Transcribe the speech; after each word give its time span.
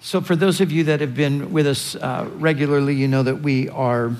So, 0.00 0.20
for 0.20 0.36
those 0.36 0.60
of 0.60 0.70
you 0.70 0.84
that 0.84 1.00
have 1.00 1.16
been 1.16 1.52
with 1.52 1.66
us 1.66 1.96
uh, 1.96 2.28
regularly, 2.34 2.94
you 2.94 3.08
know 3.08 3.24
that 3.24 3.42
we 3.42 3.68
are 3.68 4.12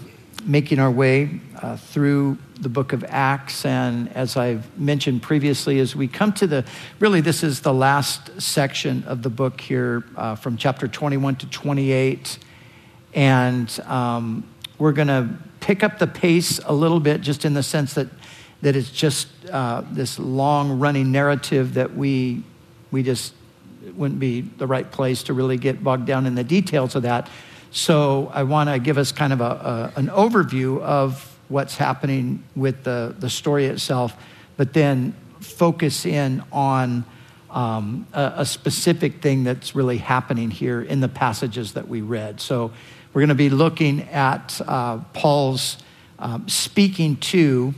making 0.44 0.80
our 0.80 0.90
way 0.90 1.40
uh, 1.62 1.76
through 1.76 2.36
the 2.60 2.68
book 2.68 2.92
of 2.92 3.04
Acts. 3.04 3.64
And 3.64 4.08
as 4.16 4.36
I've 4.36 4.76
mentioned 4.76 5.22
previously, 5.22 5.78
as 5.78 5.94
we 5.94 6.08
come 6.08 6.32
to 6.34 6.48
the 6.48 6.64
really, 6.98 7.20
this 7.20 7.44
is 7.44 7.60
the 7.60 7.72
last 7.72 8.40
section 8.42 9.04
of 9.04 9.22
the 9.22 9.30
book 9.30 9.60
here 9.60 10.02
uh, 10.16 10.34
from 10.34 10.56
chapter 10.56 10.88
21 10.88 11.36
to 11.36 11.46
28. 11.46 12.38
And 13.14 13.80
um, 13.86 14.48
we're 14.78 14.92
going 14.92 15.08
to 15.08 15.28
pick 15.60 15.84
up 15.84 16.00
the 16.00 16.08
pace 16.08 16.58
a 16.64 16.72
little 16.72 17.00
bit, 17.00 17.20
just 17.20 17.44
in 17.44 17.54
the 17.54 17.62
sense 17.62 17.94
that, 17.94 18.08
that 18.62 18.74
it's 18.74 18.90
just 18.90 19.28
uh, 19.48 19.84
this 19.92 20.18
long 20.18 20.80
running 20.80 21.12
narrative 21.12 21.74
that 21.74 21.94
we, 21.94 22.42
we 22.90 23.04
just 23.04 23.32
it 23.86 23.94
wouldn't 23.94 24.20
be 24.20 24.42
the 24.42 24.66
right 24.66 24.90
place 24.90 25.24
to 25.24 25.32
really 25.32 25.56
get 25.56 25.82
bogged 25.82 26.06
down 26.06 26.26
in 26.26 26.34
the 26.34 26.44
details 26.44 26.94
of 26.94 27.02
that. 27.02 27.28
So 27.70 28.30
I 28.32 28.44
want 28.44 28.70
to 28.70 28.78
give 28.78 28.98
us 28.98 29.12
kind 29.12 29.32
of 29.32 29.40
a, 29.40 29.92
a, 29.96 29.98
an 29.98 30.08
overview 30.08 30.80
of 30.80 31.38
what's 31.48 31.76
happening 31.76 32.42
with 32.54 32.84
the, 32.84 33.14
the 33.18 33.30
story 33.30 33.66
itself, 33.66 34.16
but 34.56 34.72
then 34.72 35.14
focus 35.40 36.04
in 36.04 36.42
on 36.52 37.04
um, 37.50 38.06
a, 38.12 38.32
a, 38.36 38.46
specific 38.46 39.22
thing 39.22 39.44
that's 39.44 39.74
really 39.74 39.96
happening 39.96 40.50
here 40.50 40.82
in 40.82 41.00
the 41.00 41.08
passages 41.08 41.72
that 41.72 41.88
we 41.88 42.02
read. 42.02 42.40
So 42.40 42.72
we're 43.12 43.20
going 43.20 43.28
to 43.30 43.34
be 43.34 43.48
looking 43.48 44.02
at 44.02 44.60
uh, 44.66 44.98
Paul's 45.14 45.78
um, 46.18 46.46
speaking 46.48 47.16
to 47.16 47.72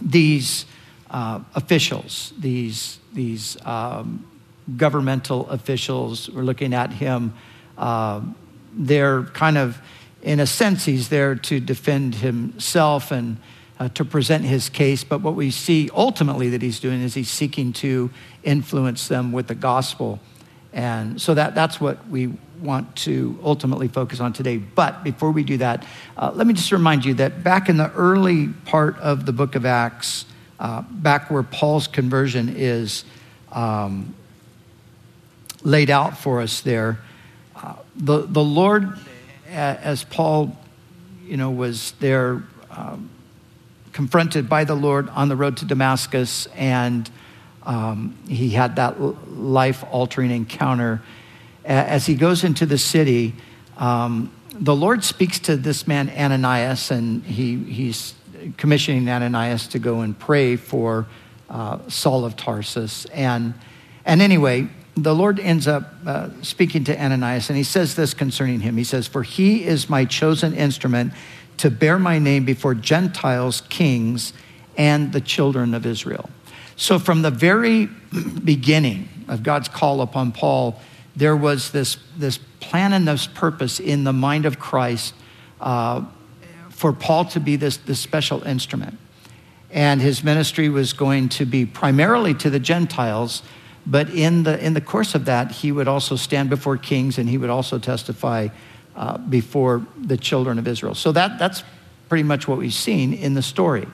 these 0.00 0.64
uh, 1.10 1.40
officials, 1.54 2.32
these, 2.38 2.98
these 3.12 3.58
um, 3.66 4.24
governmental 4.76 5.48
officials. 5.48 6.28
We're 6.30 6.42
looking 6.42 6.74
at 6.74 6.92
him. 6.92 7.34
Uh, 7.78 8.22
they're 8.72 9.24
kind 9.24 9.58
of, 9.58 9.80
in 10.22 10.40
a 10.40 10.46
sense, 10.46 10.84
he's 10.84 11.08
there 11.08 11.34
to 11.34 11.60
defend 11.60 12.16
himself 12.16 13.10
and 13.10 13.38
uh, 13.78 13.88
to 13.88 14.04
present 14.04 14.44
his 14.44 14.68
case. 14.68 15.02
But 15.04 15.22
what 15.22 15.34
we 15.34 15.50
see 15.50 15.90
ultimately 15.94 16.50
that 16.50 16.62
he's 16.62 16.80
doing 16.80 17.00
is 17.00 17.14
he's 17.14 17.30
seeking 17.30 17.72
to 17.74 18.10
influence 18.42 19.08
them 19.08 19.32
with 19.32 19.46
the 19.46 19.54
gospel. 19.54 20.20
And 20.72 21.20
so 21.20 21.34
that, 21.34 21.54
that's 21.54 21.80
what 21.80 22.06
we 22.08 22.32
want 22.60 22.94
to 22.94 23.38
ultimately 23.42 23.88
focus 23.88 24.20
on 24.20 24.32
today. 24.32 24.58
But 24.58 25.02
before 25.02 25.30
we 25.30 25.42
do 25.42 25.56
that, 25.56 25.84
uh, 26.16 26.30
let 26.34 26.46
me 26.46 26.54
just 26.54 26.70
remind 26.70 27.04
you 27.04 27.14
that 27.14 27.42
back 27.42 27.68
in 27.68 27.76
the 27.76 27.90
early 27.92 28.48
part 28.66 28.98
of 28.98 29.26
the 29.26 29.32
book 29.32 29.54
of 29.54 29.64
Acts, 29.64 30.26
uh, 30.60 30.82
back 30.82 31.30
where 31.30 31.42
Paul's 31.42 31.88
conversion 31.88 32.54
is 32.54 33.04
um, 33.50 34.14
laid 35.62 35.90
out 35.90 36.18
for 36.18 36.40
us 36.40 36.60
there. 36.60 36.98
Uh, 37.54 37.74
the, 37.96 38.18
the 38.26 38.42
Lord, 38.42 38.98
as 39.48 40.04
Paul, 40.04 40.56
you 41.26 41.36
know, 41.36 41.50
was 41.50 41.92
there 42.00 42.42
um, 42.70 43.10
confronted 43.92 44.48
by 44.48 44.64
the 44.64 44.74
Lord 44.74 45.08
on 45.10 45.28
the 45.28 45.36
road 45.36 45.56
to 45.58 45.64
Damascus, 45.64 46.46
and 46.56 47.10
um, 47.64 48.16
he 48.28 48.50
had 48.50 48.76
that 48.76 49.00
life 49.30 49.84
altering 49.90 50.30
encounter. 50.30 51.02
As 51.64 52.06
he 52.06 52.14
goes 52.14 52.42
into 52.44 52.64
the 52.66 52.78
city, 52.78 53.34
um, 53.76 54.32
the 54.52 54.74
Lord 54.74 55.04
speaks 55.04 55.38
to 55.40 55.56
this 55.56 55.86
man, 55.86 56.10
Ananias, 56.10 56.90
and 56.90 57.22
he, 57.24 57.56
he's 57.56 58.14
commissioning 58.56 59.08
Ananias 59.08 59.68
to 59.68 59.78
go 59.78 60.00
and 60.00 60.18
pray 60.18 60.56
for 60.56 61.06
uh, 61.48 61.78
Saul 61.88 62.24
of 62.24 62.36
Tarsus. 62.36 63.04
And, 63.06 63.54
and 64.04 64.22
anyway, 64.22 64.68
the 65.04 65.14
Lord 65.14 65.38
ends 65.38 65.68
up 65.68 65.94
uh, 66.06 66.28
speaking 66.42 66.84
to 66.84 67.00
Ananias, 67.00 67.48
and 67.48 67.56
he 67.56 67.62
says 67.64 67.94
this 67.94 68.14
concerning 68.14 68.60
him. 68.60 68.76
He 68.76 68.84
says, 68.84 69.06
For 69.06 69.22
he 69.22 69.64
is 69.64 69.88
my 69.88 70.04
chosen 70.04 70.54
instrument 70.54 71.12
to 71.58 71.70
bear 71.70 71.98
my 71.98 72.18
name 72.18 72.44
before 72.44 72.74
Gentiles, 72.74 73.62
kings, 73.68 74.32
and 74.76 75.12
the 75.12 75.20
children 75.20 75.74
of 75.74 75.84
Israel. 75.84 76.30
So, 76.76 76.98
from 76.98 77.22
the 77.22 77.30
very 77.30 77.86
beginning 78.44 79.08
of 79.28 79.42
God's 79.42 79.68
call 79.68 80.00
upon 80.00 80.32
Paul, 80.32 80.80
there 81.14 81.36
was 81.36 81.70
this, 81.70 81.98
this 82.16 82.38
plan 82.60 82.92
and 82.92 83.06
this 83.06 83.26
purpose 83.26 83.78
in 83.80 84.04
the 84.04 84.12
mind 84.12 84.46
of 84.46 84.58
Christ 84.58 85.14
uh, 85.60 86.04
for 86.70 86.92
Paul 86.92 87.26
to 87.26 87.40
be 87.40 87.56
this, 87.56 87.76
this 87.76 88.00
special 88.00 88.42
instrument. 88.42 88.98
And 89.70 90.00
his 90.00 90.24
ministry 90.24 90.68
was 90.68 90.92
going 90.92 91.28
to 91.30 91.44
be 91.44 91.66
primarily 91.66 92.34
to 92.34 92.50
the 92.50 92.58
Gentiles 92.58 93.42
but 93.90 94.08
in 94.10 94.44
the, 94.44 94.64
in 94.64 94.74
the 94.74 94.80
course 94.80 95.16
of 95.16 95.24
that, 95.24 95.50
he 95.50 95.72
would 95.72 95.88
also 95.88 96.14
stand 96.14 96.48
before 96.48 96.76
kings 96.76 97.18
and 97.18 97.28
he 97.28 97.36
would 97.36 97.50
also 97.50 97.76
testify 97.76 98.46
uh, 98.94 99.18
before 99.18 99.84
the 100.00 100.16
children 100.16 100.60
of 100.60 100.68
Israel. 100.68 100.94
So 100.94 101.10
that, 101.10 101.40
that's 101.40 101.64
pretty 102.08 102.22
much 102.22 102.46
what 102.46 102.58
we've 102.58 102.72
seen 102.72 103.12
in 103.12 103.34
the 103.34 103.42
story. 103.42 103.88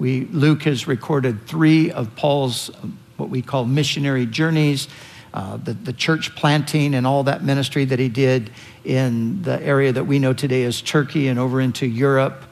We, 0.00 0.24
Luke 0.26 0.62
has 0.64 0.88
recorded 0.88 1.46
three 1.46 1.92
of 1.92 2.14
Paul's 2.16 2.70
um, 2.82 2.98
what 3.16 3.30
we 3.30 3.42
call 3.42 3.64
missionary 3.64 4.26
journeys, 4.26 4.88
uh, 5.34 5.56
the, 5.58 5.74
the 5.74 5.92
church 5.92 6.34
planting 6.34 6.94
and 6.94 7.06
all 7.06 7.24
that 7.24 7.44
ministry 7.44 7.84
that 7.84 7.98
he 7.98 8.08
did 8.08 8.50
in 8.84 9.42
the 9.42 9.62
area 9.62 9.92
that 9.92 10.04
we 10.04 10.18
know 10.18 10.32
today 10.32 10.64
as 10.64 10.80
Turkey 10.82 11.28
and 11.28 11.38
over 11.38 11.60
into 11.60 11.86
Europe. 11.86 12.44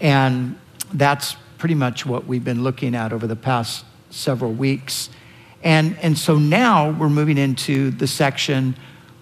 And 0.00 0.58
that's 0.92 1.36
pretty 1.58 1.74
much 1.74 2.06
what 2.06 2.26
we've 2.26 2.44
been 2.44 2.62
looking 2.62 2.94
at 2.94 3.12
over 3.12 3.26
the 3.26 3.36
past 3.36 3.84
several 4.10 4.52
weeks. 4.52 5.10
And, 5.64 5.98
and 6.00 6.16
so 6.16 6.38
now 6.38 6.90
we're 6.90 7.08
moving 7.08 7.38
into 7.38 7.90
the 7.90 8.06
section 8.06 8.76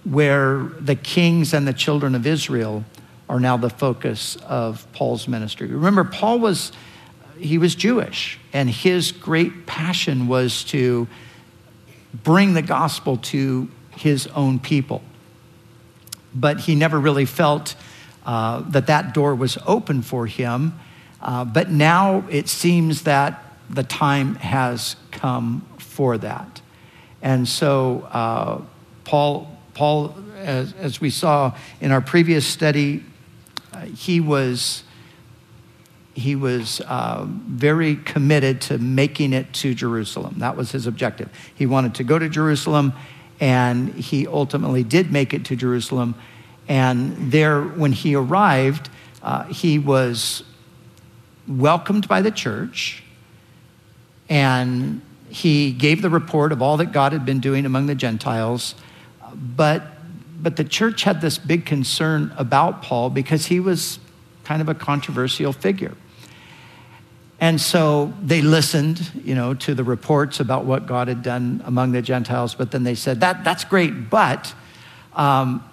where 0.05 0.65
the 0.81 0.97
kings 0.97 1.55
and 1.55 1.67
the 1.67 1.73
children 1.73 2.17
of 2.17 2.27
Israel 2.27 2.85
are 3.29 3.39
now 3.39 3.57
the 3.57 3.71
focus 3.71 4.37
of 4.47 4.87
Paul's 4.93 5.29
ministry. 5.29 5.69
Remember, 5.69 6.03
Paul 6.03 6.41
was, 6.41 6.73
he 7.39 7.59
was 7.59 7.77
Jewish, 7.77 8.41
and 8.53 8.69
his 8.69 9.13
great 9.13 9.67
passion 9.67 10.27
was 10.27 10.65
to 10.65 11.07
bring 12.25 12.55
the 12.55 12.63
gospel 12.63 13.19
to 13.19 13.69
his 13.93 14.27
own 14.29 14.59
people. 14.59 15.01
But 16.35 16.61
he 16.61 16.75
never 16.75 16.99
really 16.99 17.25
felt 17.25 17.77
uh, 18.27 18.63
that 18.71 18.89
that 18.89 19.15
door 19.15 19.37
was 19.37 19.57
open 19.65 20.03
for 20.03 20.27
him. 20.27 20.79
Uh, 21.21 21.45
but 21.45 21.71
now 21.71 22.25
it 22.29 22.49
seems 22.49 23.03
that 23.05 23.41
the 23.71 23.85
time 23.85 24.35
has 24.37 24.97
come 25.13 25.65
for 25.93 26.17
that. 26.19 26.63
And 27.21 27.47
so, 27.47 28.09
uh, 28.11 28.63
Paul, 29.05 29.47
Paul 29.75 30.17
as, 30.39 30.73
as, 30.75 31.01
we 31.01 31.11
saw 31.11 31.55
in 31.81 31.93
our 31.93 32.01
previous 32.01 32.47
study, 32.47 33.05
uh, 33.73 33.81
he 33.81 34.21
was, 34.21 34.85
he 36.15 36.35
was 36.35 36.81
uh, 36.81 37.27
very 37.29 37.97
committed 37.97 38.61
to 38.63 38.79
making 38.79 39.35
it 39.35 39.53
to 39.55 39.75
Jerusalem. 39.75 40.37
That 40.39 40.57
was 40.57 40.73
his 40.73 40.87
objective. 40.87 41.29
He 41.55 41.67
wanted 41.67 41.95
to 41.97 42.05
go 42.05 42.19
to 42.19 42.29
Jerusalem, 42.29 42.95
and 43.39 43.95
he 43.95 44.27
ultimately 44.27 44.83
did 44.83 45.13
make 45.13 45.35
it 45.35 45.45
to 45.47 45.57
Jerusalem. 45.57 46.15
And 46.69 47.31
there, 47.31 47.63
when 47.63 47.93
he 47.93 48.15
arrived, 48.15 48.89
uh, 49.23 49.45
he 49.45 49.79
was 49.79 50.43
welcomed 51.47 52.09
by 52.09 52.23
the 52.23 52.31
church 52.31 53.03
and 54.29 55.03
he 55.33 55.73
gave 55.73 56.03
the 56.03 56.11
report 56.11 56.53
of 56.53 56.61
all 56.61 56.77
that 56.77 56.93
God 56.93 57.13
had 57.13 57.25
been 57.25 57.41
doing 57.41 57.65
among 57.65 57.87
the 57.87 57.95
Gentiles. 57.95 58.75
But, 59.35 59.83
but 60.41 60.57
the 60.57 60.65
church 60.65 61.05
had 61.05 61.23
this 61.23 61.39
big 61.39 61.65
concern 61.65 62.35
about 62.37 62.83
Paul 62.83 63.09
because 63.09 63.47
he 63.47 63.59
was 63.59 63.99
kind 64.45 64.61
of 64.61 64.69
a 64.69 64.75
controversial 64.75 65.55
figure. 65.55 65.97
And 67.41 67.61
so 67.61 68.13
they 68.23 68.43
listened, 68.43 69.11
you 69.25 69.35
know, 69.35 69.55
to 69.55 69.75
the 69.75 69.83
reports 69.83 70.39
about 70.39 70.67
what 70.67 70.87
God 70.87 71.09
had 71.09 71.23
done 71.23 71.63
among 71.65 71.93
the 71.93 72.03
Gentiles, 72.03 72.55
but 72.55 72.71
then 72.71 72.85
they 72.85 72.95
said, 72.95 73.21
that, 73.21 73.43
that's 73.43 73.65
great, 73.65 74.11
but 74.11 74.55
um, 75.15 75.65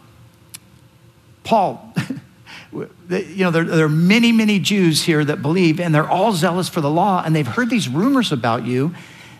Paul, 1.43 1.93
you 2.73 3.43
know, 3.43 3.51
there, 3.51 3.65
there, 3.65 3.85
are 3.85 3.89
many, 3.89 4.31
many 4.31 4.59
Jews 4.59 5.03
here 5.03 5.23
that 5.23 5.41
believe, 5.41 5.79
and 5.79 5.93
they're 5.93 6.09
all 6.09 6.31
zealous 6.31 6.69
for 6.69 6.81
the 6.81 6.89
law, 6.89 7.21
and 7.23 7.35
they've 7.35 7.45
heard 7.45 7.69
these 7.69 7.89
rumors 7.89 8.31
about 8.31 8.65
you, 8.65 8.95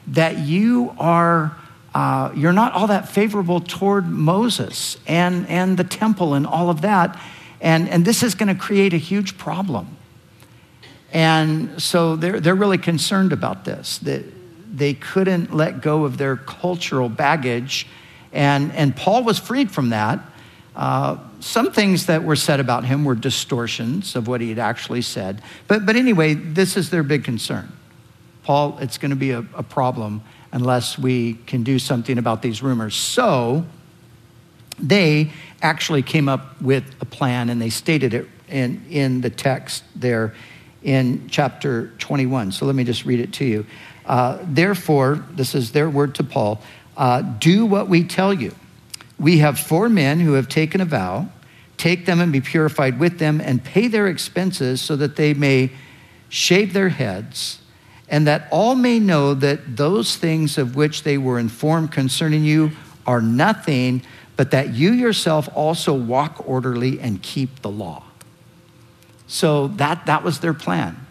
that 0.10 0.40
you 0.40 0.94
are 1.00 1.56
uh, 1.94 2.32
you're 2.36 2.54
not 2.54 2.74
all 2.74 2.88
that 2.88 3.10
favorable 3.10 3.60
toward 3.60 4.08
Moses 4.08 4.98
and, 5.08 5.48
and 5.48 5.78
the 5.78 5.84
temple 5.84 6.34
and 6.34 6.46
all 6.46 6.70
of 6.70 6.82
that. 6.82 7.20
And, 7.62 7.90
and 7.90 8.06
this 8.06 8.24
is 8.24 8.36
going 8.36 8.48
to 8.48 8.60
create 8.60 8.94
a 8.94 8.98
huge 8.98 9.38
problem. 9.38 9.98
And 11.12 11.82
so 11.82 12.16
they're, 12.16 12.40
they're 12.40 12.56
really 12.56 12.78
concerned 12.78 13.34
about 13.34 13.66
this, 13.66 13.98
that 14.00 14.24
they 14.72 14.94
couldn't 14.94 15.54
let 15.54 15.82
go 15.82 16.06
of 16.06 16.18
their 16.18 16.38
cultural 16.38 17.10
baggage. 17.10 17.88
And, 18.32 18.72
and 18.74 18.96
Paul 18.96 19.24
was 19.24 19.40
freed 19.40 19.72
from 19.72 19.90
that. 19.90 20.20
Uh, 20.76 21.18
some 21.40 21.72
things 21.72 22.06
that 22.06 22.24
were 22.24 22.36
said 22.36 22.60
about 22.60 22.86
him 22.86 23.04
were 23.04 23.16
distortions 23.16 24.16
of 24.16 24.28
what 24.28 24.40
he 24.42 24.50
had 24.50 24.60
actually 24.60 25.02
said. 25.02 25.42
But, 25.68 25.86
but 25.86 25.96
anyway, 25.96 26.36
this 26.36 26.78
is 26.78 26.92
their 26.92 27.04
big 27.04 27.24
concern. 27.24 27.72
Paul, 28.44 28.78
it's 28.82 28.98
going 28.98 29.12
to 29.12 29.16
be 29.16 29.32
a, 29.32 29.40
a 29.54 29.64
problem 29.64 30.22
unless 30.52 30.98
we 30.98 31.34
can 31.46 31.64
do 31.64 31.80
something 31.80 32.18
about 32.18 32.42
these 32.42 32.64
rumors. 32.64 32.96
So 32.96 33.66
they 34.80 35.32
actually 35.62 36.02
came 36.02 36.30
up 36.30 36.62
with 36.62 36.84
a 37.02 37.06
plan 37.06 37.50
and 37.50 37.62
they 37.62 37.70
stated 37.70 38.14
it 38.14 38.28
in, 38.48 38.84
in 38.90 39.22
the 39.22 39.30
text 39.30 39.84
there 39.96 40.34
in 40.82 41.28
chapter 41.30 41.88
21. 42.00 42.52
So 42.54 42.66
let 42.66 42.76
me 42.76 42.84
just 42.84 43.06
read 43.06 43.20
it 43.20 43.34
to 43.34 43.46
you. 43.46 43.66
Uh, 44.06 44.40
Therefore, 44.44 45.24
this 45.32 45.54
is 45.54 45.72
their 45.72 45.90
word 45.90 46.16
to 46.16 46.24
Paul 46.24 46.62
uh, 46.98 47.22
do 47.22 47.66
what 47.66 47.88
we 47.88 48.04
tell 48.04 48.34
you. 48.34 48.54
We 49.18 49.40
have 49.40 49.58
four 49.58 49.88
men 49.88 50.20
who 50.20 50.34
have 50.34 50.50
taken 50.50 50.82
a 50.82 50.86
vow. 50.86 51.30
Take 51.78 52.06
them 52.06 52.20
and 52.20 52.32
be 52.32 52.42
purified 52.42 53.00
with 53.00 53.20
them 53.20 53.40
and 53.40 53.64
pay 53.64 53.88
their 53.88 54.08
expenses 54.08 54.82
so 54.82 54.98
that 54.98 55.16
they 55.16 55.34
may 55.34 55.72
shave 56.28 56.74
their 56.74 56.90
heads 56.90 57.62
and 58.10 58.28
that 58.28 58.48
all 58.52 58.76
may 58.76 59.00
know 59.00 59.34
that 59.36 59.78
those 59.78 60.18
things 60.18 60.58
of 60.58 60.76
which 60.76 61.04
they 61.04 61.18
were 61.18 61.40
informed 61.40 61.92
concerning 61.92 62.44
you 62.44 62.72
are 63.06 63.22
nothing, 63.22 64.02
but 64.36 64.52
that 64.52 64.74
you 64.74 64.92
yourself 64.92 65.48
also 65.54 65.94
walk 65.94 66.44
orderly 66.48 67.00
and 67.00 67.22
keep 67.22 67.62
the 67.62 67.70
law. 67.70 68.04
So 69.28 69.68
that, 69.68 70.08
that 70.08 70.24
was 70.24 70.40
their 70.40 70.56
plan. 70.56 71.06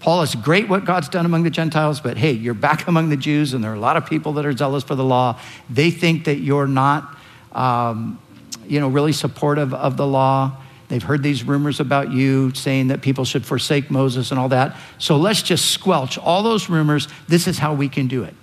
Paul, 0.00 0.22
is 0.22 0.34
great 0.34 0.68
what 0.68 0.84
God's 0.84 1.08
done 1.08 1.26
among 1.26 1.42
the 1.42 1.50
Gentiles, 1.50 2.00
but 2.00 2.16
hey, 2.16 2.32
you're 2.32 2.54
back 2.54 2.88
among 2.88 3.10
the 3.10 3.16
Jews, 3.16 3.52
and 3.52 3.62
there 3.62 3.72
are 3.72 3.76
a 3.76 3.80
lot 3.80 3.96
of 3.96 4.06
people 4.06 4.32
that 4.34 4.46
are 4.46 4.56
zealous 4.56 4.84
for 4.84 4.94
the 4.94 5.04
law. 5.04 5.38
They 5.68 5.90
think 5.90 6.24
that 6.24 6.36
you're 6.36 6.66
not, 6.66 7.16
um, 7.52 8.18
you 8.66 8.80
know, 8.80 8.88
really 8.88 9.12
supportive 9.12 9.74
of 9.74 9.96
the 9.96 10.06
law. 10.06 10.56
They've 10.88 11.02
heard 11.02 11.22
these 11.22 11.44
rumors 11.44 11.80
about 11.80 12.10
you 12.12 12.52
saying 12.54 12.88
that 12.88 13.02
people 13.02 13.24
should 13.24 13.44
forsake 13.44 13.90
Moses 13.90 14.30
and 14.30 14.40
all 14.40 14.48
that. 14.48 14.76
So 14.96 15.16
let's 15.16 15.42
just 15.42 15.66
squelch 15.70 16.16
all 16.16 16.42
those 16.42 16.70
rumors. 16.70 17.08
This 17.28 17.46
is 17.46 17.58
how 17.58 17.74
we 17.74 17.88
can 17.88 18.08
do 18.08 18.24
it. 18.24 18.34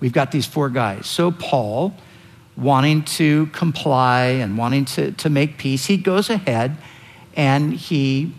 We've 0.00 0.12
got 0.12 0.32
these 0.32 0.46
four 0.46 0.70
guys. 0.70 1.06
So 1.06 1.30
Paul, 1.30 1.94
wanting 2.56 3.04
to 3.04 3.46
comply 3.46 4.24
and 4.24 4.56
wanting 4.56 4.86
to, 4.86 5.12
to 5.12 5.30
make 5.30 5.58
peace, 5.58 5.86
he 5.86 5.98
goes 5.98 6.30
ahead 6.30 6.76
and 7.34 7.74
he 7.74 8.34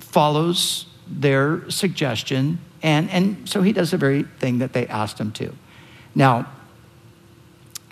follows 0.00 0.86
their 1.08 1.68
suggestion. 1.70 2.58
And, 2.82 3.10
and 3.10 3.48
so 3.48 3.62
he 3.62 3.72
does 3.72 3.92
the 3.92 3.96
very 3.96 4.24
thing 4.24 4.58
that 4.58 4.74
they 4.74 4.86
asked 4.86 5.18
him 5.18 5.32
to. 5.32 5.54
Now, 6.14 6.48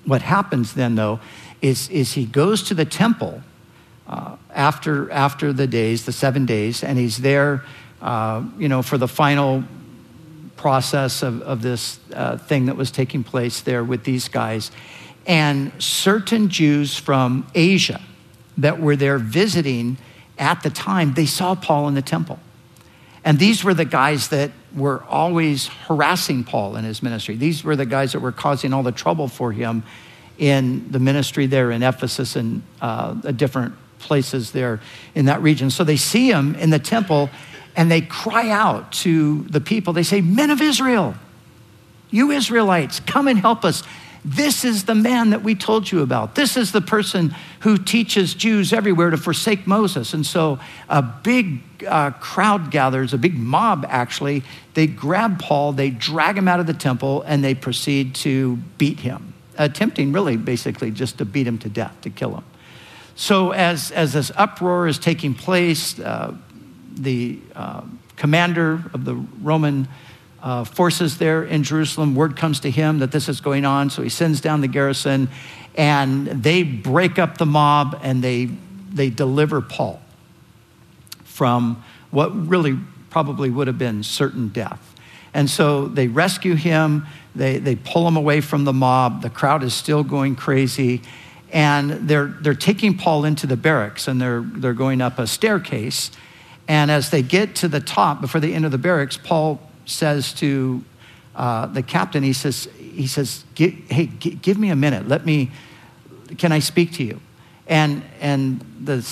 what 0.04 0.20
happens 0.20 0.74
then, 0.74 0.96
though, 0.96 1.20
is, 1.62 1.88
is 1.88 2.12
he 2.12 2.26
goes 2.26 2.62
to 2.64 2.74
the 2.74 2.84
temple 2.84 3.42
uh, 4.06 4.36
after, 4.50 5.10
after 5.10 5.52
the 5.52 5.66
days, 5.66 6.04
the 6.04 6.12
seven 6.12 6.46
days, 6.46 6.84
and 6.84 6.98
he's 6.98 7.18
there, 7.18 7.64
uh, 8.02 8.44
you 8.58 8.68
know, 8.68 8.82
for 8.82 8.98
the 8.98 9.08
final 9.08 9.64
process 10.56 11.22
of, 11.22 11.42
of 11.42 11.62
this 11.62 11.98
uh, 12.12 12.36
thing 12.36 12.66
that 12.66 12.76
was 12.76 12.90
taking 12.90 13.24
place 13.24 13.60
there 13.60 13.84
with 13.84 14.04
these 14.04 14.28
guys. 14.28 14.70
And 15.26 15.72
certain 15.78 16.48
Jews 16.48 16.96
from 16.96 17.46
Asia 17.54 18.00
that 18.58 18.80
were 18.80 18.96
there 18.96 19.18
visiting 19.18 19.96
at 20.38 20.62
the 20.62 20.70
time, 20.70 21.14
they 21.14 21.26
saw 21.26 21.54
Paul 21.54 21.88
in 21.88 21.94
the 21.94 22.02
temple. 22.02 22.38
And 23.24 23.38
these 23.38 23.64
were 23.64 23.72
the 23.72 23.84
guys 23.84 24.28
that 24.28 24.50
were 24.74 25.02
always 25.04 25.68
harassing 25.68 26.44
Paul 26.44 26.76
in 26.76 26.84
his 26.84 27.02
ministry. 27.02 27.36
These 27.36 27.64
were 27.64 27.76
the 27.76 27.86
guys 27.86 28.12
that 28.12 28.20
were 28.20 28.32
causing 28.32 28.72
all 28.72 28.82
the 28.82 28.92
trouble 28.92 29.28
for 29.28 29.52
him 29.52 29.82
in 30.36 30.90
the 30.90 30.98
ministry 30.98 31.46
there 31.46 31.70
in 31.70 31.82
Ephesus 31.82 32.36
and 32.36 32.62
uh, 32.80 33.14
a 33.24 33.32
different 33.32 33.74
places 33.98 34.52
there 34.52 34.80
in 35.14 35.26
that 35.26 35.42
region. 35.42 35.70
So 35.70 35.84
they 35.84 35.96
see 35.96 36.30
him 36.30 36.54
in 36.56 36.70
the 36.70 36.78
temple 36.78 37.30
and 37.76 37.90
they 37.90 38.00
cry 38.00 38.50
out 38.50 38.92
to 38.92 39.42
the 39.42 39.60
people. 39.60 39.92
They 39.92 40.02
say, 40.02 40.20
Men 40.20 40.50
of 40.50 40.60
Israel, 40.60 41.14
you 42.10 42.30
Israelites, 42.30 43.00
come 43.00 43.28
and 43.28 43.38
help 43.38 43.64
us. 43.64 43.82
This 44.24 44.64
is 44.64 44.84
the 44.84 44.94
man 44.94 45.30
that 45.30 45.42
we 45.42 45.54
told 45.54 45.90
you 45.90 46.00
about. 46.00 46.34
This 46.34 46.56
is 46.56 46.72
the 46.72 46.80
person 46.80 47.34
who 47.60 47.76
teaches 47.76 48.32
Jews 48.32 48.72
everywhere 48.72 49.10
to 49.10 49.18
forsake 49.18 49.66
Moses. 49.66 50.14
And 50.14 50.24
so 50.24 50.58
a 50.88 51.02
big 51.02 51.60
uh, 51.86 52.12
crowd 52.12 52.70
gathers, 52.70 53.12
a 53.12 53.18
big 53.18 53.36
mob 53.36 53.84
actually. 53.88 54.42
They 54.72 54.86
grab 54.86 55.40
Paul, 55.40 55.72
they 55.72 55.90
drag 55.90 56.38
him 56.38 56.48
out 56.48 56.58
of 56.58 56.66
the 56.66 56.72
temple, 56.72 57.22
and 57.26 57.44
they 57.44 57.54
proceed 57.54 58.14
to 58.16 58.56
beat 58.78 59.00
him, 59.00 59.34
attempting 59.58 60.12
really 60.12 60.38
basically 60.38 60.90
just 60.90 61.18
to 61.18 61.26
beat 61.26 61.46
him 61.46 61.58
to 61.58 61.68
death, 61.68 62.00
to 62.02 62.10
kill 62.10 62.36
him. 62.36 62.44
So, 63.16 63.52
as, 63.52 63.90
as 63.92 64.12
this 64.12 64.32
uproar 64.36 64.88
is 64.88 64.98
taking 64.98 65.34
place, 65.34 65.98
uh, 66.00 66.34
the 66.94 67.38
uh, 67.54 67.82
commander 68.16 68.82
of 68.92 69.04
the 69.04 69.14
Roman 69.14 69.88
uh, 70.42 70.64
forces 70.64 71.18
there 71.18 71.42
in 71.42 71.62
Jerusalem, 71.62 72.14
word 72.14 72.36
comes 72.36 72.60
to 72.60 72.70
him 72.70 72.98
that 72.98 73.12
this 73.12 73.28
is 73.28 73.40
going 73.40 73.64
on. 73.64 73.88
So 73.88 74.02
he 74.02 74.10
sends 74.10 74.40
down 74.40 74.60
the 74.60 74.68
garrison 74.68 75.28
and 75.74 76.26
they 76.26 76.62
break 76.62 77.18
up 77.18 77.38
the 77.38 77.46
mob 77.46 77.98
and 78.02 78.22
they, 78.22 78.50
they 78.92 79.10
deliver 79.10 79.62
Paul 79.62 80.02
from 81.24 81.82
what 82.10 82.28
really 82.48 82.78
probably 83.10 83.48
would 83.48 83.68
have 83.68 83.78
been 83.78 84.02
certain 84.02 84.48
death. 84.48 84.94
And 85.32 85.48
so 85.48 85.86
they 85.86 86.08
rescue 86.08 86.54
him, 86.54 87.06
they, 87.34 87.58
they 87.58 87.74
pull 87.74 88.06
him 88.06 88.16
away 88.16 88.40
from 88.40 88.64
the 88.64 88.72
mob. 88.72 89.22
The 89.22 89.30
crowd 89.30 89.64
is 89.64 89.72
still 89.72 90.04
going 90.04 90.36
crazy 90.36 91.00
and 91.52 92.08
they're, 92.08 92.26
they're 92.26 92.54
taking 92.54 92.96
Paul 92.96 93.24
into 93.24 93.46
the 93.46 93.56
barracks 93.56 94.08
and 94.08 94.20
they're, 94.20 94.42
they're 94.42 94.74
going 94.74 95.00
up 95.00 95.18
a 95.18 95.26
staircase. 95.26 96.10
And 96.66 96.90
as 96.90 97.10
they 97.10 97.22
get 97.22 97.54
to 97.56 97.68
the 97.68 97.80
top, 97.80 98.20
before 98.20 98.40
they 98.40 98.54
enter 98.54 98.68
the 98.68 98.78
barracks, 98.78 99.16
Paul 99.16 99.60
says 99.84 100.32
to 100.34 100.84
uh, 101.36 101.66
the 101.66 101.82
captain, 101.82 102.22
he 102.22 102.32
says, 102.32 102.68
he 102.78 103.06
says 103.06 103.44
hey, 103.56 104.06
give 104.06 104.58
me 104.58 104.70
a 104.70 104.76
minute. 104.76 105.06
Let 105.08 105.26
me, 105.26 105.50
can 106.38 106.52
I 106.52 106.58
speak 106.58 106.92
to 106.94 107.04
you? 107.04 107.20
And, 107.66 108.02
and 108.20 108.60
the, 108.80 109.06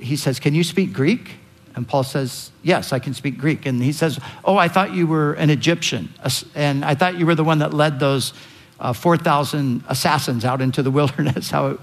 he 0.00 0.16
says, 0.16 0.40
can 0.40 0.54
you 0.54 0.64
speak 0.64 0.92
Greek? 0.92 1.36
And 1.76 1.86
Paul 1.86 2.04
says, 2.04 2.50
Yes, 2.62 2.92
I 2.94 2.98
can 2.98 3.12
speak 3.12 3.36
Greek. 3.36 3.66
And 3.66 3.82
he 3.82 3.92
says, 3.92 4.18
Oh, 4.44 4.56
I 4.56 4.66
thought 4.66 4.94
you 4.94 5.06
were 5.06 5.34
an 5.34 5.50
Egyptian. 5.50 6.08
And 6.54 6.82
I 6.82 6.94
thought 6.94 7.18
you 7.18 7.26
were 7.26 7.34
the 7.34 7.44
one 7.44 7.58
that 7.58 7.74
led 7.74 8.00
those 8.00 8.32
uh, 8.80 8.92
4,000 8.92 9.84
assassins 9.88 10.44
out 10.44 10.60
into 10.60 10.82
the 10.82 10.90
wilderness. 10.98 11.50
How 11.50 11.78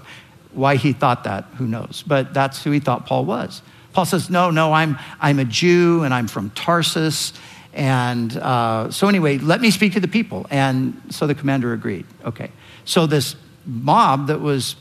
why 0.54 0.76
he 0.76 0.92
thought 0.92 1.24
that, 1.24 1.44
who 1.56 1.66
knows? 1.66 2.04
But 2.06 2.32
that's 2.32 2.62
who 2.62 2.70
he 2.70 2.80
thought 2.80 3.06
Paul 3.06 3.24
was. 3.24 3.62
Paul 3.92 4.04
says, 4.04 4.30
No, 4.30 4.50
no, 4.50 4.72
I'm, 4.72 4.98
I'm 5.20 5.38
a 5.38 5.44
Jew 5.44 6.02
and 6.04 6.14
I'm 6.14 6.28
from 6.28 6.50
Tarsus. 6.50 7.32
And 7.72 8.36
uh, 8.36 8.90
so, 8.90 9.08
anyway, 9.08 9.38
let 9.38 9.60
me 9.60 9.70
speak 9.70 9.94
to 9.94 10.00
the 10.00 10.08
people. 10.08 10.46
And 10.48 11.00
so 11.10 11.26
the 11.26 11.34
commander 11.34 11.72
agreed. 11.72 12.06
Okay. 12.24 12.50
So, 12.84 13.06
this 13.06 13.34
mob 13.66 14.28
that 14.28 14.40
was, 14.40 14.76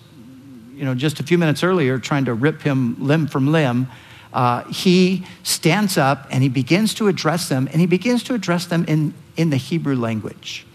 you 0.73 0.85
know, 0.85 0.93
just 0.93 1.19
a 1.19 1.23
few 1.23 1.37
minutes 1.37 1.63
earlier 1.63 1.97
trying 1.97 2.25
to 2.25 2.33
rip 2.33 2.61
him 2.61 2.95
limb 2.99 3.27
from 3.27 3.51
limb, 3.51 3.87
uh, 4.31 4.63
he 4.65 5.25
stands 5.43 5.97
up 5.97 6.27
and 6.29 6.43
he 6.43 6.49
begins 6.49 6.93
to 6.95 7.07
address 7.07 7.49
them, 7.49 7.67
and 7.71 7.79
he 7.81 7.87
begins 7.87 8.23
to 8.23 8.33
address 8.33 8.65
them 8.65 8.85
in, 8.87 9.13
in 9.37 9.49
the 9.49 9.57
Hebrew 9.57 9.95
language. 9.95 10.65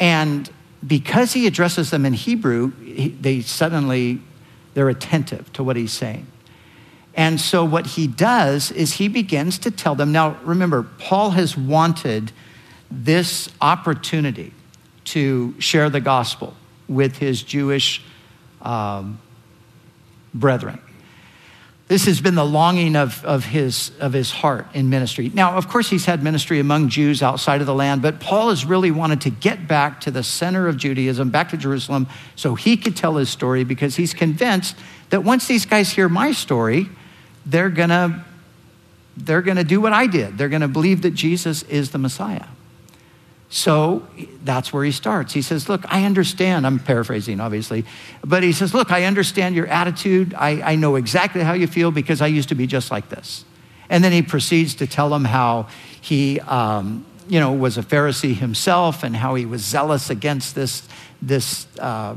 And 0.00 0.50
because 0.84 1.34
he 1.34 1.46
addresses 1.46 1.90
them 1.90 2.06
in 2.06 2.14
Hebrew, 2.14 2.72
they 3.20 3.42
suddenly, 3.42 4.20
they're 4.74 4.88
attentive 4.88 5.52
to 5.52 5.62
what 5.62 5.76
he's 5.76 5.92
saying. 5.92 6.26
And 7.14 7.40
so 7.40 7.64
what 7.64 7.86
he 7.86 8.06
does 8.06 8.70
is 8.70 8.94
he 8.94 9.08
begins 9.08 9.58
to 9.58 9.70
tell 9.70 9.94
them. 9.94 10.10
Now, 10.10 10.38
remember, 10.42 10.84
Paul 10.98 11.30
has 11.30 11.56
wanted 11.56 12.32
this 12.90 13.50
opportunity 13.60 14.52
to 15.04 15.54
share 15.60 15.90
the 15.90 16.00
gospel 16.00 16.54
with 16.88 17.18
his 17.18 17.42
Jewish 17.42 18.02
um, 18.62 19.20
brethren. 20.32 20.80
This 21.90 22.06
has 22.06 22.20
been 22.20 22.36
the 22.36 22.46
longing 22.46 22.94
of, 22.94 23.24
of, 23.24 23.44
his, 23.44 23.90
of 23.98 24.12
his 24.12 24.30
heart 24.30 24.64
in 24.74 24.90
ministry. 24.90 25.28
Now, 25.34 25.56
of 25.56 25.66
course, 25.66 25.90
he's 25.90 26.04
had 26.04 26.22
ministry 26.22 26.60
among 26.60 26.88
Jews 26.88 27.20
outside 27.20 27.60
of 27.60 27.66
the 27.66 27.74
land, 27.74 28.00
but 28.00 28.20
Paul 28.20 28.50
has 28.50 28.64
really 28.64 28.92
wanted 28.92 29.22
to 29.22 29.30
get 29.30 29.66
back 29.66 30.00
to 30.02 30.12
the 30.12 30.22
center 30.22 30.68
of 30.68 30.76
Judaism, 30.76 31.30
back 31.30 31.48
to 31.48 31.56
Jerusalem, 31.56 32.06
so 32.36 32.54
he 32.54 32.76
could 32.76 32.94
tell 32.94 33.16
his 33.16 33.28
story 33.28 33.64
because 33.64 33.96
he's 33.96 34.14
convinced 34.14 34.76
that 35.08 35.24
once 35.24 35.48
these 35.48 35.66
guys 35.66 35.90
hear 35.90 36.08
my 36.08 36.30
story, 36.30 36.88
they're 37.44 37.70
gonna, 37.70 38.24
they're 39.16 39.42
gonna 39.42 39.64
do 39.64 39.80
what 39.80 39.92
I 39.92 40.06
did. 40.06 40.38
They're 40.38 40.48
gonna 40.48 40.68
believe 40.68 41.02
that 41.02 41.14
Jesus 41.14 41.64
is 41.64 41.90
the 41.90 41.98
Messiah. 41.98 42.46
So 43.52 44.06
that's 44.44 44.72
where 44.72 44.84
he 44.84 44.92
starts. 44.92 45.32
He 45.32 45.42
says, 45.42 45.68
Look, 45.68 45.82
I 45.92 46.04
understand. 46.04 46.64
I'm 46.64 46.78
paraphrasing, 46.78 47.40
obviously. 47.40 47.84
But 48.24 48.44
he 48.44 48.52
says, 48.52 48.72
Look, 48.72 48.92
I 48.92 49.04
understand 49.04 49.56
your 49.56 49.66
attitude. 49.66 50.34
I, 50.34 50.62
I 50.62 50.74
know 50.76 50.94
exactly 50.94 51.42
how 51.42 51.52
you 51.52 51.66
feel 51.66 51.90
because 51.90 52.22
I 52.22 52.28
used 52.28 52.48
to 52.50 52.54
be 52.54 52.68
just 52.68 52.92
like 52.92 53.08
this. 53.08 53.44
And 53.88 54.04
then 54.04 54.12
he 54.12 54.22
proceeds 54.22 54.76
to 54.76 54.86
tell 54.86 55.10
them 55.10 55.24
how 55.24 55.66
he, 56.00 56.38
um, 56.40 57.04
you 57.28 57.40
know, 57.40 57.52
was 57.52 57.76
a 57.76 57.82
Pharisee 57.82 58.36
himself 58.36 59.02
and 59.02 59.16
how 59.16 59.34
he 59.34 59.46
was 59.46 59.62
zealous 59.62 60.10
against 60.10 60.54
this, 60.54 60.88
this 61.20 61.66
uh, 61.80 62.16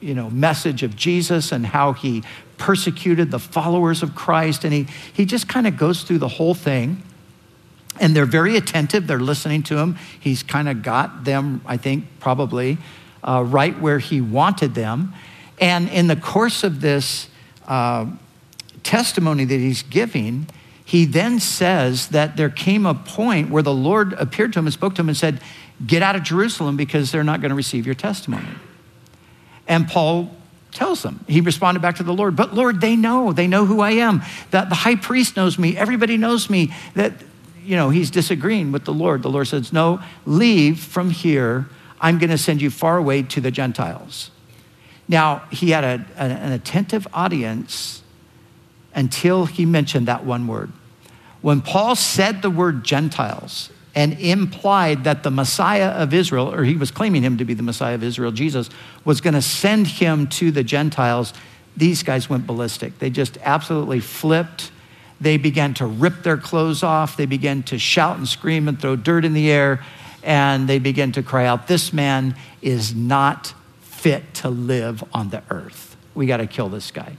you 0.00 0.14
know, 0.14 0.30
message 0.30 0.82
of 0.82 0.96
Jesus 0.96 1.52
and 1.52 1.66
how 1.66 1.92
he 1.92 2.22
persecuted 2.56 3.30
the 3.30 3.38
followers 3.38 4.02
of 4.02 4.14
Christ. 4.14 4.64
And 4.64 4.72
he, 4.72 4.86
he 5.12 5.26
just 5.26 5.48
kind 5.48 5.66
of 5.66 5.76
goes 5.76 6.02
through 6.02 6.18
the 6.18 6.28
whole 6.28 6.54
thing. 6.54 7.02
And 8.00 8.16
they're 8.16 8.26
very 8.26 8.56
attentive. 8.56 9.06
They're 9.06 9.20
listening 9.20 9.62
to 9.64 9.78
him. 9.78 9.96
He's 10.18 10.42
kind 10.42 10.68
of 10.68 10.82
got 10.82 11.24
them, 11.24 11.60
I 11.66 11.76
think, 11.76 12.06
probably 12.18 12.78
uh, 13.22 13.44
right 13.46 13.78
where 13.78 13.98
he 13.98 14.20
wanted 14.20 14.74
them. 14.74 15.12
And 15.60 15.88
in 15.90 16.06
the 16.06 16.16
course 16.16 16.64
of 16.64 16.80
this 16.80 17.28
uh, 17.68 18.06
testimony 18.82 19.44
that 19.44 19.58
he's 19.58 19.82
giving, 19.82 20.46
he 20.84 21.04
then 21.04 21.38
says 21.38 22.08
that 22.08 22.36
there 22.36 22.50
came 22.50 22.86
a 22.86 22.94
point 22.94 23.50
where 23.50 23.62
the 23.62 23.74
Lord 23.74 24.14
appeared 24.14 24.54
to 24.54 24.58
him 24.58 24.66
and 24.66 24.72
spoke 24.72 24.94
to 24.96 25.02
him 25.02 25.08
and 25.08 25.16
said, 25.16 25.40
Get 25.86 26.02
out 26.02 26.16
of 26.16 26.22
Jerusalem 26.22 26.76
because 26.76 27.10
they're 27.10 27.24
not 27.24 27.40
going 27.40 27.50
to 27.50 27.54
receive 27.54 27.86
your 27.86 27.94
testimony. 27.94 28.48
And 29.66 29.88
Paul 29.88 30.34
tells 30.72 31.02
them. 31.02 31.24
He 31.26 31.40
responded 31.40 31.80
back 31.80 31.96
to 31.96 32.02
the 32.02 32.12
Lord, 32.12 32.36
But 32.36 32.54
Lord, 32.54 32.80
they 32.80 32.96
know. 32.96 33.32
They 33.32 33.46
know 33.46 33.66
who 33.66 33.80
I 33.80 33.92
am. 33.92 34.22
That 34.50 34.68
the 34.68 34.74
high 34.74 34.96
priest 34.96 35.36
knows 35.36 35.58
me. 35.58 35.76
Everybody 35.76 36.16
knows 36.16 36.50
me. 36.50 36.74
That, 36.94 37.12
you 37.70 37.76
know, 37.76 37.90
he's 37.90 38.10
disagreeing 38.10 38.72
with 38.72 38.84
the 38.84 38.92
Lord. 38.92 39.22
The 39.22 39.30
Lord 39.30 39.46
says, 39.46 39.72
No, 39.72 40.02
leave 40.26 40.80
from 40.80 41.10
here. 41.10 41.68
I'm 42.00 42.18
going 42.18 42.30
to 42.30 42.38
send 42.38 42.60
you 42.60 42.68
far 42.68 42.96
away 42.96 43.22
to 43.22 43.40
the 43.40 43.52
Gentiles. 43.52 44.32
Now, 45.06 45.44
he 45.52 45.70
had 45.70 45.84
a, 45.84 46.04
an 46.16 46.50
attentive 46.50 47.06
audience 47.14 48.02
until 48.92 49.46
he 49.46 49.66
mentioned 49.66 50.08
that 50.08 50.24
one 50.24 50.48
word. 50.48 50.72
When 51.42 51.60
Paul 51.60 51.94
said 51.94 52.42
the 52.42 52.50
word 52.50 52.82
Gentiles, 52.82 53.70
and 53.94 54.18
implied 54.20 55.04
that 55.04 55.22
the 55.22 55.30
Messiah 55.30 55.90
of 55.90 56.14
Israel, 56.14 56.52
or 56.52 56.64
he 56.64 56.76
was 56.76 56.90
claiming 56.90 57.22
him 57.22 57.38
to 57.38 57.44
be 57.44 57.54
the 57.54 57.62
Messiah 57.62 57.94
of 57.94 58.02
Israel, 58.02 58.30
Jesus, 58.32 58.68
was 59.04 59.20
going 59.20 59.34
to 59.34 59.42
send 59.42 59.86
him 59.86 60.26
to 60.28 60.50
the 60.50 60.62
Gentiles, 60.62 61.32
these 61.76 62.02
guys 62.02 62.28
went 62.28 62.46
ballistic. 62.46 62.98
They 62.98 63.10
just 63.10 63.38
absolutely 63.42 64.00
flipped. 64.00 64.70
They 65.20 65.36
began 65.36 65.74
to 65.74 65.86
rip 65.86 66.22
their 66.22 66.36
clothes 66.36 66.82
off. 66.82 67.16
They 67.16 67.26
began 67.26 67.62
to 67.64 67.78
shout 67.78 68.16
and 68.16 68.28
scream 68.28 68.68
and 68.68 68.80
throw 68.80 68.96
dirt 68.96 69.24
in 69.24 69.34
the 69.34 69.50
air. 69.50 69.84
And 70.22 70.68
they 70.68 70.78
began 70.78 71.12
to 71.12 71.22
cry 71.22 71.46
out, 71.46 71.66
This 71.66 71.92
man 71.92 72.36
is 72.62 72.94
not 72.94 73.54
fit 73.80 74.34
to 74.34 74.48
live 74.48 75.04
on 75.12 75.30
the 75.30 75.42
earth. 75.50 75.96
We 76.14 76.26
got 76.26 76.38
to 76.38 76.46
kill 76.46 76.68
this 76.68 76.90
guy. 76.90 77.16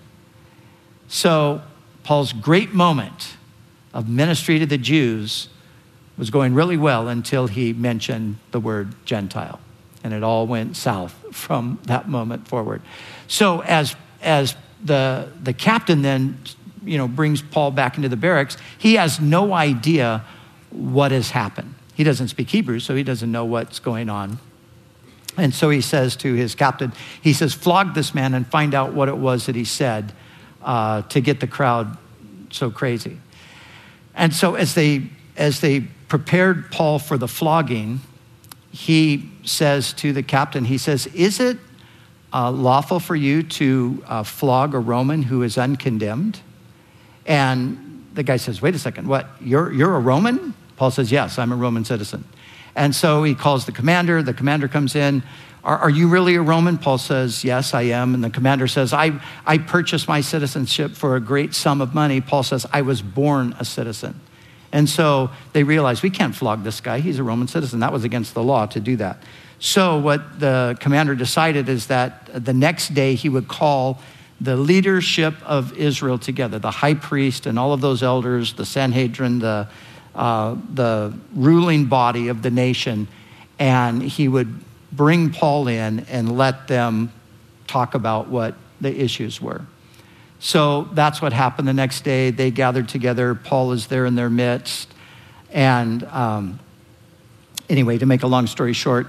So, 1.08 1.62
Paul's 2.04 2.34
great 2.34 2.74
moment 2.74 3.36
of 3.94 4.10
ministry 4.10 4.60
to 4.60 4.66
the 4.66 4.78
Jews 4.78 5.50
was 6.18 6.30
going 6.30 6.54
really 6.54 6.78
well 6.78 7.08
until 7.08 7.48
he 7.48 7.74
mentioned 7.74 8.38
the 8.52 8.60
word 8.60 8.94
Gentile. 9.06 9.60
And 10.04 10.14
it 10.14 10.24
all 10.24 10.48
went 10.48 10.76
south 10.76 11.14
from 11.32 11.80
that 11.84 12.10
moment 12.10 12.48
forward. 12.48 12.82
So 13.28 13.62
as, 13.62 13.96
as 14.22 14.56
the, 14.84 15.32
the 15.42 15.54
captain 15.54 16.02
then, 16.02 16.38
you 16.84 16.98
know, 16.98 17.08
brings 17.08 17.42
Paul 17.42 17.72
back 17.72 17.98
into 17.98 18.10
the 18.10 18.18
barracks, 18.18 18.58
he 18.78 18.96
has 18.96 19.20
no 19.20 19.54
idea 19.54 20.26
what 20.72 21.12
has 21.12 21.32
happened. 21.32 21.76
He 21.94 22.04
doesn't 22.04 22.30
speak 22.30 22.50
Hebrew, 22.50 22.80
so 22.80 22.96
he 22.96 23.04
doesn't 23.04 23.32
know 23.32 23.46
what's 23.46 23.80
going 23.80 24.10
on. 24.10 24.40
And 25.38 25.54
so 25.54 25.70
he 25.70 25.82
says 25.82 26.16
to 26.18 26.34
his 26.34 26.56
captain, 26.56 26.92
he 27.22 27.34
says, 27.34 27.54
flog 27.54 27.94
this 27.94 28.14
man 28.14 28.34
and 28.34 28.46
find 28.48 28.74
out 28.74 28.94
what 28.94 29.08
it 29.08 29.18
was 29.18 29.46
that 29.46 29.56
he 29.56 29.64
said 29.64 30.14
uh, 30.62 31.04
to 31.04 31.22
get 31.22 31.40
the 31.40 31.48
crowd 31.48 31.98
so 32.50 32.70
crazy. 32.70 33.18
And 34.14 34.34
so 34.34 34.56
as 34.56 34.76
they, 34.76 35.10
as 35.38 35.62
they 35.62 35.82
prepared 36.08 36.72
Paul 36.72 37.00
for 37.00 37.18
the 37.18 37.28
flogging, 37.28 38.02
he 38.72 39.30
says 39.44 39.94
to 39.94 40.14
the 40.14 40.24
captain, 40.24 40.66
he 40.66 40.78
says, 40.78 41.08
Is 41.08 41.40
it 41.40 41.58
uh, 42.34 42.52
lawful 42.52 43.00
for 43.00 43.16
you 43.16 43.44
to 43.44 44.04
uh, 44.08 44.24
flog 44.24 44.74
a 44.74 44.80
Roman 44.80 45.24
who 45.24 45.44
is 45.44 45.58
uncondemned? 45.58 46.42
And 47.26 48.06
the 48.14 48.24
guy 48.24 48.38
says, 48.38 48.62
Wait 48.62 48.76
a 48.76 48.80
second, 48.80 49.08
what? 49.08 49.28
You're, 49.40 49.72
you're 49.72 49.96
a 49.96 50.00
Roman? 50.00 50.54
Paul 50.76 50.92
says, 50.92 51.12
Yes, 51.12 51.38
I'm 51.38 51.52
a 51.52 51.56
Roman 51.56 51.86
citizen. 51.86 52.24
And 52.76 52.96
so 52.96 53.24
he 53.24 53.36
calls 53.36 53.66
the 53.66 53.72
commander. 53.72 54.24
The 54.24 54.34
commander 54.34 54.68
comes 54.68 54.96
in. 54.96 55.24
Are, 55.64 55.78
are, 55.78 55.90
you 55.90 56.08
really 56.08 56.36
a 56.36 56.42
Roman? 56.42 56.78
Paul 56.78 56.98
says, 56.98 57.44
Yes, 57.44 57.74
I 57.74 57.84
am. 57.84 58.16
And 58.16 58.24
the 58.24 58.30
commander 58.30 58.68
says, 58.68 58.94
I, 58.94 59.22
I 59.46 59.58
purchased 59.58 60.08
my 60.08 60.22
citizenship 60.22 60.92
for 60.92 61.16
a 61.16 61.20
great 61.20 61.54
sum 61.54 61.82
of 61.82 61.94
money. 61.94 62.22
Paul 62.22 62.44
says, 62.44 62.66
I 62.72 62.82
was 62.82 63.02
born 63.02 63.56
a 63.60 63.66
citizen. 63.66 64.20
And 64.72 64.90
so 64.90 65.30
they 65.54 65.64
realized 65.64 66.02
we 66.02 66.10
can't 66.10 66.34
flog 66.34 66.64
this 66.64 66.80
guy. 66.80 67.00
He's 67.00 67.20
a 67.20 67.24
Roman 67.24 67.48
citizen. 67.48 67.82
That 67.82 67.92
was 67.92 68.04
against 68.04 68.34
the 68.34 68.42
law 68.42 68.66
to 68.68 68.80
do 68.80 68.96
that. 68.98 69.22
So 69.60 70.00
what 70.00 70.40
the 70.40 70.78
commander 70.80 71.14
decided 71.14 71.70
is 71.70 71.88
that 71.88 72.46
the 72.46 72.54
next 72.54 72.94
day 72.94 73.14
he 73.14 73.30
would 73.30 73.48
call 73.48 74.00
the 74.42 74.58
leadership 74.58 75.36
of 75.46 75.78
Israel 75.78 76.18
together, 76.18 76.58
the 76.58 76.72
high 76.72 76.96
priest 76.96 77.46
and 77.46 77.60
all 77.60 77.74
of 77.74 77.82
those 77.82 78.02
elders, 78.02 78.54
the 78.54 78.66
Sanhedrin, 78.66 79.38
the, 79.38 79.68
uh, 80.16 80.56
the 80.74 81.14
ruling 81.36 81.86
body 81.86 82.28
of 82.28 82.42
the 82.42 82.50
nation, 82.50 83.08
and 83.60 84.02
he 84.02 84.28
would 84.28 84.52
bring 84.92 85.30
Paul 85.30 85.68
in 85.68 86.02
and 86.10 86.36
let 86.36 86.68
them 86.68 87.14
talk 87.68 87.94
about 87.94 88.30
what 88.30 88.56
the 88.82 89.00
issues 89.00 89.40
were. 89.40 89.62
So 90.40 90.90
that's 90.94 91.22
what 91.22 91.34
happened 91.34 91.68
the 91.68 91.74
next 91.74 92.04
day. 92.04 92.32
They 92.32 92.50
gathered 92.50 92.90
together. 92.90 93.36
Paul 93.36 93.74
is 93.74 93.88
there 93.88 94.08
in 94.08 94.16
their 94.16 94.30
midst. 94.30 94.92
And 95.52 96.04
um, 96.06 96.60
anyway, 97.70 98.00
to 98.00 98.08
make 98.08 98.24
a 98.24 98.28
long 98.28 98.48
story 98.48 98.74
short, 98.74 99.06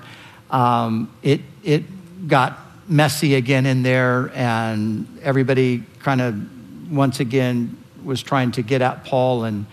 um, 0.50 1.10
it, 1.22 1.40
it 1.64 2.28
got 2.28 2.58
messy 2.88 3.34
again 3.34 3.66
in 3.66 3.82
there, 3.82 4.30
and 4.34 5.06
everybody 5.22 5.84
kind 6.00 6.20
of 6.20 6.90
once 6.92 7.20
again 7.20 7.76
was 8.04 8.22
trying 8.22 8.52
to 8.52 8.62
get 8.62 8.82
at 8.82 9.04
Paul. 9.04 9.44
And 9.44 9.66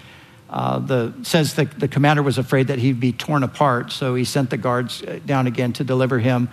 uh, 0.49 0.79
the 0.79 1.13
says 1.23 1.53
the, 1.53 1.65
the 1.65 1.87
commander 1.87 2.23
was 2.23 2.37
afraid 2.37 2.67
that 2.67 2.79
he'd 2.79 2.99
be 2.99 3.11
torn 3.11 3.43
apart, 3.43 3.91
so 3.91 4.15
he 4.15 4.23
sent 4.23 4.49
the 4.49 4.57
guards 4.57 5.03
uh, 5.03 5.19
down 5.25 5.47
again 5.47 5.73
to 5.73 5.83
deliver 5.83 6.19
him. 6.19 6.49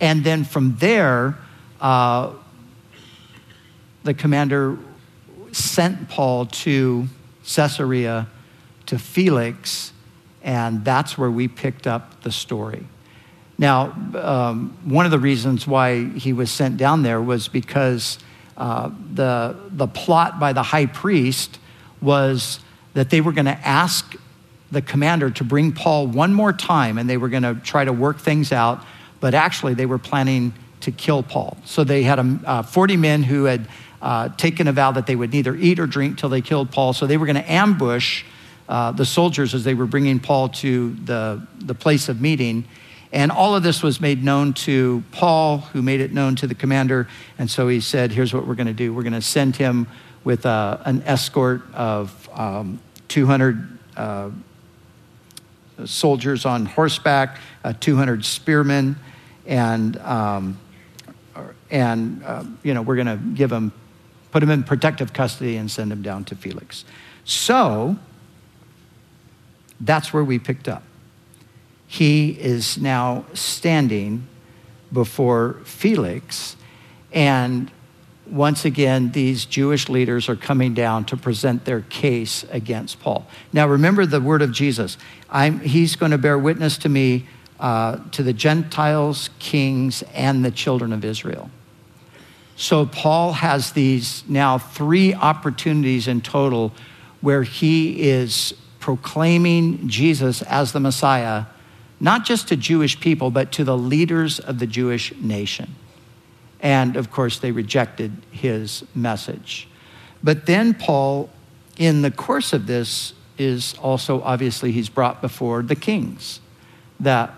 And 0.00 0.24
then 0.24 0.44
from 0.44 0.76
there, 0.76 1.38
uh, 1.80 2.32
the 4.02 4.14
commander 4.14 4.76
sent 5.52 6.08
Paul 6.08 6.46
to 6.46 7.06
Caesarea 7.46 8.26
to 8.86 8.98
Felix, 8.98 9.92
and 10.42 10.84
that's 10.84 11.16
where 11.16 11.30
we 11.30 11.48
picked 11.48 11.86
up 11.86 12.22
the 12.22 12.32
story. 12.32 12.86
Now, 13.56 13.94
um, 14.14 14.76
one 14.84 15.04
of 15.04 15.12
the 15.12 15.18
reasons 15.18 15.66
why 15.66 16.04
he 16.04 16.32
was 16.32 16.50
sent 16.50 16.76
down 16.76 17.02
there 17.02 17.20
was 17.20 17.48
because 17.48 18.18
uh, 18.56 18.90
the, 19.12 19.56
the 19.70 19.86
plot 19.86 20.40
by 20.40 20.52
the 20.52 20.62
high 20.62 20.86
priest 20.86 21.58
was 22.00 22.60
that 22.94 23.10
they 23.10 23.20
were 23.20 23.32
going 23.32 23.46
to 23.46 23.58
ask 23.66 24.16
the 24.70 24.82
commander 24.82 25.30
to 25.30 25.44
bring 25.44 25.72
Paul 25.72 26.06
one 26.06 26.34
more 26.34 26.52
time 26.52 26.98
and 26.98 27.08
they 27.08 27.16
were 27.16 27.28
going 27.28 27.42
to 27.42 27.54
try 27.54 27.84
to 27.84 27.92
work 27.92 28.18
things 28.18 28.52
out, 28.52 28.84
but 29.20 29.34
actually 29.34 29.74
they 29.74 29.86
were 29.86 29.98
planning 29.98 30.52
to 30.80 30.92
kill 30.92 31.22
Paul. 31.22 31.56
So 31.64 31.84
they 31.84 32.02
had 32.02 32.18
a, 32.18 32.40
uh, 32.44 32.62
40 32.62 32.96
men 32.96 33.22
who 33.22 33.44
had 33.44 33.68
uh, 34.02 34.28
taken 34.30 34.68
a 34.68 34.72
vow 34.72 34.92
that 34.92 35.06
they 35.06 35.16
would 35.16 35.32
neither 35.32 35.54
eat 35.54 35.78
or 35.78 35.86
drink 35.86 36.18
till 36.18 36.28
they 36.28 36.42
killed 36.42 36.70
Paul. 36.70 36.92
So 36.92 37.06
they 37.06 37.16
were 37.16 37.26
going 37.26 37.36
to 37.36 37.50
ambush 37.50 38.24
uh, 38.68 38.92
the 38.92 39.06
soldiers 39.06 39.54
as 39.54 39.64
they 39.64 39.74
were 39.74 39.86
bringing 39.86 40.20
Paul 40.20 40.50
to 40.50 40.94
the, 41.04 41.46
the 41.58 41.74
place 41.74 42.08
of 42.08 42.20
meeting. 42.20 42.64
And 43.14 43.30
all 43.30 43.54
of 43.54 43.62
this 43.62 43.80
was 43.80 44.00
made 44.00 44.24
known 44.24 44.54
to 44.54 45.04
Paul, 45.12 45.58
who 45.58 45.82
made 45.82 46.00
it 46.00 46.12
known 46.12 46.34
to 46.36 46.48
the 46.48 46.54
commander. 46.54 47.06
And 47.38 47.48
so 47.48 47.68
he 47.68 47.80
said, 47.80 48.10
Here's 48.10 48.34
what 48.34 48.44
we're 48.46 48.56
going 48.56 48.66
to 48.66 48.74
do 48.74 48.92
we're 48.92 49.04
going 49.04 49.12
to 49.12 49.22
send 49.22 49.56
him 49.56 49.86
with 50.24 50.44
uh, 50.44 50.78
an 50.84 51.02
escort 51.06 51.62
of 51.74 52.28
um, 52.32 52.80
200 53.08 53.78
uh, 53.96 54.30
soldiers 55.84 56.44
on 56.44 56.66
horseback, 56.66 57.38
uh, 57.62 57.72
200 57.78 58.24
spearmen, 58.24 58.96
and, 59.46 59.96
um, 59.98 60.58
and 61.70 62.22
uh, 62.24 62.42
you 62.64 62.74
know, 62.74 62.82
we're 62.82 62.96
going 62.96 63.06
to 63.06 63.16
give 63.34 63.52
him 63.52 63.72
put 64.34 64.42
him 64.42 64.50
in 64.50 64.64
protective 64.64 65.12
custody, 65.12 65.56
and 65.56 65.70
send 65.70 65.92
him 65.92 66.02
down 66.02 66.24
to 66.24 66.34
Felix. 66.34 66.84
So 67.24 67.96
that's 69.80 70.12
where 70.12 70.24
we 70.24 70.40
picked 70.40 70.66
up. 70.66 70.82
He 71.94 72.30
is 72.30 72.76
now 72.76 73.24
standing 73.34 74.26
before 74.92 75.60
Felix, 75.62 76.56
and 77.12 77.70
once 78.28 78.64
again, 78.64 79.12
these 79.12 79.44
Jewish 79.44 79.88
leaders 79.88 80.28
are 80.28 80.34
coming 80.34 80.74
down 80.74 81.04
to 81.04 81.16
present 81.16 81.66
their 81.66 81.82
case 81.82 82.44
against 82.50 82.98
Paul. 82.98 83.28
Now, 83.52 83.68
remember 83.68 84.06
the 84.06 84.20
word 84.20 84.42
of 84.42 84.50
Jesus 84.50 84.98
I'm, 85.30 85.60
He's 85.60 85.94
going 85.94 86.10
to 86.10 86.18
bear 86.18 86.36
witness 86.36 86.78
to 86.78 86.88
me, 86.88 87.28
uh, 87.60 88.00
to 88.10 88.24
the 88.24 88.32
Gentiles, 88.32 89.30
kings, 89.38 90.02
and 90.14 90.44
the 90.44 90.50
children 90.50 90.92
of 90.92 91.04
Israel. 91.04 91.48
So 92.56 92.86
Paul 92.86 93.34
has 93.34 93.70
these 93.70 94.24
now 94.28 94.58
three 94.58 95.14
opportunities 95.14 96.08
in 96.08 96.22
total 96.22 96.72
where 97.20 97.44
he 97.44 98.02
is 98.02 98.52
proclaiming 98.80 99.86
Jesus 99.86 100.42
as 100.42 100.72
the 100.72 100.80
Messiah, 100.80 101.44
not 102.00 102.24
just 102.24 102.48
to 102.48 102.56
Jewish 102.56 102.98
people, 103.00 103.30
but 103.30 103.52
to 103.52 103.64
the 103.64 103.76
leaders 103.76 104.38
of 104.38 104.58
the 104.58 104.66
Jewish 104.66 105.14
nation. 105.16 105.74
And 106.60 106.96
of 106.96 107.10
course, 107.10 107.38
they 107.38 107.50
rejected 107.50 108.12
his 108.30 108.84
message. 108.94 109.68
But 110.22 110.46
then 110.46 110.74
Paul, 110.74 111.28
in 111.76 112.02
the 112.02 112.10
course 112.10 112.52
of 112.52 112.66
this, 112.66 113.12
is 113.36 113.74
also 113.80 114.22
obviously 114.22 114.72
he's 114.72 114.88
brought 114.88 115.20
before 115.20 115.62
the 115.62 115.74
kings 115.74 116.40
that, 117.00 117.32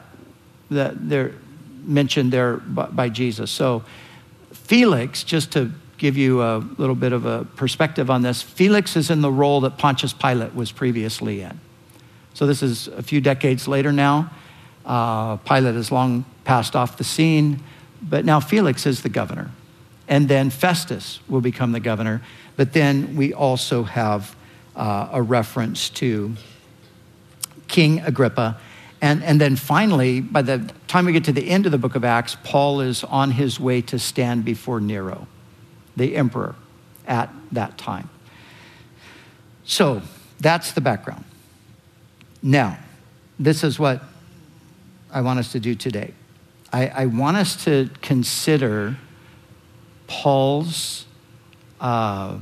that 0.71 1.09
they're 1.09 1.35
mentioned 1.85 2.33
there 2.33 2.59
by, 2.59 3.09
Jesus. 3.09 3.51
So 3.51 3.83
Felix, 4.53 5.25
just 5.25 5.53
to 5.53 5.73
give 5.99 6.17
you 6.17 6.43
a 6.43 6.59
little 6.79 6.95
bit 6.95 7.13
of 7.13 7.25
a 7.25 7.45
perspective 7.57 8.11
on 8.11 8.23
this, 8.23 8.43
Felix 8.43 8.97
is 8.97 9.11
in 9.11 9.23
the 9.23 9.31
role 9.31 9.61
that 9.63 9.79
Pontius 9.79 10.13
Pilate 10.13 10.55
was 10.55 10.71
previously 10.71 11.41
in. 11.41 11.59
So 12.35 12.47
this 12.47 12.63
is 12.63 12.89
a 12.89 13.03
few 13.03 13.21
decades 13.21 13.67
later 13.67 13.93
now. 13.93 14.31
Uh, 14.87 15.37
Pilate 15.39 15.75
has 15.75 15.91
long 15.91 16.25
passed 16.45 16.77
off 16.77 16.97
the 16.97 17.05
scene, 17.05 17.61
but 18.01 18.25
now 18.25 18.41
Felix 18.41 18.87
is 18.87 19.03
the 19.03 19.09
governor. 19.09 19.51
And 20.09 20.29
then 20.29 20.51
Festus 20.51 21.19
will 21.29 21.41
become 21.41 21.73
the 21.73 21.81
governor. 21.81 22.23
But 22.57 22.73
then 22.73 23.17
we 23.17 23.35
also 23.35 23.83
have 23.83 24.37
uh, 24.77 25.09
a 25.13 25.21
reference 25.21 25.91
to 25.91 26.35
King 27.67 28.01
Agrippa. 28.01 28.59
And, 29.01 29.25
and 29.25 29.41
then 29.41 29.57
finally, 29.57 30.21
by 30.21 30.43
the 30.43 30.71
time 30.87 31.07
we 31.07 31.13
get 31.13 31.25
to 31.25 31.33
the 31.33 31.51
end 31.51 31.67
of 31.67 31.73
the 31.73 31.79
book 31.79 31.97
of 31.97 32.05
Acts, 32.05 32.37
Paul 32.45 32.81
is 32.81 33.03
on 33.05 33.33
his 33.33 33.59
way 33.59 33.83
to 33.83 33.99
stand 33.99 34.45
before 34.45 34.81
Nero, 34.81 35.27
the 35.97 36.17
emperor, 36.17 36.55
at 37.07 37.31
that 37.53 37.77
time. 37.77 38.09
So 39.65 40.03
that's 40.39 40.73
the 40.73 40.81
background. 40.81 41.25
Now, 42.43 42.79
this 43.39 43.65
is 43.65 43.79
what 43.79 44.03
I 45.17 45.23
want 45.23 45.39
us 45.39 45.53
to 45.53 45.61
do 45.61 45.75
today. 45.75 46.13
I, 46.71 46.89
I 46.89 47.07
want 47.07 47.39
us 47.39 47.65
to 47.65 47.89
consider 48.03 48.99
Paul's 50.07 51.07
uh, 51.81 52.37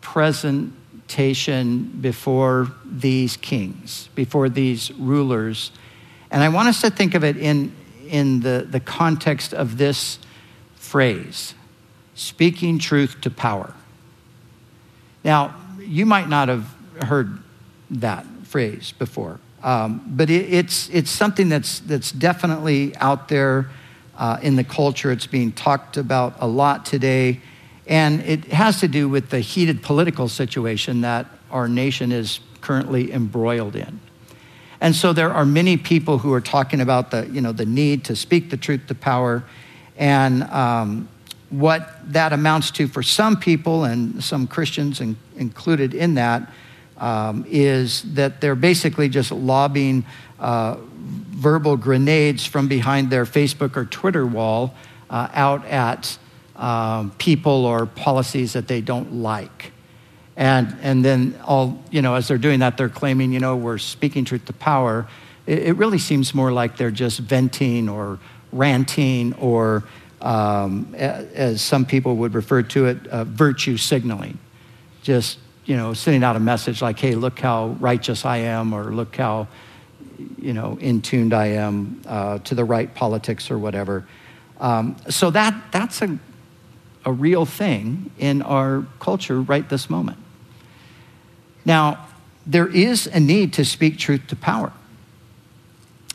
presentation 0.00 1.98
before 2.00 2.72
these 2.86 3.36
kings, 3.36 4.08
before 4.14 4.48
these 4.48 4.90
rulers. 4.92 5.70
And 6.30 6.42
I 6.42 6.48
want 6.48 6.68
us 6.68 6.80
to 6.80 6.88
think 6.88 7.14
of 7.14 7.24
it 7.24 7.36
in, 7.36 7.76
in 8.08 8.40
the, 8.40 8.66
the 8.66 8.80
context 8.80 9.52
of 9.52 9.76
this 9.76 10.18
phrase 10.76 11.52
speaking 12.14 12.78
truth 12.78 13.20
to 13.20 13.28
power. 13.30 13.74
Now, 15.24 15.54
you 15.78 16.06
might 16.06 16.30
not 16.30 16.48
have 16.48 16.74
heard 17.02 17.38
that 17.90 18.24
phrase 18.44 18.94
before, 18.98 19.38
um, 19.62 20.04
but 20.06 20.30
it, 20.30 20.52
it's, 20.52 20.88
it's 20.90 21.10
something 21.10 21.48
that's, 21.48 21.80
that's 21.80 22.12
definitely 22.12 22.96
out 22.96 23.28
there 23.28 23.70
uh, 24.16 24.38
in 24.42 24.56
the 24.56 24.64
culture. 24.64 25.10
It's 25.12 25.26
being 25.26 25.52
talked 25.52 25.96
about 25.96 26.34
a 26.40 26.46
lot 26.46 26.84
today. 26.84 27.40
And 27.86 28.20
it 28.22 28.46
has 28.46 28.80
to 28.80 28.88
do 28.88 29.08
with 29.08 29.30
the 29.30 29.40
heated 29.40 29.82
political 29.82 30.28
situation 30.28 31.00
that 31.02 31.26
our 31.50 31.68
nation 31.68 32.12
is 32.12 32.40
currently 32.60 33.12
embroiled 33.12 33.76
in. 33.76 34.00
And 34.80 34.96
so 34.96 35.12
there 35.12 35.32
are 35.32 35.44
many 35.44 35.76
people 35.76 36.18
who 36.18 36.32
are 36.32 36.40
talking 36.40 36.80
about 36.80 37.10
the, 37.10 37.28
you 37.28 37.40
know, 37.40 37.52
the 37.52 37.66
need 37.66 38.04
to 38.06 38.16
speak 38.16 38.50
the 38.50 38.56
truth 38.56 38.86
to 38.88 38.94
power 38.94 39.44
and 39.96 40.42
um, 40.44 41.08
what 41.50 41.88
that 42.12 42.32
amounts 42.32 42.70
to 42.72 42.88
for 42.88 43.02
some 43.02 43.36
people 43.36 43.84
and 43.84 44.22
some 44.24 44.46
Christians 44.46 45.00
in, 45.00 45.16
included 45.36 45.94
in 45.94 46.14
that 46.14 46.50
um, 47.02 47.44
is 47.48 48.02
that 48.14 48.40
they're 48.40 48.54
basically 48.54 49.08
just 49.08 49.32
lobbing 49.32 50.04
uh, 50.38 50.76
verbal 51.30 51.76
grenades 51.76 52.46
from 52.46 52.68
behind 52.68 53.10
their 53.10 53.24
Facebook 53.24 53.76
or 53.76 53.84
Twitter 53.84 54.24
wall 54.24 54.72
uh, 55.10 55.28
out 55.34 55.66
at 55.66 56.16
um, 56.54 57.10
people 57.18 57.66
or 57.66 57.86
policies 57.86 58.52
that 58.52 58.68
they 58.68 58.80
don't 58.80 59.14
like. 59.14 59.72
And, 60.36 60.76
and 60.80 61.04
then 61.04 61.38
all, 61.44 61.82
you 61.90 62.02
know, 62.02 62.14
as 62.14 62.28
they're 62.28 62.38
doing 62.38 62.60
that, 62.60 62.76
they're 62.76 62.88
claiming, 62.88 63.32
you 63.32 63.40
know, 63.40 63.56
we're 63.56 63.78
speaking 63.78 64.24
truth 64.24 64.44
to 64.44 64.52
power. 64.52 65.08
It, 65.44 65.58
it 65.58 65.72
really 65.72 65.98
seems 65.98 66.32
more 66.32 66.52
like 66.52 66.76
they're 66.76 66.92
just 66.92 67.18
venting 67.18 67.88
or 67.88 68.20
ranting 68.52 69.34
or, 69.34 69.82
um, 70.20 70.94
as 70.94 71.60
some 71.60 71.84
people 71.84 72.14
would 72.18 72.34
refer 72.34 72.62
to 72.62 72.86
it, 72.86 73.08
uh, 73.08 73.24
virtue 73.24 73.76
signaling. 73.76 74.38
Just, 75.02 75.38
you 75.64 75.76
know, 75.76 75.94
sending 75.94 76.24
out 76.24 76.36
a 76.36 76.40
message 76.40 76.82
like, 76.82 76.98
hey, 76.98 77.14
look 77.14 77.38
how 77.38 77.76
righteous 77.80 78.24
I 78.24 78.38
am, 78.38 78.72
or 78.72 78.92
look 78.92 79.16
how, 79.16 79.48
you 80.38 80.52
know, 80.52 80.76
in 80.80 81.02
tuned 81.02 81.32
I 81.32 81.46
am 81.46 82.02
uh, 82.06 82.38
to 82.40 82.54
the 82.54 82.64
right 82.64 82.92
politics 82.94 83.50
or 83.50 83.58
whatever. 83.58 84.06
Um, 84.60 84.96
so 85.08 85.30
that, 85.30 85.72
that's 85.72 86.02
a 86.02 86.18
a 87.04 87.12
real 87.12 87.44
thing 87.44 88.10
in 88.18 88.42
our 88.42 88.86
culture 89.00 89.40
right 89.40 89.68
this 89.68 89.90
moment. 89.90 90.18
Now, 91.64 92.06
there 92.46 92.66
is 92.66 93.06
a 93.06 93.20
need 93.20 93.52
to 93.54 93.64
speak 93.64 93.98
truth 93.98 94.26
to 94.28 94.36
power. 94.36 94.72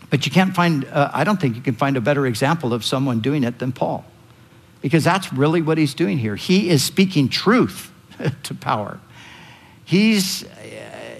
But 0.10 0.25
you 0.25 0.31
can't 0.31 0.55
find, 0.55 0.86
uh, 0.86 1.12
I 1.13 1.23
don't 1.23 1.39
think 1.39 1.55
you 1.55 1.62
can 1.62 1.75
find 1.75 1.97
a 1.97 2.01
better 2.01 2.25
example 2.25 2.73
of 2.73 2.86
someone 2.86 3.19
doing 3.19 3.43
it 3.43 3.60
than 3.60 3.71
Paul. 3.73 4.05
Because 4.81 5.03
that's 5.03 5.33
really 5.33 5.62
what 5.62 5.77
he's 5.77 5.93
doing 5.93 6.17
here. 6.17 6.36
He 6.36 6.69
is 6.69 6.83
speaking 6.83 7.27
truth 7.27 7.91
to 8.43 8.53
power. 8.53 8.99
He's, 9.88 10.45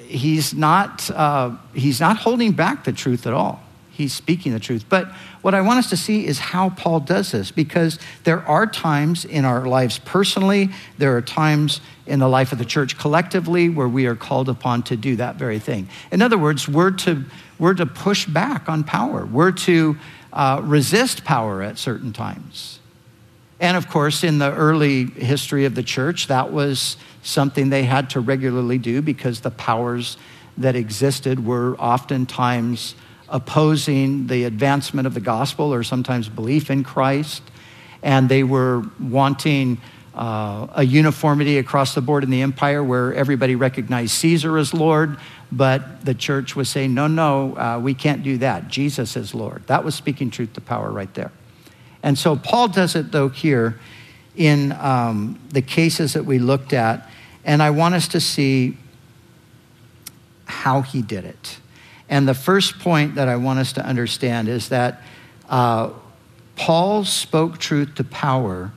he's, 0.06 0.54
not, 0.54 1.10
uh, 1.10 1.58
he's 1.74 2.00
not 2.00 2.18
holding 2.18 2.52
back 2.52 2.84
the 2.84 2.94
truth 2.94 3.26
at 3.26 3.34
all 3.34 3.64
he's 3.98 4.14
speaking 4.14 4.54
the 4.54 4.60
truth. 4.60 4.86
But 4.88 5.08
what 5.42 5.56
I 5.56 5.62
want 5.62 5.80
us 5.80 5.90
to 5.90 5.98
see 5.98 6.28
is 6.28 6.38
how 6.38 6.70
Paul 6.70 7.00
does 7.00 7.32
this, 7.32 7.50
because 7.50 7.98
there 8.24 8.42
are 8.48 8.68
times 8.68 9.26
in 9.26 9.44
our 9.44 9.66
lives 9.66 9.98
personally, 9.98 10.70
there 11.00 11.18
are 11.18 11.22
times 11.22 11.82
in 12.06 12.20
the 12.20 12.30
life 12.30 12.52
of 12.52 12.60
the 12.60 12.66
church 12.66 12.98
collectively 12.98 13.70
where 13.70 13.88
we 13.88 14.06
are 14.06 14.16
called 14.16 14.50
upon 14.50 14.84
to 14.84 14.96
do 14.96 15.16
that 15.16 15.36
very 15.36 15.58
thing. 15.58 15.90
In 16.12 16.22
other 16.22 16.38
words, 16.38 16.68
we're 16.68 16.92
to, 16.92 17.26
we're 17.58 17.74
to 17.74 17.88
push 17.88 18.28
back 18.28 18.70
on 18.70 18.84
power, 18.84 19.26
we're 19.26 19.52
to 19.52 19.98
uh, 20.32 20.62
resist 20.64 21.24
power 21.26 21.64
at 21.64 21.80
certain 21.80 22.14
times. 22.14 22.80
And 23.60 23.76
of 23.76 23.90
course, 23.90 24.24
in 24.24 24.38
the 24.38 24.54
early 24.54 25.06
history 25.06 25.66
of 25.66 25.74
the 25.74 25.84
church, 25.84 26.28
that 26.28 26.52
was 26.52 26.98
something 27.24 27.70
they 27.70 27.84
had 27.84 28.12
to 28.12 28.20
regularly 28.20 28.78
do 28.78 29.02
because 29.02 29.42
the 29.42 29.52
powers 29.52 30.18
that 30.58 30.76
existed 30.76 31.46
were 31.46 31.76
oftentimes 31.78 32.96
opposing 33.30 34.28
the 34.28 34.44
advancement 34.46 35.08
of 35.08 35.14
the 35.14 35.20
gospel 35.20 35.74
or 35.74 35.84
sometimes 35.84 36.30
belief 36.30 36.70
in 36.70 36.84
Christ. 36.84 37.42
And 38.04 38.30
they 38.30 38.44
were 38.44 38.84
wanting 39.00 39.82
uh, 40.14 40.68
a 40.74 40.84
uniformity 40.84 41.58
across 41.58 41.94
the 41.94 42.02
board 42.02 42.24
in 42.24 42.30
the 42.30 42.42
empire 42.42 42.84
where 42.84 43.14
everybody 43.14 43.56
recognized 43.56 44.12
Caesar 44.14 44.58
as 44.58 44.74
Lord, 44.74 45.18
but 45.52 46.06
the 46.06 46.14
church 46.14 46.56
was 46.56 46.70
saying, 46.70 46.94
no, 46.94 47.08
no, 47.08 47.56
uh, 47.58 47.80
we 47.80 47.94
can't 47.94 48.24
do 48.24 48.38
that. 48.40 48.68
Jesus 48.68 49.16
is 49.16 49.36
Lord. 49.36 49.66
That 49.68 49.84
was 49.84 49.96
speaking 49.96 50.32
truth 50.32 50.54
to 50.54 50.62
power 50.62 50.92
right 50.92 51.14
there. 51.14 51.32
And 52.04 52.18
so 52.18 52.36
Paul 52.36 52.68
does 52.68 52.96
it, 52.96 53.12
though, 53.12 53.30
here 53.30 53.80
in 54.36 54.72
um, 54.74 55.40
the 55.50 55.62
cases 55.62 56.14
that 56.14 56.26
we 56.26 56.40
looked 56.40 56.74
at. 56.74 57.10
And 57.44 57.62
I 57.64 57.72
want 57.72 57.96
us 57.96 58.08
to 58.10 58.20
see 58.20 58.78
how 60.46 60.82
he 60.82 61.02
did 61.02 61.26
it. 61.26 61.60
And 62.10 62.28
the 62.28 62.34
first 62.34 62.80
point 62.80 63.16
that 63.16 63.28
I 63.28 63.36
want 63.36 63.60
us 63.60 63.74
to 63.74 63.86
understand 63.86 64.48
is 64.48 64.70
that 64.70 65.02
uh, 65.50 65.92
Paul 66.56 67.04
spoke 67.04 67.58
truth 67.58 67.96
to 67.96 68.04
power, 68.04 68.72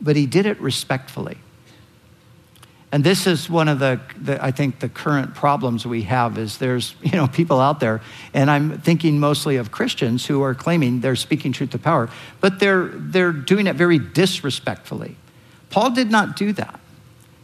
but 0.00 0.16
he 0.16 0.26
did 0.26 0.46
it 0.46 0.60
respectfully. 0.60 1.38
And 2.92 3.02
this 3.02 3.26
is 3.26 3.50
one 3.50 3.68
of 3.68 3.80
the, 3.80 4.00
the, 4.20 4.42
I 4.42 4.52
think, 4.52 4.78
the 4.78 4.88
current 4.88 5.34
problems 5.34 5.84
we 5.84 6.02
have 6.02 6.38
is 6.38 6.58
there's, 6.58 6.94
you 7.02 7.12
know, 7.12 7.26
people 7.26 7.60
out 7.60 7.80
there, 7.80 8.00
and 8.32 8.50
I'm 8.50 8.78
thinking 8.80 9.18
mostly 9.18 9.56
of 9.56 9.70
Christians 9.70 10.26
who 10.26 10.42
are 10.42 10.54
claiming 10.54 11.00
they're 11.00 11.16
speaking 11.16 11.52
truth 11.52 11.70
to 11.70 11.78
power, 11.78 12.08
but 12.40 12.60
they're, 12.60 12.86
they're 12.86 13.32
doing 13.32 13.66
it 13.66 13.76
very 13.76 13.98
disrespectfully. 13.98 15.16
Paul 15.70 15.90
did 15.90 16.10
not 16.10 16.36
do 16.36 16.52
that. 16.52 16.80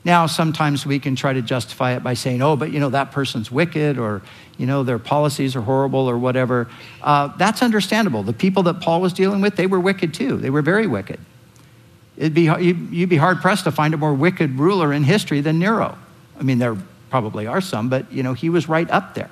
Now, 0.05 0.27
sometimes 0.27 0.85
we 0.85 0.99
can 0.99 1.15
try 1.15 1.33
to 1.33 1.43
justify 1.43 1.93
it 1.93 2.03
by 2.03 2.15
saying, 2.15 2.43
oh, 2.43 2.57
but 2.57 2.73
you 2.73 2.81
know, 2.81 2.91
that 2.91 3.13
person's 3.13 3.53
wicked 3.53 3.99
or, 3.99 4.23
you 4.59 4.67
know, 4.67 4.83
their 4.83 4.99
policies 4.99 5.55
are 5.55 5.61
horrible 5.61 6.11
or 6.11 6.19
whatever. 6.19 6.69
Uh, 7.01 7.29
that's 7.37 7.63
understandable. 7.63 8.25
The 8.25 8.33
people 8.33 8.65
that 8.65 8.81
Paul 8.81 9.01
was 9.01 9.13
dealing 9.13 9.41
with, 9.41 9.55
they 9.55 9.69
were 9.69 9.79
wicked 9.79 10.13
too. 10.13 10.39
They 10.39 10.51
were 10.51 10.63
very 10.63 10.89
wicked. 10.89 11.21
It'd 12.17 12.35
be, 12.35 12.43
you'd 12.43 13.09
be 13.09 13.17
hard 13.17 13.41
pressed 13.41 13.65
to 13.65 13.73
find 13.73 13.95
a 13.95 13.97
more 13.97 14.13
wicked 14.15 14.59
ruler 14.59 14.93
in 14.93 15.05
history 15.05 15.41
than 15.41 15.59
Nero. 15.59 15.97
I 16.39 16.43
mean, 16.43 16.59
there 16.59 16.77
probably 17.11 17.47
are 17.47 17.61
some, 17.61 17.89
but, 17.89 18.13
you 18.13 18.23
know, 18.23 18.33
he 18.35 18.51
was 18.51 18.69
right 18.69 18.91
up 18.91 19.15
there. 19.15 19.31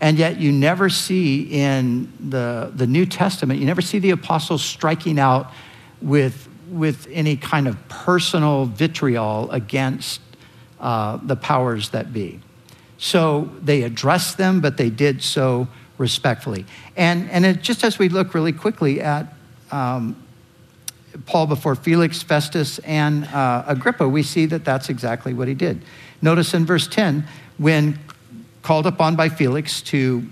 And 0.00 0.18
yet, 0.18 0.40
you 0.40 0.50
never 0.52 0.88
see 0.88 1.42
in 1.42 2.12
the, 2.18 2.72
the 2.74 2.86
New 2.86 3.06
Testament, 3.06 3.60
you 3.60 3.66
never 3.66 3.82
see 3.82 3.98
the 3.98 4.10
apostles 4.10 4.62
striking 4.62 5.18
out 5.18 5.52
with 6.00 6.48
with 6.72 7.06
any 7.12 7.36
kind 7.36 7.68
of 7.68 7.76
personal 7.88 8.64
vitriol 8.64 9.50
against 9.50 10.20
uh, 10.80 11.18
the 11.22 11.36
powers 11.36 11.90
that 11.90 12.12
be. 12.12 12.40
So 12.98 13.50
they 13.60 13.82
addressed 13.82 14.38
them, 14.38 14.60
but 14.60 14.76
they 14.76 14.88
did 14.88 15.22
so 15.22 15.68
respectfully. 15.98 16.64
And, 16.96 17.30
and 17.30 17.44
it, 17.44 17.62
just 17.62 17.84
as 17.84 17.98
we 17.98 18.08
look 18.08 18.34
really 18.34 18.52
quickly 18.52 19.00
at 19.00 19.34
um, 19.70 20.16
Paul 21.26 21.46
before 21.46 21.74
Felix, 21.74 22.22
Festus, 22.22 22.78
and 22.80 23.24
uh, 23.26 23.64
Agrippa, 23.66 24.08
we 24.08 24.22
see 24.22 24.46
that 24.46 24.64
that's 24.64 24.88
exactly 24.88 25.34
what 25.34 25.48
he 25.48 25.54
did. 25.54 25.82
Notice 26.20 26.54
in 26.54 26.64
verse 26.64 26.86
10, 26.86 27.24
when 27.58 27.98
called 28.62 28.86
upon 28.86 29.16
by 29.16 29.28
Felix 29.28 29.82
to 29.82 30.26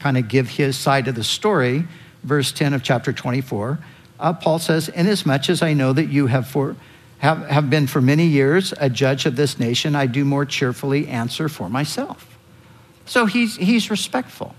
kind 0.00 0.16
of 0.16 0.28
give 0.28 0.48
his 0.48 0.76
side 0.76 1.08
of 1.08 1.14
the 1.14 1.24
story, 1.24 1.84
verse 2.22 2.52
10 2.52 2.72
of 2.74 2.82
chapter 2.82 3.12
24, 3.12 3.78
uh, 4.18 4.32
Paul 4.32 4.58
says, 4.58 4.88
Inasmuch 4.88 5.48
as 5.50 5.62
I 5.62 5.74
know 5.74 5.92
that 5.92 6.06
you 6.06 6.26
have, 6.28 6.46
for, 6.46 6.76
have, 7.18 7.46
have 7.48 7.68
been 7.68 7.86
for 7.86 8.00
many 8.00 8.26
years 8.26 8.72
a 8.78 8.88
judge 8.88 9.26
of 9.26 9.36
this 9.36 9.58
nation, 9.58 9.94
I 9.94 10.06
do 10.06 10.24
more 10.24 10.46
cheerfully 10.46 11.08
answer 11.08 11.48
for 11.48 11.68
myself. 11.68 12.38
So 13.04 13.26
he's, 13.26 13.56
he's 13.56 13.90
respectful. 13.90 14.54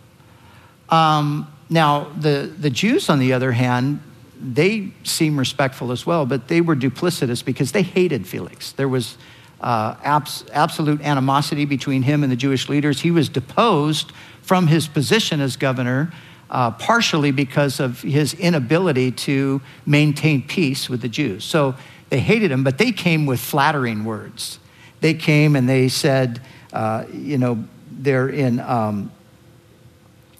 Um, 0.89 1.47
now, 1.69 2.11
the, 2.19 2.53
the 2.59 2.69
Jews, 2.69 3.09
on 3.09 3.19
the 3.19 3.33
other 3.33 3.53
hand, 3.53 3.99
they 4.43 4.91
seem 5.03 5.39
respectful 5.39 5.91
as 5.91 6.05
well, 6.05 6.25
but 6.25 6.49
they 6.49 6.59
were 6.59 6.75
duplicitous 6.75 7.43
because 7.43 7.71
they 7.71 7.81
hated 7.81 8.27
Felix. 8.27 8.73
There 8.73 8.89
was 8.89 9.17
uh, 9.61 9.95
abs- 10.03 10.43
absolute 10.51 11.01
animosity 11.01 11.63
between 11.63 12.03
him 12.03 12.23
and 12.23 12.31
the 12.31 12.35
Jewish 12.35 12.67
leaders. 12.67 13.01
He 13.01 13.11
was 13.11 13.29
deposed 13.29 14.11
from 14.41 14.67
his 14.67 14.87
position 14.87 15.39
as 15.39 15.55
governor, 15.55 16.11
uh, 16.49 16.71
partially 16.71 17.31
because 17.31 17.79
of 17.79 18.01
his 18.01 18.33
inability 18.33 19.11
to 19.11 19.61
maintain 19.85 20.41
peace 20.41 20.89
with 20.89 21.01
the 21.01 21.07
Jews. 21.07 21.45
So 21.45 21.75
they 22.09 22.19
hated 22.19 22.51
him, 22.51 22.65
but 22.65 22.77
they 22.77 22.91
came 22.91 23.25
with 23.25 23.39
flattering 23.39 24.03
words. 24.03 24.59
They 24.99 25.13
came 25.13 25.55
and 25.55 25.69
they 25.69 25.87
said, 25.87 26.41
uh, 26.73 27.05
you 27.13 27.37
know, 27.37 27.63
they're 27.89 28.27
in, 28.27 28.59
um, 28.59 29.11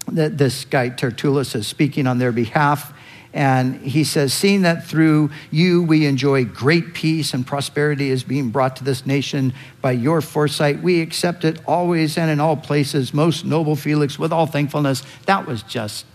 this 0.07 0.65
guy 0.65 0.89
Tertullus 0.89 1.55
is 1.55 1.65
speaking 1.65 2.05
on 2.05 2.17
their 2.17 2.33
behalf 2.33 2.93
and 3.33 3.81
he 3.81 4.03
says, 4.03 4.31
Seeing 4.33 4.61
that 4.61 4.85
through 4.85 5.31
you 5.49 5.81
we 5.81 6.05
enjoy 6.05 6.45
great 6.45 6.93
peace 6.93 7.33
and 7.33 7.45
prosperity 7.45 8.09
is 8.09 8.23
being 8.23 8.51
brought 8.51 8.75
to 8.77 8.83
this 8.83 9.05
nation 9.05 9.53
by 9.81 9.91
your 9.91 10.21
foresight, 10.21 10.81
we 10.83 11.01
accept 11.01 11.43
it 11.43 11.59
always 11.65 12.17
and 12.17 12.29
in 12.29 12.39
all 12.39 12.55
places, 12.55 13.13
most 13.13 13.43
noble 13.43 13.75
Felix, 13.75 14.19
with 14.19 14.31
all 14.31 14.45
thankfulness. 14.45 15.03
That 15.25 15.47
was 15.47 15.63
just 15.63 16.05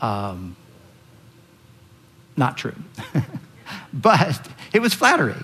um, 0.00 0.56
not 2.36 2.56
true. 2.56 2.74
but 3.92 4.48
it 4.72 4.80
was 4.80 4.92
flattery. 4.92 5.36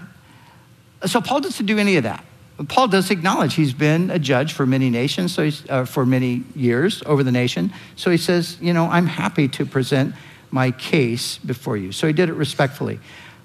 So 1.05 1.21
Paul 1.21 1.41
doesn't 1.41 1.67
do 1.67 1.79
any 1.79 1.97
of 1.97 2.03
that. 2.03 2.25
Paul 2.69 2.89
does 2.89 3.11
acknowledge 3.11 3.55
he's 3.55 3.75
been 3.75 4.11
a 4.11 4.19
judge 4.19 4.55
for 4.55 4.65
many 4.65 4.89
nations, 4.89 5.35
so 5.35 5.51
uh, 5.69 5.85
for 5.85 6.07
many 6.07 6.43
years 6.55 7.03
over 7.05 7.23
the 7.23 7.31
nation. 7.31 7.71
So 7.97 8.11
he 8.11 8.17
says, 8.17 8.57
you 8.63 8.73
know, 8.73 8.87
I'm 8.87 9.07
happy 9.07 9.47
to 9.49 9.67
present 9.67 10.15
my 10.51 10.71
case 10.71 11.39
before 11.39 11.77
you. 11.77 11.93
So 11.93 12.07
he 12.07 12.13
did 12.13 12.29
it 12.29 12.35
respectfully. 12.35 13.01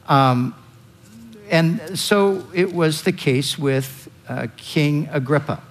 Um, 0.07 0.55
and 1.49 1.99
so 1.99 2.47
it 2.53 2.73
was 2.73 3.03
the 3.03 3.11
case 3.11 3.59
with 3.59 4.09
uh, 4.27 4.47
King 4.55 5.09
Agrippa 5.11 5.61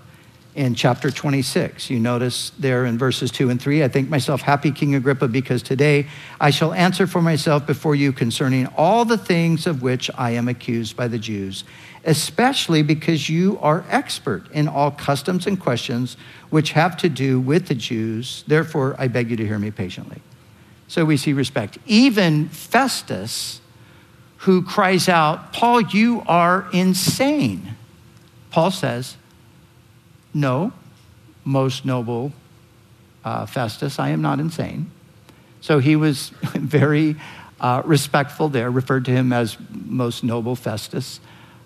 in 0.54 0.74
chapter 0.74 1.10
26. 1.10 1.90
You 1.90 2.00
notice 2.00 2.50
there 2.58 2.84
in 2.84 2.98
verses 2.98 3.30
2 3.30 3.50
and 3.50 3.60
3 3.60 3.84
I 3.84 3.88
think 3.88 4.08
myself 4.08 4.42
happy, 4.42 4.72
King 4.72 4.94
Agrippa, 4.94 5.28
because 5.28 5.62
today 5.62 6.06
I 6.40 6.50
shall 6.50 6.72
answer 6.72 7.06
for 7.06 7.22
myself 7.22 7.66
before 7.66 7.94
you 7.94 8.12
concerning 8.12 8.66
all 8.76 9.04
the 9.04 9.16
things 9.16 9.66
of 9.66 9.82
which 9.82 10.10
I 10.16 10.32
am 10.32 10.48
accused 10.48 10.96
by 10.96 11.08
the 11.08 11.18
Jews, 11.18 11.64
especially 12.04 12.82
because 12.82 13.30
you 13.30 13.58
are 13.62 13.84
expert 13.88 14.50
in 14.52 14.68
all 14.68 14.90
customs 14.90 15.46
and 15.46 15.58
questions 15.58 16.16
which 16.50 16.72
have 16.72 16.96
to 16.98 17.08
do 17.08 17.40
with 17.40 17.68
the 17.68 17.74
Jews. 17.74 18.44
Therefore, 18.46 18.96
I 18.98 19.08
beg 19.08 19.30
you 19.30 19.36
to 19.36 19.46
hear 19.46 19.58
me 19.58 19.70
patiently. 19.70 20.20
So 20.90 21.04
we 21.04 21.16
see 21.16 21.32
respect. 21.32 21.78
Even 21.86 22.48
Festus, 22.48 23.60
who 24.38 24.60
cries 24.60 25.08
out, 25.08 25.52
Paul, 25.52 25.82
you 25.82 26.24
are 26.26 26.66
insane. 26.72 27.76
Paul 28.50 28.72
says, 28.72 29.16
No, 30.34 30.72
most 31.44 31.84
noble 31.84 32.32
uh, 33.24 33.46
Festus, 33.46 34.00
I 34.00 34.08
am 34.08 34.20
not 34.20 34.40
insane. 34.40 34.90
So 35.60 35.78
he 35.78 35.94
was 35.94 36.30
very 36.56 37.14
uh, 37.60 37.82
respectful 37.84 38.48
there, 38.48 38.68
referred 38.68 39.04
to 39.04 39.12
him 39.12 39.32
as 39.32 39.56
most 39.84 40.24
noble 40.24 40.56
Festus. 40.56 41.20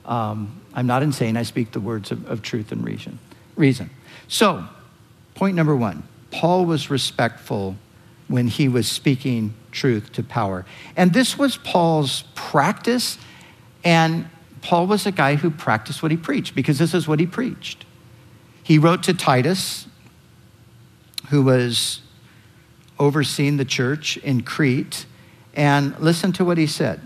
Um, 0.05 0.61
I'm 0.75 0.87
not 0.87 1.03
insane. 1.03 1.39
I 1.39 1.45
speak 1.45 1.73
the 1.73 1.81
words 1.81 2.11
of, 2.11 2.29
of 2.31 2.43
truth 2.43 2.73
and 2.73 2.85
reason. 2.85 3.19
reason. 3.57 3.89
So, 4.29 4.67
point 5.35 5.57
number 5.57 5.75
one 5.75 6.03
Paul 6.31 6.67
was 6.67 6.91
respectful 6.91 7.77
when 8.29 8.49
he 8.49 8.69
was 8.69 8.91
speaking 8.91 9.55
truth 9.71 10.13
to 10.13 10.23
power. 10.23 10.65
And 10.97 11.13
this 11.13 11.37
was 11.37 11.57
Paul's 11.59 12.25
practice, 12.35 13.19
and 13.85 14.29
Paul 14.63 14.87
was 14.87 15.07
a 15.07 15.13
guy 15.13 15.35
who 15.35 15.51
practiced 15.51 16.03
what 16.03 16.11
he 16.11 16.17
preached 16.17 16.55
because 16.55 16.79
this 16.79 16.95
is 16.95 17.07
what 17.07 17.21
he 17.21 17.27
preached. 17.27 17.85
He 18.63 18.79
wrote 18.79 19.03
to 19.05 19.15
Titus, 19.15 19.87
who 21.29 21.43
was 21.43 22.01
overseeing 22.99 23.57
the 23.57 23.65
church 23.65 24.17
in 24.19 24.43
Crete, 24.43 25.05
and 25.53 25.99
listen 26.01 26.33
to 26.33 26.45
what 26.45 26.57
he 26.57 26.67
said. 26.67 27.01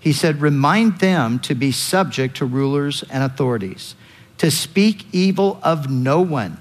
He 0.00 0.12
said, 0.12 0.40
Remind 0.40 0.98
them 0.98 1.38
to 1.40 1.54
be 1.54 1.70
subject 1.70 2.36
to 2.38 2.44
rulers 2.44 3.04
and 3.10 3.22
authorities, 3.22 3.94
to 4.38 4.50
speak 4.50 5.06
evil 5.12 5.60
of 5.62 5.88
no 5.88 6.20
one, 6.20 6.58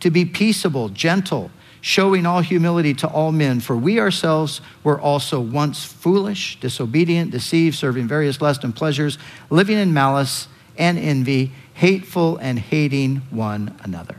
to 0.00 0.10
be 0.10 0.24
peaceable, 0.24 0.90
gentle 0.90 1.50
showing 1.86 2.26
all 2.26 2.40
humility 2.40 2.92
to 2.92 3.06
all 3.06 3.30
men, 3.30 3.60
for 3.60 3.76
we 3.76 4.00
ourselves 4.00 4.60
were 4.82 5.00
also 5.00 5.40
once 5.40 5.84
foolish, 5.84 6.58
disobedient, 6.58 7.30
deceived, 7.30 7.76
serving 7.76 8.08
various 8.08 8.40
lusts 8.40 8.64
and 8.64 8.74
pleasures, 8.74 9.18
living 9.50 9.78
in 9.78 9.94
malice 9.94 10.48
and 10.76 10.98
envy, 10.98 11.52
hateful 11.74 12.38
and 12.38 12.58
hating 12.58 13.18
one 13.30 13.72
another. 13.84 14.16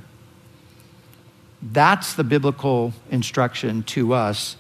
That's 1.62 2.14
the 2.14 2.24
biblical 2.24 2.94
instruction 3.12 3.84
to 3.84 4.14
us 4.14 4.56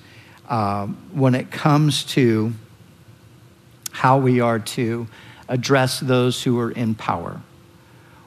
uh, 0.49 0.87
when 1.13 1.33
it 1.33 1.49
comes 1.49 2.03
to 2.07 2.51
how 3.91 4.17
we 4.17 4.41
are 4.41 4.59
to 4.59 5.07
address 5.47 6.01
those 6.01 6.43
who 6.43 6.59
are 6.59 6.71
in 6.71 6.93
power. 6.93 7.39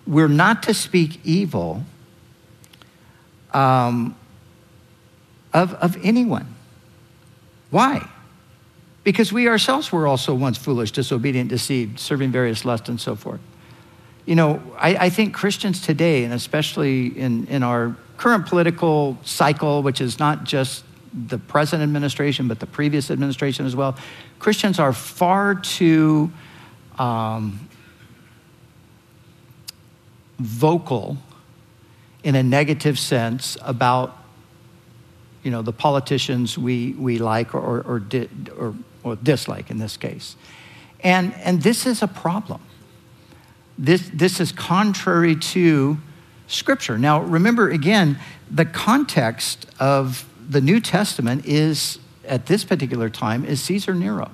We're 0.07 0.27
not 0.27 0.63
to 0.63 0.73
speak 0.73 1.21
evil 1.23 1.85
um, 3.53 4.17
of, 5.53 5.75
of 5.75 5.97
anyone. 6.05 6.55
Why? 7.71 8.09
Because 9.05 9.33
we 9.33 9.49
ourselves 9.49 9.91
were 9.91 10.07
also 10.07 10.35
once 10.35 10.59
foolish, 10.59 10.91
disobedient, 10.91 11.49
deceived, 11.49 11.99
serving 11.99 12.31
various 12.31 12.65
lusts, 12.65 12.89
and 12.89 13.01
so 13.01 13.15
forth. 13.15 13.41
You 14.27 14.35
know, 14.35 14.63
I, 14.77 15.07
I 15.07 15.11
think 15.11 15.35
Christians 15.35 15.81
today, 15.81 16.25
and 16.25 16.35
especially 16.35 17.07
in, 17.07 17.47
in 17.47 17.63
our 17.63 17.97
current 18.17 18.47
political 18.47 19.19
cycle, 19.25 19.83
which 19.83 20.01
is 20.01 20.19
not 20.19 20.45
just 20.45 20.85
the 21.13 21.39
present 21.39 21.83
administration, 21.83 22.47
but 22.47 22.61
the 22.61 22.67
previous 22.67 23.11
administration 23.11 23.67
as 23.67 23.75
well, 23.75 23.97
Christians 24.39 24.79
are 24.79 24.93
far 24.93 25.55
too 25.55 26.31
um, 26.99 27.69
vocal 30.39 31.17
in 32.23 32.35
a 32.35 32.43
negative 32.43 32.99
sense 32.99 33.57
about 33.63 34.17
you 35.43 35.51
know, 35.51 35.63
the 35.63 35.73
politicians 35.73 36.59
we, 36.59 36.93
we 36.93 37.19
like 37.19 37.55
or, 37.55 37.83
or, 37.83 37.99
di- 37.99 38.29
or, 38.59 38.75
or 39.03 39.17
dislike 39.17 39.71
in 39.71 39.79
this 39.79 39.97
case. 39.97 40.37
And, 41.03 41.35
and 41.35 41.63
this 41.63 41.87
is 41.87 42.03
a 42.03 42.09
problem. 42.09 42.61
This, 43.79 44.11
this 44.13 44.41
is 44.41 44.53
contrary 44.53 45.37
to 45.37 45.99
Scripture. 46.47 46.99
Now, 46.99 47.23
remember 47.23 47.71
again, 47.71 48.19
the 48.51 48.67
context 48.67 49.67
of 49.79 50.29
the 50.49 50.61
New 50.61 50.81
Testament 50.81 51.47
is, 51.47 51.99
at 52.27 52.47
this 52.47 52.65
particular 52.65 53.09
time, 53.09 53.45
is 53.45 53.63
Caesar 53.63 53.95
Nero. 53.95 54.31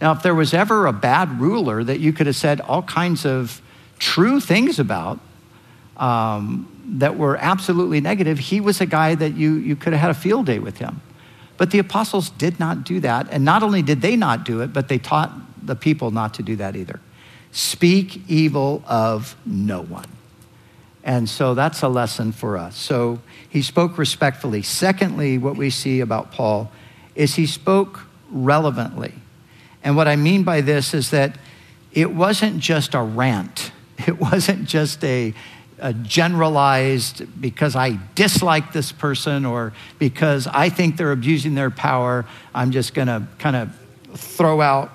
Now, 0.00 0.12
if 0.12 0.22
there 0.22 0.34
was 0.34 0.52
ever 0.52 0.86
a 0.86 0.92
bad 0.92 1.40
ruler 1.40 1.82
that 1.82 2.00
you 2.00 2.12
could 2.12 2.26
have 2.26 2.36
said 2.36 2.60
all 2.60 2.82
kinds 2.82 3.24
of 3.24 3.62
true 3.98 4.40
things 4.40 4.78
about, 4.78 5.20
um, 5.96 6.68
that 6.88 7.16
were 7.16 7.36
absolutely 7.36 8.00
negative, 8.00 8.38
he 8.38 8.60
was 8.60 8.80
a 8.80 8.86
guy 8.86 9.14
that 9.14 9.34
you, 9.34 9.54
you 9.54 9.76
could 9.76 9.92
have 9.92 10.00
had 10.00 10.10
a 10.10 10.14
field 10.14 10.46
day 10.46 10.58
with 10.58 10.78
him. 10.78 11.00
But 11.56 11.70
the 11.70 11.78
apostles 11.78 12.30
did 12.30 12.58
not 12.58 12.84
do 12.84 13.00
that. 13.00 13.28
And 13.30 13.44
not 13.44 13.62
only 13.62 13.82
did 13.82 14.00
they 14.00 14.16
not 14.16 14.44
do 14.44 14.60
it, 14.60 14.72
but 14.72 14.88
they 14.88 14.98
taught 14.98 15.32
the 15.64 15.76
people 15.76 16.10
not 16.10 16.34
to 16.34 16.42
do 16.42 16.56
that 16.56 16.76
either. 16.76 17.00
Speak 17.52 18.22
evil 18.28 18.82
of 18.86 19.36
no 19.44 19.82
one. 19.82 20.06
And 21.02 21.28
so 21.28 21.54
that's 21.54 21.82
a 21.82 21.88
lesson 21.88 22.32
for 22.32 22.56
us. 22.56 22.76
So 22.76 23.20
he 23.48 23.62
spoke 23.62 23.98
respectfully. 23.98 24.62
Secondly, 24.62 25.38
what 25.38 25.56
we 25.56 25.70
see 25.70 26.00
about 26.00 26.32
Paul 26.32 26.70
is 27.14 27.34
he 27.34 27.46
spoke 27.46 28.06
relevantly. 28.30 29.14
And 29.82 29.96
what 29.96 30.06
I 30.06 30.16
mean 30.16 30.44
by 30.44 30.60
this 30.60 30.94
is 30.94 31.10
that 31.10 31.36
it 31.92 32.12
wasn't 32.12 32.60
just 32.60 32.94
a 32.94 33.02
rant, 33.02 33.72
it 34.06 34.20
wasn't 34.20 34.66
just 34.66 35.02
a 35.02 35.34
uh, 35.80 35.92
generalized 36.02 37.40
because 37.40 37.76
I 37.76 37.98
dislike 38.14 38.72
this 38.72 38.92
person 38.92 39.44
or 39.44 39.72
because 39.98 40.46
I 40.46 40.68
think 40.68 40.96
they're 40.96 41.12
abusing 41.12 41.54
their 41.54 41.70
power. 41.70 42.24
I'm 42.54 42.70
just 42.70 42.94
going 42.94 43.08
to 43.08 43.26
kind 43.38 43.56
of 43.56 43.76
throw 44.14 44.60
out, 44.60 44.90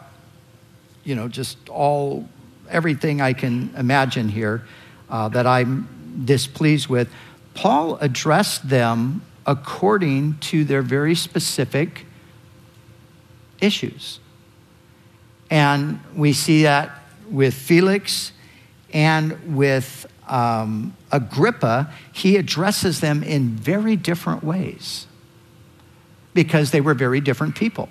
you 1.03 1.15
know, 1.15 1.27
just 1.27 1.69
all 1.69 2.27
everything 2.69 3.21
I 3.21 3.33
can 3.33 3.73
imagine 3.77 4.29
here 4.29 4.63
uh, 5.09 5.29
that 5.29 5.47
I'm 5.47 6.23
displeased 6.25 6.87
with. 6.87 7.09
Paul 7.53 7.97
addressed 7.97 8.67
them 8.67 9.21
according 9.45 10.37
to 10.39 10.63
their 10.63 10.81
very 10.81 11.15
specific 11.15 12.05
issues. 13.61 14.19
And 15.49 15.99
we 16.15 16.33
see 16.33 16.63
that 16.63 16.91
with 17.29 17.53
Felix 17.53 18.31
and 18.91 19.55
with 19.55 20.07
um, 20.27 20.95
Agrippa, 21.11 21.91
he 22.11 22.37
addresses 22.37 22.99
them 22.99 23.23
in 23.23 23.49
very 23.49 23.95
different 23.95 24.43
ways 24.43 25.07
because 26.33 26.71
they 26.71 26.81
were 26.81 26.93
very 26.93 27.21
different 27.21 27.55
people 27.55 27.89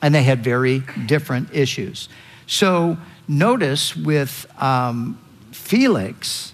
and 0.00 0.14
they 0.14 0.22
had 0.22 0.42
very 0.42 0.82
different 1.06 1.54
issues. 1.54 2.08
So 2.46 2.96
notice 3.28 3.96
with 3.96 4.46
um, 4.60 5.18
Felix, 5.52 6.52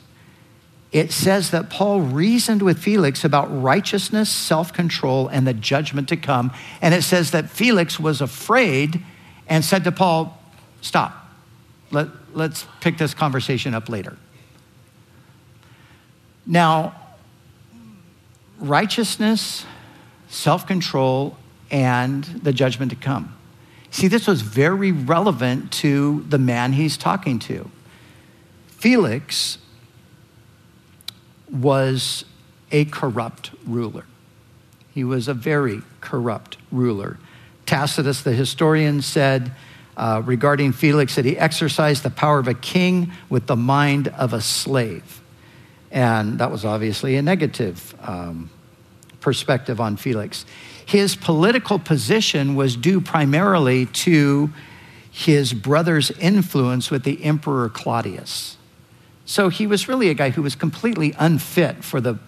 it 0.92 1.12
says 1.12 1.50
that 1.50 1.70
Paul 1.70 2.00
reasoned 2.00 2.62
with 2.62 2.78
Felix 2.78 3.24
about 3.24 3.46
righteousness, 3.46 4.30
self 4.30 4.72
control, 4.72 5.28
and 5.28 5.46
the 5.46 5.54
judgment 5.54 6.08
to 6.08 6.16
come. 6.16 6.52
And 6.80 6.94
it 6.94 7.02
says 7.02 7.30
that 7.32 7.50
Felix 7.50 7.98
was 7.98 8.20
afraid 8.20 9.02
and 9.48 9.64
said 9.64 9.84
to 9.84 9.92
Paul, 9.92 10.40
Stop. 10.80 11.26
Let, 11.90 12.08
let's 12.34 12.66
pick 12.80 12.98
this 12.98 13.14
conversation 13.14 13.74
up 13.74 13.88
later. 13.88 14.16
Now, 16.48 16.94
righteousness, 18.58 19.66
self 20.28 20.66
control, 20.66 21.36
and 21.70 22.24
the 22.24 22.54
judgment 22.54 22.90
to 22.90 22.96
come. 22.96 23.36
See, 23.90 24.08
this 24.08 24.26
was 24.26 24.40
very 24.40 24.90
relevant 24.90 25.70
to 25.72 26.24
the 26.28 26.38
man 26.38 26.72
he's 26.72 26.96
talking 26.96 27.38
to. 27.40 27.70
Felix 28.66 29.58
was 31.50 32.24
a 32.72 32.86
corrupt 32.86 33.50
ruler. 33.66 34.04
He 34.94 35.04
was 35.04 35.28
a 35.28 35.34
very 35.34 35.82
corrupt 36.00 36.56
ruler. 36.72 37.18
Tacitus, 37.66 38.22
the 38.22 38.32
historian, 38.32 39.02
said 39.02 39.52
uh, 39.96 40.22
regarding 40.24 40.72
Felix 40.72 41.16
that 41.16 41.24
he 41.24 41.36
exercised 41.36 42.02
the 42.02 42.10
power 42.10 42.38
of 42.38 42.48
a 42.48 42.54
king 42.54 43.12
with 43.28 43.46
the 43.46 43.56
mind 43.56 44.08
of 44.08 44.32
a 44.32 44.40
slave. 44.40 45.17
And 45.90 46.38
that 46.38 46.50
was 46.50 46.64
obviously 46.64 47.16
a 47.16 47.22
negative 47.22 47.94
um, 48.02 48.50
perspective 49.20 49.80
on 49.80 49.96
Felix. 49.96 50.44
His 50.84 51.16
political 51.16 51.78
position 51.78 52.54
was 52.54 52.76
due 52.76 53.00
primarily 53.00 53.86
to 53.86 54.50
his 55.10 55.52
brother's 55.52 56.10
influence 56.12 56.90
with 56.90 57.02
the 57.02 57.22
Emperor 57.24 57.68
Claudius. 57.68 58.56
So 59.26 59.48
he 59.50 59.66
was 59.66 59.88
really 59.88 60.08
a 60.08 60.14
guy 60.14 60.30
who 60.30 60.42
was 60.42 60.54
completely 60.54 61.14
unfit 61.18 61.84
for 61.84 62.00
the, 62.00 62.18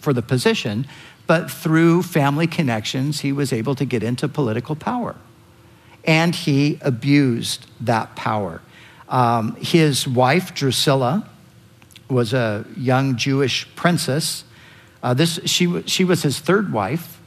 for 0.00 0.12
the 0.12 0.20
position, 0.20 0.86
but 1.26 1.50
through 1.50 2.02
family 2.02 2.46
connections, 2.46 3.20
he 3.20 3.32
was 3.32 3.52
able 3.52 3.74
to 3.76 3.84
get 3.84 4.02
into 4.02 4.28
political 4.28 4.74
power. 4.76 5.14
And 6.04 6.34
he 6.34 6.78
abused 6.82 7.66
that 7.80 8.16
power. 8.16 8.60
Um, 9.08 9.54
his 9.56 10.06
wife, 10.08 10.54
Drusilla, 10.54 11.29
was 12.10 12.32
a 12.32 12.64
young 12.76 13.16
Jewish 13.16 13.66
princess. 13.76 14.44
Uh, 15.02 15.14
this, 15.14 15.40
she, 15.44 15.82
she 15.82 16.04
was 16.04 16.22
his 16.22 16.38
third 16.38 16.72
wife. 16.72 17.20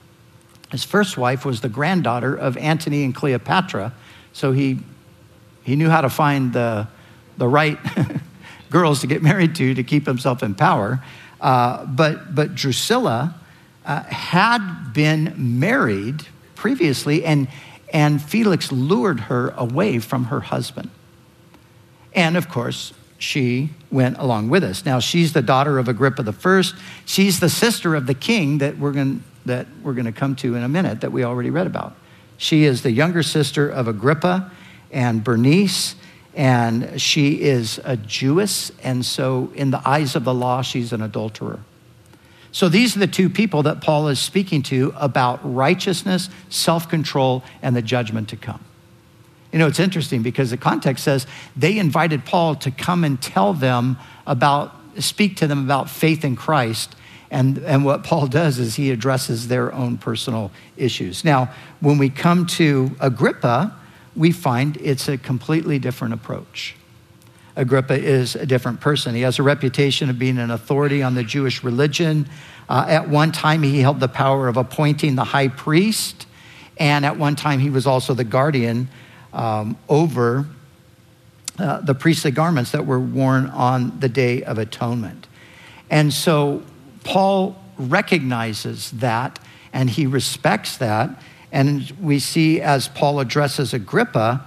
His 0.72 0.84
first 0.84 1.18
wife 1.18 1.46
was 1.46 1.62
the 1.62 1.70
granddaughter 1.70 2.36
of 2.36 2.58
Antony 2.58 3.04
and 3.04 3.14
Cleopatra, 3.14 3.94
so 4.34 4.52
he, 4.52 4.80
he 5.64 5.76
knew 5.76 5.90
how 5.90 6.02
to 6.02 6.10
find 6.10 6.54
the, 6.54 6.88
the 7.38 7.48
right 7.48 7.78
girls 8.70 9.02
to 9.02 9.08
get 9.08 9.22
married 9.22 9.56
to 9.56 9.76
to 9.76 9.84
keep 9.84 10.06
himself 10.06 10.42
in 10.42 10.56
power. 10.56 11.04
Uh, 11.40 11.86
but, 11.86 12.34
but 12.34 12.56
Drusilla 12.56 13.36
uh, 13.86 14.04
had 14.04 14.94
been 14.94 15.60
married 15.60 16.26
previously, 16.56 17.26
and, 17.26 17.48
and 17.92 18.22
Felix 18.22 18.72
lured 18.72 19.20
her 19.22 19.50
away 19.58 20.00
from 20.00 20.26
her 20.26 20.40
husband. 20.40 20.90
And 22.14 22.38
of 22.38 22.50
course, 22.50 22.94
she 23.18 23.72
went 23.94 24.18
along 24.18 24.50
with 24.50 24.64
us. 24.64 24.86
Now, 24.86 25.00
she's 25.00 25.34
the 25.34 25.42
daughter 25.42 25.78
of 25.78 25.88
Agrippa 25.88 26.30
first. 26.34 26.76
She's 27.06 27.40
the 27.40 27.50
sister 27.50 27.96
of 27.96 28.08
the 28.08 28.14
king 28.14 28.58
that 28.58 28.78
we're 28.78 28.92
going 28.92 29.24
that 29.46 29.68
we're 29.84 29.94
going 29.94 30.06
to 30.06 30.12
come 30.12 30.36
to 30.38 30.56
in 30.56 30.64
a 30.64 30.70
minute 30.70 31.02
that 31.02 31.12
we 31.12 31.24
already 31.24 31.50
read 31.50 31.68
about. 31.68 31.96
She 32.38 32.64
is 32.64 32.82
the 32.82 32.92
younger 32.92 33.24
sister 33.24 33.70
of 33.70 33.88
Agrippa 33.88 34.52
and 34.92 35.24
Bernice, 35.24 35.96
and 36.34 37.00
she 37.00 37.42
is 37.42 37.80
a 37.84 37.98
Jewess, 37.98 38.72
and 38.82 39.06
so 39.06 39.52
in 39.56 39.72
the 39.72 39.82
eyes 39.88 40.16
of 40.16 40.24
the 40.24 40.34
law, 40.34 40.62
she's 40.62 40.94
an 40.94 41.02
adulterer. 41.02 41.60
So 42.52 42.70
these 42.70 42.96
are 42.96 43.00
the 43.00 43.08
two 43.08 43.30
people 43.30 43.64
that 43.64 43.82
Paul 43.82 44.08
is 44.08 44.20
speaking 44.20 44.62
to 44.64 44.94
about 44.96 45.40
righteousness, 45.44 46.30
self 46.50 46.88
control, 46.88 47.44
and 47.62 47.76
the 47.76 47.82
judgment 47.82 48.30
to 48.30 48.38
come. 48.38 48.64
You 49.54 49.60
know, 49.60 49.68
it's 49.68 49.80
interesting 49.80 50.24
because 50.24 50.50
the 50.50 50.58
context 50.58 51.04
says 51.04 51.28
they 51.56 51.78
invited 51.78 52.26
Paul 52.26 52.56
to 52.56 52.72
come 52.72 53.04
and 53.04 53.22
tell 53.22 53.54
them 53.54 53.98
about, 54.26 54.76
speak 54.98 55.38
to 55.38 55.48
them 55.48 55.64
about 55.64 55.92
faith 55.92 56.26
in 56.26 56.36
Christ. 56.36 56.96
And, 57.30 57.60
and 57.60 57.86
what 57.86 58.04
Paul 58.04 58.26
does 58.26 58.58
is 58.58 58.76
he 58.76 58.90
addresses 58.90 59.48
their 59.48 59.72
own 59.72 60.00
personal 60.00 60.52
issues. 60.76 61.24
Now, 61.24 61.54
when 61.82 62.00
we 62.00 62.10
come 62.10 62.48
to 62.48 62.96
Agrippa, 63.00 63.76
we 64.16 64.32
find 64.32 64.76
it's 64.78 65.08
a 65.08 65.20
completely 65.20 65.78
different 65.78 66.16
approach. 66.16 66.76
Agrippa 67.56 67.94
is 67.94 68.36
a 68.36 68.48
different 68.48 68.82
person. 68.82 69.14
He 69.14 69.22
has 69.22 69.38
a 69.38 69.44
reputation 69.44 70.10
of 70.10 70.18
being 70.18 70.40
an 70.40 70.50
authority 70.50 71.04
on 71.04 71.14
the 71.14 71.24
Jewish 71.24 71.64
religion. 71.64 72.28
Uh, 72.68 72.86
at 72.88 73.08
one 73.08 73.32
time, 73.32 73.62
he 73.62 73.82
held 73.82 74.00
the 74.00 74.08
power 74.08 74.48
of 74.48 74.58
appointing 74.58 75.14
the 75.16 75.24
high 75.24 75.50
priest, 75.50 76.26
and 76.80 77.06
at 77.06 77.18
one 77.18 77.36
time, 77.36 77.60
he 77.60 77.70
was 77.70 77.86
also 77.86 78.16
the 78.16 78.24
guardian 78.24 78.90
um, 79.34 79.78
over 79.90 80.46
uh, 81.60 81.82
the 81.82 81.94
priestly 81.94 82.32
garments 82.32 82.72
that 82.72 82.86
were 82.86 83.00
worn 83.00 83.48
on 83.48 84.00
the 84.00 84.10
Day 84.10 84.44
of 84.44 84.58
Atonement. 84.58 85.28
And 85.90 86.14
so 86.14 86.64
Paul 87.04 87.62
recognizes 87.78 88.92
that 88.92 89.40
and 89.74 89.90
he 89.90 90.06
respects 90.06 90.78
that. 90.78 91.10
And 91.52 91.92
we 92.02 92.20
see 92.20 92.62
as 92.62 92.88
Paul 92.88 93.20
addresses 93.20 93.74
Agrippa, 93.74 94.46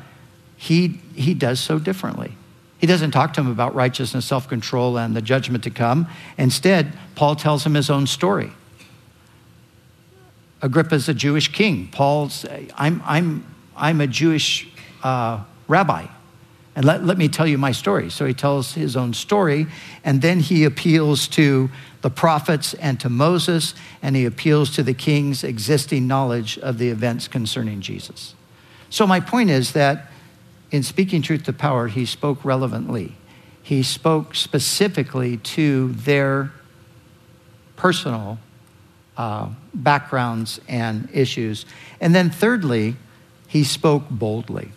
he, 0.57 1.01
he 1.15 1.35
does 1.35 1.61
so 1.61 1.79
differently. 1.79 2.33
He 2.79 2.87
doesn't 2.87 3.11
talk 3.11 3.33
to 3.35 3.41
him 3.41 3.51
about 3.51 3.75
righteousness, 3.75 4.25
self 4.27 4.49
control, 4.49 4.99
and 4.99 5.17
the 5.17 5.23
judgment 5.23 5.65
to 5.65 5.71
come. 5.71 6.09
Instead, 6.37 6.93
Paul 7.15 7.37
tells 7.37 7.65
him 7.65 7.75
his 7.75 7.91
own 7.91 8.07
story. 8.07 8.53
Agrippa's 10.63 11.09
a 11.09 11.15
Jewish 11.15 11.49
king. 11.49 11.89
Paul's, 11.89 12.45
I'm, 12.77 13.03
I'm, 13.05 13.47
I'm 13.77 14.01
a 14.01 14.07
Jewish 14.07 14.69
uh, 15.03 15.43
rabbi. 15.69 16.07
And 16.75 16.85
let, 16.85 17.05
let 17.05 17.17
me 17.17 17.29
tell 17.29 17.47
you 17.47 17.57
my 17.57 17.73
story. 17.73 18.11
So 18.11 18.27
he 18.27 18.35
tells 18.35 18.75
his 18.75 18.97
own 18.97 19.15
story, 19.15 19.67
and 20.05 20.21
then 20.21 20.41
he 20.41 20.65
appeals 20.65 21.27
to 21.29 21.71
the 22.03 22.11
prophets 22.11 22.75
and 22.75 23.01
to 23.01 23.09
Moses, 23.09 23.75
and 24.03 24.15
he 24.15 24.27
appeals 24.27 24.71
to 24.77 24.83
the 24.83 24.93
king's 24.93 25.43
existing 25.43 26.07
knowledge 26.07 26.59
of 26.59 26.79
the 26.79 26.91
events 26.91 27.29
concerning 27.29 27.81
Jesus. 27.81 28.35
So, 28.91 29.07
my 29.07 29.21
point 29.21 29.51
is 29.51 29.73
that 29.73 30.11
in 30.71 30.83
speaking 30.83 31.23
truth 31.23 31.45
to 31.45 31.53
power, 31.53 31.89
he 31.89 32.07
spoke 32.07 32.45
relevantly. 32.45 33.17
He 33.63 33.83
spoke 33.83 34.35
specifically 34.35 35.39
to 35.39 35.93
their 35.93 36.53
personal 37.75 38.39
uh, 39.17 39.49
backgrounds 39.75 40.61
and 40.69 41.09
issues. 41.13 41.67
And 42.01 42.15
then, 42.15 42.31
thirdly, 42.31 42.97
he 43.49 43.65
spoke 43.65 44.05
boldly. 44.11 44.71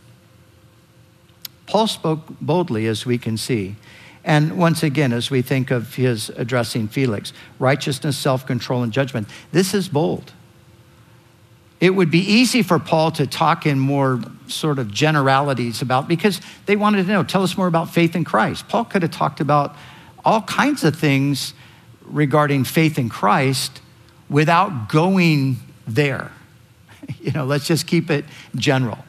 Paul 1.70 1.86
spoke 1.86 2.22
boldly, 2.42 2.88
as 2.88 3.06
we 3.06 3.20
can 3.20 3.38
see. 3.38 3.76
And 4.24 4.58
once 4.58 4.82
again, 4.82 5.14
as 5.14 5.30
we 5.30 5.44
think 5.44 5.70
of 5.70 5.94
his 5.94 6.30
addressing 6.30 6.88
Felix, 6.88 7.32
righteousness, 7.60 8.18
self 8.18 8.44
control, 8.48 8.82
and 8.82 8.92
judgment, 8.92 9.28
this 9.52 9.76
is 9.76 9.88
bold. 9.88 10.34
It 11.80 11.92
would 11.92 12.10
be 12.10 12.22
easy 12.22 12.64
for 12.64 12.80
Paul 12.80 13.12
to 13.12 13.28
talk 13.28 13.68
in 13.68 13.78
more 13.78 14.20
sort 14.48 14.80
of 14.80 14.90
generalities 14.92 15.84
about, 15.84 16.08
because 16.08 16.42
they 16.66 16.76
wanted 16.76 17.06
to 17.06 17.12
know, 17.12 17.24
tell 17.24 17.44
us 17.44 17.56
more 17.56 17.68
about 17.68 17.94
faith 17.94 18.16
in 18.16 18.24
Christ. 18.24 18.68
Paul 18.68 18.86
could 18.86 19.04
have 19.04 19.12
talked 19.12 19.40
about 19.40 19.76
all 20.26 20.42
kinds 20.42 20.84
of 20.84 20.96
things 20.96 21.54
regarding 22.02 22.64
faith 22.64 22.98
in 22.98 23.10
Christ 23.10 23.80
without 24.28 24.90
going 24.90 25.58
there. 25.88 26.32
You 27.22 27.32
know, 27.32 27.46
let's 27.46 27.66
just 27.66 27.88
keep 27.88 28.12
it 28.12 28.24
general. 28.56 29.00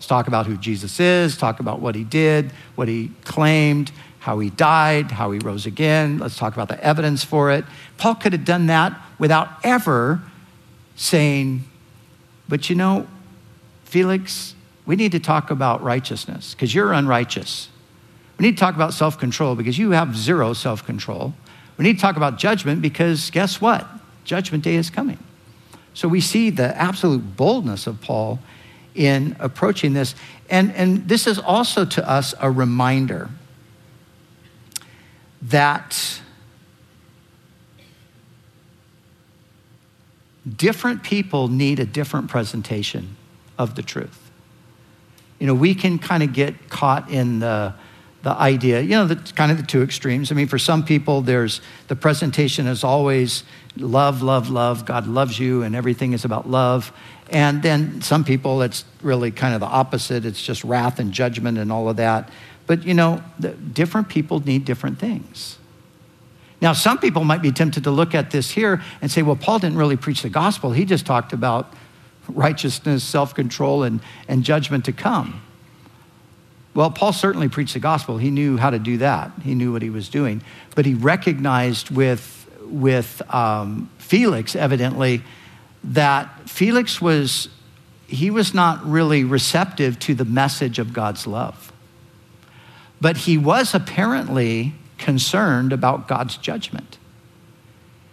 Let's 0.00 0.06
talk 0.06 0.28
about 0.28 0.46
who 0.46 0.56
Jesus 0.56 0.98
is, 0.98 1.36
talk 1.36 1.60
about 1.60 1.80
what 1.80 1.94
he 1.94 2.04
did, 2.04 2.52
what 2.74 2.88
he 2.88 3.10
claimed, 3.24 3.92
how 4.20 4.38
he 4.38 4.48
died, 4.48 5.10
how 5.10 5.30
he 5.30 5.38
rose 5.40 5.66
again. 5.66 6.18
Let's 6.18 6.38
talk 6.38 6.54
about 6.54 6.68
the 6.68 6.82
evidence 6.82 7.22
for 7.22 7.50
it. 7.50 7.66
Paul 7.98 8.14
could 8.14 8.32
have 8.32 8.46
done 8.46 8.68
that 8.68 8.98
without 9.18 9.50
ever 9.62 10.22
saying, 10.96 11.64
but 12.48 12.70
you 12.70 12.76
know, 12.76 13.08
Felix, 13.84 14.54
we 14.86 14.96
need 14.96 15.12
to 15.12 15.20
talk 15.20 15.50
about 15.50 15.82
righteousness 15.82 16.54
because 16.54 16.74
you're 16.74 16.94
unrighteous. 16.94 17.68
We 18.38 18.46
need 18.46 18.56
to 18.56 18.60
talk 18.60 18.74
about 18.74 18.94
self 18.94 19.18
control 19.18 19.54
because 19.54 19.76
you 19.76 19.90
have 19.90 20.16
zero 20.16 20.54
self 20.54 20.82
control. 20.82 21.34
We 21.76 21.84
need 21.84 21.96
to 21.96 22.00
talk 22.00 22.16
about 22.16 22.38
judgment 22.38 22.80
because 22.80 23.30
guess 23.30 23.60
what? 23.60 23.86
Judgment 24.24 24.64
day 24.64 24.76
is 24.76 24.88
coming. 24.88 25.18
So 25.92 26.08
we 26.08 26.22
see 26.22 26.48
the 26.48 26.74
absolute 26.74 27.36
boldness 27.36 27.86
of 27.86 28.00
Paul 28.00 28.38
in 28.94 29.36
approaching 29.38 29.92
this. 29.92 30.14
And, 30.48 30.72
and 30.74 31.08
this 31.08 31.26
is 31.26 31.38
also 31.38 31.84
to 31.84 32.08
us 32.08 32.34
a 32.40 32.50
reminder 32.50 33.30
that 35.42 36.20
different 40.56 41.02
people 41.02 41.48
need 41.48 41.78
a 41.78 41.86
different 41.86 42.28
presentation 42.28 43.16
of 43.58 43.74
the 43.74 43.82
truth. 43.82 44.30
You 45.38 45.46
know, 45.46 45.54
we 45.54 45.74
can 45.74 45.98
kind 45.98 46.22
of 46.22 46.32
get 46.32 46.68
caught 46.68 47.10
in 47.10 47.38
the, 47.38 47.74
the 48.22 48.30
idea, 48.30 48.80
you 48.80 48.90
know, 48.90 49.06
the, 49.06 49.16
kind 49.32 49.50
of 49.50 49.58
the 49.58 49.66
two 49.66 49.82
extremes. 49.82 50.30
I 50.30 50.34
mean, 50.34 50.48
for 50.48 50.58
some 50.58 50.84
people, 50.84 51.22
there's 51.22 51.60
the 51.88 51.96
presentation 51.96 52.66
is 52.66 52.84
always 52.84 53.44
love, 53.76 54.22
love, 54.22 54.50
love. 54.50 54.84
God 54.84 55.06
loves 55.06 55.38
you, 55.38 55.62
and 55.62 55.74
everything 55.74 56.12
is 56.12 56.24
about 56.24 56.48
love. 56.48 56.92
And 57.30 57.62
then 57.62 58.02
some 58.02 58.24
people, 58.24 58.60
it's 58.62 58.84
really 59.02 59.30
kind 59.30 59.54
of 59.54 59.60
the 59.60 59.66
opposite. 59.66 60.24
It's 60.24 60.42
just 60.42 60.64
wrath 60.64 60.98
and 60.98 61.12
judgment 61.12 61.58
and 61.58 61.70
all 61.70 61.88
of 61.88 61.96
that. 61.96 62.28
But, 62.66 62.84
you 62.84 62.94
know, 62.94 63.22
different 63.72 64.08
people 64.08 64.40
need 64.40 64.64
different 64.64 64.98
things. 64.98 65.56
Now, 66.60 66.72
some 66.72 66.98
people 66.98 67.24
might 67.24 67.40
be 67.40 67.52
tempted 67.52 67.84
to 67.84 67.90
look 67.90 68.14
at 68.14 68.30
this 68.30 68.50
here 68.50 68.82
and 69.00 69.10
say, 69.10 69.22
well, 69.22 69.36
Paul 69.36 69.60
didn't 69.60 69.78
really 69.78 69.96
preach 69.96 70.22
the 70.22 70.28
gospel. 70.28 70.72
He 70.72 70.84
just 70.84 71.06
talked 71.06 71.32
about 71.32 71.72
righteousness, 72.28 73.02
self 73.02 73.34
control, 73.34 73.82
and, 73.82 74.00
and 74.28 74.44
judgment 74.44 74.84
to 74.84 74.92
come. 74.92 75.40
Well, 76.74 76.90
Paul 76.90 77.12
certainly 77.12 77.48
preached 77.48 77.74
the 77.74 77.80
gospel. 77.80 78.18
He 78.18 78.30
knew 78.30 78.56
how 78.56 78.70
to 78.70 78.78
do 78.78 78.98
that, 78.98 79.32
he 79.42 79.54
knew 79.54 79.72
what 79.72 79.82
he 79.82 79.90
was 79.90 80.08
doing. 80.08 80.42
But 80.74 80.84
he 80.84 80.94
recognized 80.94 81.90
with, 81.90 82.48
with 82.62 83.22
um, 83.32 83.90
Felix, 83.98 84.54
evidently, 84.54 85.22
that 85.82 86.48
Felix 86.48 87.00
was, 87.00 87.48
he 88.06 88.30
was 88.30 88.52
not 88.52 88.84
really 88.84 89.24
receptive 89.24 89.98
to 90.00 90.14
the 90.14 90.24
message 90.24 90.78
of 90.78 90.92
God's 90.92 91.26
love. 91.26 91.72
But 93.00 93.18
he 93.18 93.38
was 93.38 93.74
apparently 93.74 94.74
concerned 94.98 95.72
about 95.72 96.06
God's 96.06 96.36
judgment. 96.36 96.98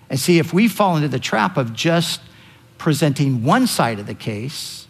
And 0.09 0.19
see, 0.19 0.39
if 0.39 0.53
we 0.53 0.67
fall 0.67 0.95
into 0.95 1.09
the 1.09 1.19
trap 1.19 1.57
of 1.57 1.73
just 1.73 2.21
presenting 2.77 3.43
one 3.43 3.67
side 3.67 3.99
of 3.99 4.05
the 4.05 4.13
case 4.13 4.87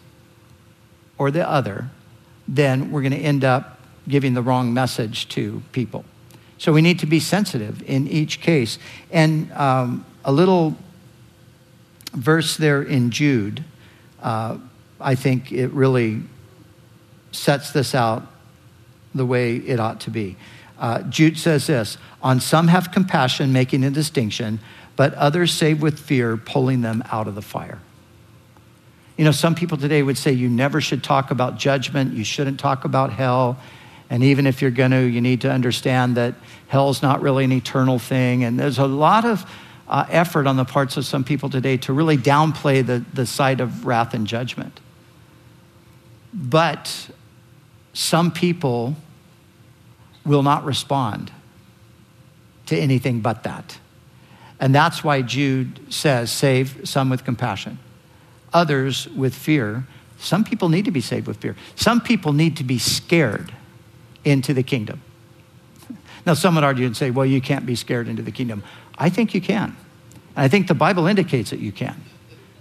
or 1.16 1.30
the 1.30 1.48
other, 1.48 1.90
then 2.46 2.92
we're 2.92 3.02
going 3.02 3.12
to 3.12 3.18
end 3.18 3.44
up 3.44 3.80
giving 4.08 4.34
the 4.34 4.42
wrong 4.42 4.72
message 4.72 5.28
to 5.30 5.62
people. 5.72 6.04
So 6.56 6.72
we 6.72 6.82
need 6.82 6.98
to 7.00 7.06
be 7.06 7.20
sensitive 7.20 7.82
in 7.82 8.08
each 8.08 8.40
case. 8.40 8.78
And 9.10 9.52
um, 9.52 10.04
a 10.24 10.32
little 10.32 10.76
verse 12.12 12.56
there 12.56 12.82
in 12.82 13.10
Jude, 13.10 13.64
uh, 14.22 14.58
I 15.00 15.14
think 15.14 15.52
it 15.52 15.68
really 15.68 16.22
sets 17.32 17.70
this 17.70 17.94
out 17.94 18.26
the 19.14 19.24
way 19.24 19.56
it 19.56 19.80
ought 19.80 20.00
to 20.00 20.10
be. 20.10 20.36
Uh, 20.78 21.02
Jude 21.02 21.38
says 21.38 21.66
this 21.66 21.98
On 22.22 22.40
some 22.40 22.68
have 22.68 22.92
compassion, 22.92 23.52
making 23.52 23.84
a 23.84 23.90
distinction, 23.90 24.60
but 24.96 25.14
others 25.14 25.52
save 25.52 25.82
with 25.82 25.98
fear, 25.98 26.36
pulling 26.36 26.80
them 26.80 27.02
out 27.10 27.28
of 27.28 27.34
the 27.34 27.42
fire. 27.42 27.80
You 29.16 29.24
know, 29.24 29.32
some 29.32 29.54
people 29.54 29.76
today 29.76 30.02
would 30.02 30.16
say 30.16 30.32
you 30.32 30.48
never 30.48 30.80
should 30.80 31.02
talk 31.02 31.30
about 31.30 31.58
judgment, 31.58 32.14
you 32.14 32.24
shouldn't 32.24 32.60
talk 32.60 32.84
about 32.84 33.12
hell. 33.12 33.58
And 34.10 34.24
even 34.24 34.46
if 34.46 34.62
you're 34.62 34.70
going 34.70 34.92
to, 34.92 35.02
you 35.02 35.20
need 35.20 35.42
to 35.42 35.50
understand 35.50 36.16
that 36.16 36.34
hell's 36.68 37.02
not 37.02 37.20
really 37.20 37.44
an 37.44 37.52
eternal 37.52 37.98
thing. 37.98 38.42
And 38.42 38.58
there's 38.58 38.78
a 38.78 38.86
lot 38.86 39.26
of 39.26 39.44
uh, 39.88 40.04
effort 40.08 40.46
on 40.46 40.56
the 40.56 40.64
parts 40.64 40.96
of 40.96 41.04
some 41.04 41.24
people 41.24 41.48
today 41.48 41.76
to 41.78 41.92
really 41.92 42.16
downplay 42.16 42.84
the, 42.84 43.04
the 43.14 43.26
side 43.26 43.60
of 43.60 43.86
wrath 43.86 44.14
and 44.14 44.26
judgment. 44.26 44.80
But 46.32 47.10
some 47.94 48.30
people 48.30 48.96
will 50.24 50.42
not 50.42 50.64
respond 50.64 51.32
to 52.66 52.76
anything 52.76 53.20
but 53.20 53.44
that. 53.44 53.78
And 54.60 54.74
that's 54.74 55.02
why 55.02 55.22
Jude 55.22 55.92
says, 55.92 56.30
save 56.30 56.88
some 56.88 57.08
with 57.08 57.24
compassion 57.24 57.78
others 58.52 59.08
with 59.08 59.34
fear. 59.34 59.86
Some 60.18 60.44
people 60.44 60.68
need 60.68 60.84
to 60.84 60.90
be 60.90 61.00
saved 61.00 61.26
with 61.26 61.38
fear. 61.38 61.56
Some 61.76 62.00
people 62.00 62.32
need 62.32 62.56
to 62.56 62.64
be 62.64 62.78
scared 62.78 63.52
into 64.24 64.54
the 64.54 64.62
kingdom. 64.62 65.02
Now, 66.28 66.34
some 66.34 66.56
would 66.56 66.64
argue 66.64 66.84
and 66.84 66.94
say, 66.94 67.10
well, 67.10 67.24
you 67.24 67.40
can't 67.40 67.64
be 67.64 67.74
scared 67.74 68.06
into 68.06 68.20
the 68.20 68.30
kingdom. 68.30 68.62
I 68.98 69.08
think 69.08 69.32
you 69.32 69.40
can. 69.40 69.74
And 70.36 70.44
I 70.44 70.46
think 70.46 70.68
the 70.68 70.74
Bible 70.74 71.06
indicates 71.06 71.48
that 71.48 71.58
you 71.58 71.72
can. 71.72 72.04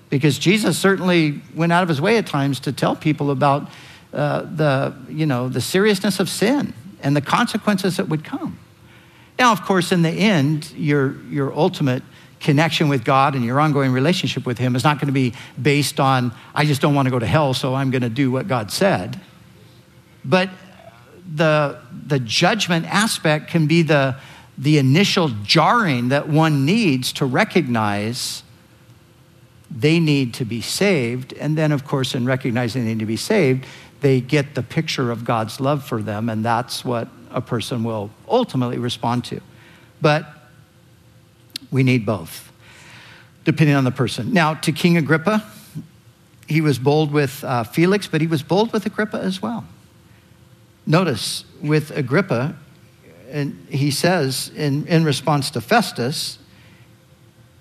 Because 0.09 0.39
Jesus 0.39 0.77
certainly 0.77 1.41
went 1.53 1.73
out 1.73 1.83
of 1.83 1.89
his 1.89 1.99
way 1.99 2.17
at 2.17 2.25
times 2.25 2.61
to 2.61 2.71
tell 2.71 2.95
people 2.95 3.29
about 3.29 3.69
uh, 4.13 4.43
the, 4.43 4.95
you 5.09 5.25
know, 5.25 5.49
the 5.49 5.59
seriousness 5.59 6.21
of 6.21 6.29
sin 6.29 6.73
and 7.03 7.13
the 7.13 7.19
consequences 7.19 7.97
that 7.97 8.07
would 8.07 8.23
come. 8.23 8.57
Now, 9.37 9.51
of 9.51 9.61
course, 9.63 9.91
in 9.91 10.01
the 10.01 10.11
end, 10.11 10.71
your, 10.71 11.21
your 11.23 11.53
ultimate 11.53 12.03
connection 12.39 12.87
with 12.87 13.03
God 13.03 13.35
and 13.35 13.43
your 13.43 13.59
ongoing 13.59 13.91
relationship 13.91 14.45
with 14.45 14.57
Him 14.57 14.77
is 14.77 14.85
not 14.85 14.95
going 14.95 15.07
to 15.07 15.11
be 15.11 15.33
based 15.61 15.99
on, 15.99 16.31
I 16.55 16.63
just 16.63 16.79
don't 16.79 16.95
want 16.95 17.07
to 17.07 17.11
go 17.11 17.19
to 17.19 17.27
hell, 17.27 17.53
so 17.53 17.75
I'm 17.75 17.91
going 17.91 18.03
to 18.03 18.09
do 18.09 18.31
what 18.31 18.47
God 18.47 18.71
said. 18.71 19.19
But 20.23 20.49
the, 21.35 21.79
the 22.05 22.19
judgment 22.19 22.85
aspect 22.85 23.49
can 23.49 23.67
be 23.67 23.81
the, 23.81 24.15
the 24.57 24.77
initial 24.77 25.29
jarring 25.43 26.09
that 26.09 26.27
one 26.27 26.65
needs 26.65 27.13
to 27.13 27.25
recognize 27.25 28.43
they 29.69 29.99
need 29.99 30.33
to 30.35 30.45
be 30.45 30.61
saved. 30.61 31.33
And 31.33 31.57
then, 31.57 31.71
of 31.71 31.85
course, 31.85 32.15
in 32.15 32.25
recognizing 32.25 32.85
they 32.85 32.91
need 32.91 32.99
to 32.99 33.05
be 33.05 33.17
saved, 33.17 33.65
they 34.01 34.21
get 34.21 34.55
the 34.55 34.63
picture 34.63 35.11
of 35.11 35.25
God's 35.25 35.59
love 35.59 35.83
for 35.83 36.01
them, 36.01 36.29
and 36.29 36.45
that's 36.45 36.85
what 36.85 37.07
a 37.31 37.41
person 37.41 37.83
will 37.83 38.09
ultimately 38.27 38.77
respond 38.77 39.25
to. 39.25 39.41
But 40.01 40.25
we 41.71 41.83
need 41.83 42.05
both, 42.05 42.51
depending 43.43 43.75
on 43.75 43.83
the 43.83 43.91
person. 43.91 44.31
Now, 44.31 44.53
to 44.53 44.71
King 44.71 44.97
Agrippa, 44.97 45.43
he 46.47 46.61
was 46.61 46.79
bold 46.79 47.11
with 47.11 47.43
uh, 47.43 47.63
Felix, 47.63 48.07
but 48.07 48.21
he 48.21 48.27
was 48.27 48.41
bold 48.41 48.71
with 48.71 48.85
Agrippa 48.85 49.19
as 49.19 49.41
well. 49.41 49.65
Notice 50.87 51.43
with 51.61 51.91
Agrippa, 51.91 52.55
and 53.29 53.67
he 53.69 53.91
says 53.91 54.49
in, 54.55 54.87
in 54.87 55.03
response 55.03 55.51
to 55.51 55.61
Festus, 55.61 56.39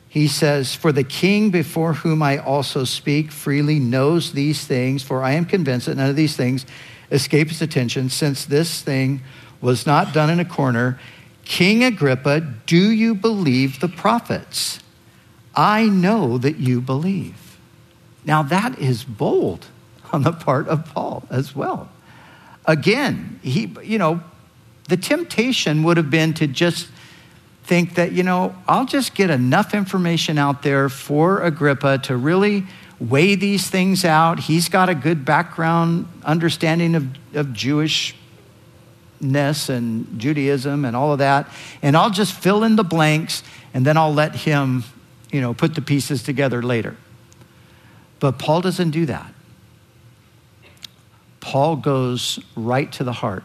he 0.09 0.29
says, 0.29 0.77
For 0.77 0.93
the 0.93 1.03
king 1.03 1.51
before 1.51 1.93
whom 1.93 2.23
I 2.23 2.39
also 2.39 2.85
speak 2.85 3.33
freely 3.33 3.81
knows 3.81 4.33
these 4.33 4.65
things, 4.65 5.03
for 5.03 5.25
I 5.25 5.33
am 5.33 5.45
convinced 5.45 5.87
that 5.87 5.97
none 5.97 6.09
of 6.09 6.15
these 6.17 6.37
things 6.37 6.65
escape 7.11 7.49
his 7.49 7.61
attention, 7.61 8.11
since 8.11 8.45
this 8.45 8.81
thing 8.81 9.23
was 9.61 9.87
not 9.87 10.15
done 10.15 10.31
in 10.31 10.41
a 10.41 10.45
corner 10.45 10.99
King 11.45 11.85
Agrippa, 11.85 12.41
do 12.67 12.91
you 12.91 13.15
believe 13.15 13.79
the 13.79 13.89
prophets? 13.89 14.81
I 15.55 15.85
know 15.85 16.39
that 16.39 16.57
you 16.57 16.81
believe. 16.81 17.59
Now, 18.25 18.43
that 18.43 18.79
is 18.79 19.05
bold 19.05 19.67
on 20.13 20.23
the 20.23 20.33
part 20.33 20.67
of 20.67 20.87
Paul 20.87 21.25
as 21.31 21.55
well. 21.55 21.89
Again, 22.67 23.39
he, 23.43 23.73
you 23.83 23.99
know, 23.99 24.21
the 24.89 24.97
temptation 24.97 25.83
would 25.85 25.97
have 25.97 26.11
been 26.11 26.35
to 26.35 26.47
just 26.47 26.89
think 27.65 27.97
that, 27.97 28.13
you 28.13 28.23
know, 28.23 28.55
I'll 28.69 28.87
just 28.87 29.15
get 29.15 29.31
enough 29.31 29.75
information 29.75 30.39
out 30.39 30.63
there 30.63 30.89
for 30.89 31.43
Agrippa 31.43 31.99
to 32.05 32.17
really 32.17 32.65
weigh 33.01 33.35
these 33.35 33.69
things 33.69 34.05
out. 34.05 34.39
He's 34.41 34.69
got 34.69 34.89
a 34.89 34.95
good 34.95 35.25
background 35.25 36.09
understanding 36.25 36.95
of, 36.95 37.09
of 37.35 37.53
Jewish 37.53 38.15
ness 39.21 39.69
and 39.69 40.19
Judaism 40.19 40.85
and 40.85 40.95
all 40.95 41.13
of 41.13 41.19
that, 41.19 41.49
and 41.83 41.97
I'll 41.97 42.11
just 42.11 42.33
fill 42.33 42.65
in 42.65 42.77
the 42.77 42.85
blanks 42.85 43.43
and 43.75 43.85
then 43.85 43.97
I'll 43.97 44.15
let 44.15 44.35
him, 44.35 44.85
you 45.33 45.41
know, 45.41 45.55
put 45.55 45.75
the 45.75 45.83
pieces 45.83 46.23
together 46.23 46.63
later. 46.63 46.97
But 48.21 48.39
Paul 48.39 48.61
doesn't 48.61 48.91
do 48.91 49.07
that. 49.07 49.33
Paul 51.47 51.77
goes 51.77 52.41
right 52.57 52.91
to 52.91 53.05
the 53.05 53.13
heart. 53.13 53.45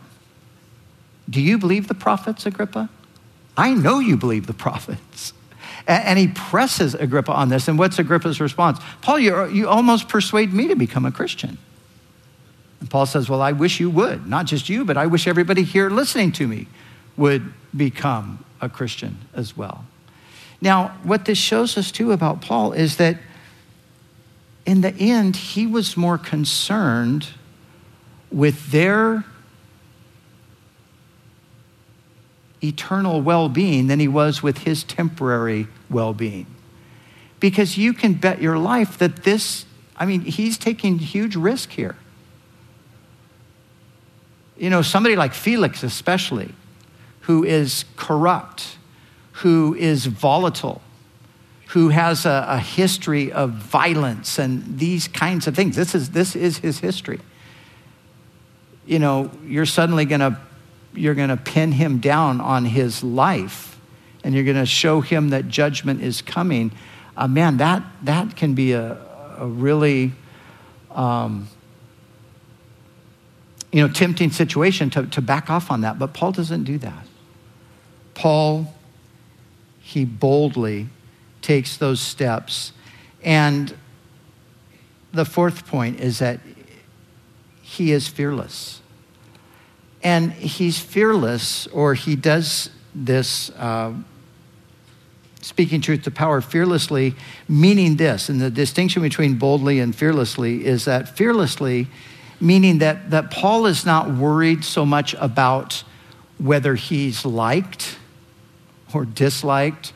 Do 1.29 1.39
you 1.39 1.59
believe 1.59 1.87
the 1.87 1.93
prophets, 1.93 2.47
Agrippa? 2.47 2.89
I 3.55 3.75
know 3.75 3.99
you 3.99 4.17
believe 4.17 4.47
the 4.47 4.55
prophets. 4.55 5.33
And, 5.87 6.17
he 6.17 6.27
presses 6.27 6.95
Agrippa 6.95 7.31
on 7.31 7.49
this. 7.49 7.67
And 7.67 7.77
what's 7.77 7.99
Agrippa's 7.99 8.41
response? 8.41 8.79
Paul, 9.01 9.19
you, 9.19 9.47
you 9.49 9.69
almost 9.69 10.09
persuade 10.09 10.51
me 10.51 10.67
to 10.69 10.75
become 10.75 11.05
a 11.05 11.11
Christian. 11.11 11.59
And 12.79 12.89
Paul 12.89 13.05
says, 13.05 13.29
Well, 13.29 13.39
I 13.39 13.51
wish 13.51 13.79
you 13.79 13.91
would. 13.91 14.25
Not 14.25 14.47
just 14.47 14.67
you, 14.67 14.83
but 14.83 14.97
I 14.97 15.05
wish 15.05 15.27
everybody 15.27 15.61
here 15.61 15.91
listening 15.91 16.31
to 16.33 16.47
me 16.47 16.65
would 17.17 17.53
become 17.77 18.43
a 18.59 18.67
Christian 18.67 19.19
as 19.35 19.55
well. 19.55 19.85
Now, 20.59 20.97
what 21.03 21.25
this 21.25 21.37
shows 21.37 21.77
us 21.77 21.91
too 21.91 22.13
about 22.13 22.41
Paul 22.41 22.73
is 22.73 22.97
that 22.97 23.19
in 24.65 24.81
the 24.81 24.93
end, 24.95 25.35
he 25.35 25.67
was 25.67 25.95
more 25.95 26.17
concerned 26.17 27.27
with 28.31 28.71
their 28.71 29.25
eternal 32.63 33.21
well 33.21 33.49
being 33.49 33.87
than 33.87 33.99
he 33.99 34.07
was 34.07 34.43
with 34.43 34.59
his 34.59 34.83
temporary 34.83 35.67
well 35.89 36.13
being. 36.13 36.45
Because 37.39 37.77
you 37.77 37.93
can 37.93 38.13
bet 38.13 38.41
your 38.41 38.57
life 38.57 38.97
that 38.99 39.23
this, 39.23 39.65
I 39.97 40.05
mean, 40.05 40.21
he's 40.21 40.57
taking 40.57 40.99
huge 40.99 41.35
risk 41.35 41.71
here. 41.71 41.95
you 44.57 44.69
know, 44.69 44.83
somebody 44.83 45.15
like 45.15 45.33
Felix, 45.33 45.81
especially, 45.81 46.53
who 47.21 47.43
is 47.43 47.83
corrupt, 47.95 48.77
who 49.31 49.73
is 49.73 50.05
volatile, 50.05 50.83
who 51.69 51.89
has 51.89 52.27
a, 52.27 52.45
a, 52.47 52.59
history 52.59 53.31
of 53.31 53.51
violence 53.51 54.37
and 54.37 54.77
these 54.77 55.07
kinds 55.07 55.47
of 55.47 55.55
things. 55.55 55.75
This 55.75 55.95
is, 55.95 56.11
this 56.11 56.35
is 56.35 56.59
his 56.59 56.79
history. 56.79 57.19
You 58.85 58.99
know, 58.99 59.31
you're 59.45 59.65
suddenly 59.65 60.05
going 60.05 60.21
to 60.21 60.37
you're 60.93 61.15
going 61.15 61.29
to 61.29 61.37
pin 61.37 61.71
him 61.71 61.99
down 61.99 62.41
on 62.41 62.65
his 62.65 63.03
life 63.03 63.79
and 64.23 64.35
you're 64.35 64.43
going 64.43 64.57
to 64.57 64.65
show 64.65 65.01
him 65.01 65.29
that 65.29 65.47
judgment 65.47 66.01
is 66.01 66.21
coming. 66.21 66.71
Uh, 67.15 67.27
man, 67.27 67.57
that, 67.57 67.83
that 68.03 68.35
can 68.35 68.53
be 68.53 68.73
a, 68.73 68.97
a 69.37 69.47
really 69.47 70.11
um, 70.91 71.47
you 73.71 73.81
know, 73.81 73.91
tempting 73.91 74.31
situation 74.31 74.89
to, 74.91 75.05
to 75.07 75.21
back 75.21 75.49
off 75.49 75.71
on 75.71 75.81
that. 75.81 75.97
But 75.97 76.13
Paul 76.13 76.33
doesn't 76.33 76.63
do 76.65 76.77
that. 76.79 77.05
Paul, 78.13 78.73
he 79.79 80.05
boldly 80.05 80.89
takes 81.41 81.77
those 81.77 81.99
steps. 81.99 82.73
And 83.23 83.73
the 85.13 85.25
fourth 85.25 85.65
point 85.65 85.99
is 85.99 86.19
that 86.19 86.39
he 87.71 87.93
is 87.93 88.05
fearless. 88.05 88.81
And 90.03 90.33
he's 90.33 90.77
fearless, 90.77 91.67
or 91.67 91.93
he 91.93 92.17
does 92.17 92.69
this, 92.93 93.49
uh, 93.51 93.93
speaking 95.41 95.79
truth 95.79 96.03
to 96.03 96.11
power 96.11 96.41
fearlessly, 96.41 97.15
meaning 97.47 97.95
this. 97.95 98.27
And 98.27 98.41
the 98.41 98.49
distinction 98.49 99.01
between 99.01 99.35
boldly 99.35 99.79
and 99.79 99.95
fearlessly 99.95 100.65
is 100.65 100.83
that 100.83 101.15
fearlessly, 101.15 101.87
meaning 102.41 102.79
that, 102.79 103.09
that 103.11 103.31
Paul 103.31 103.65
is 103.65 103.85
not 103.85 104.17
worried 104.17 104.65
so 104.65 104.85
much 104.85 105.13
about 105.13 105.85
whether 106.39 106.75
he's 106.75 107.23
liked 107.23 107.97
or 108.93 109.05
disliked, 109.05 109.93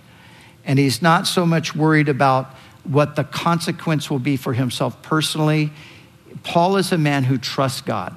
and 0.63 0.79
he's 0.79 1.01
not 1.01 1.27
so 1.27 1.45
much 1.45 1.75
worried 1.75 2.07
about 2.07 2.55
what 2.85 3.17
the 3.17 3.25
consequence 3.25 4.09
will 4.09 4.19
be 4.19 4.37
for 4.37 4.53
himself 4.53 5.01
personally. 5.01 5.73
Paul 6.43 6.77
is 6.77 6.91
a 6.91 6.97
man 6.97 7.23
who 7.23 7.37
trusts 7.37 7.81
God, 7.81 8.13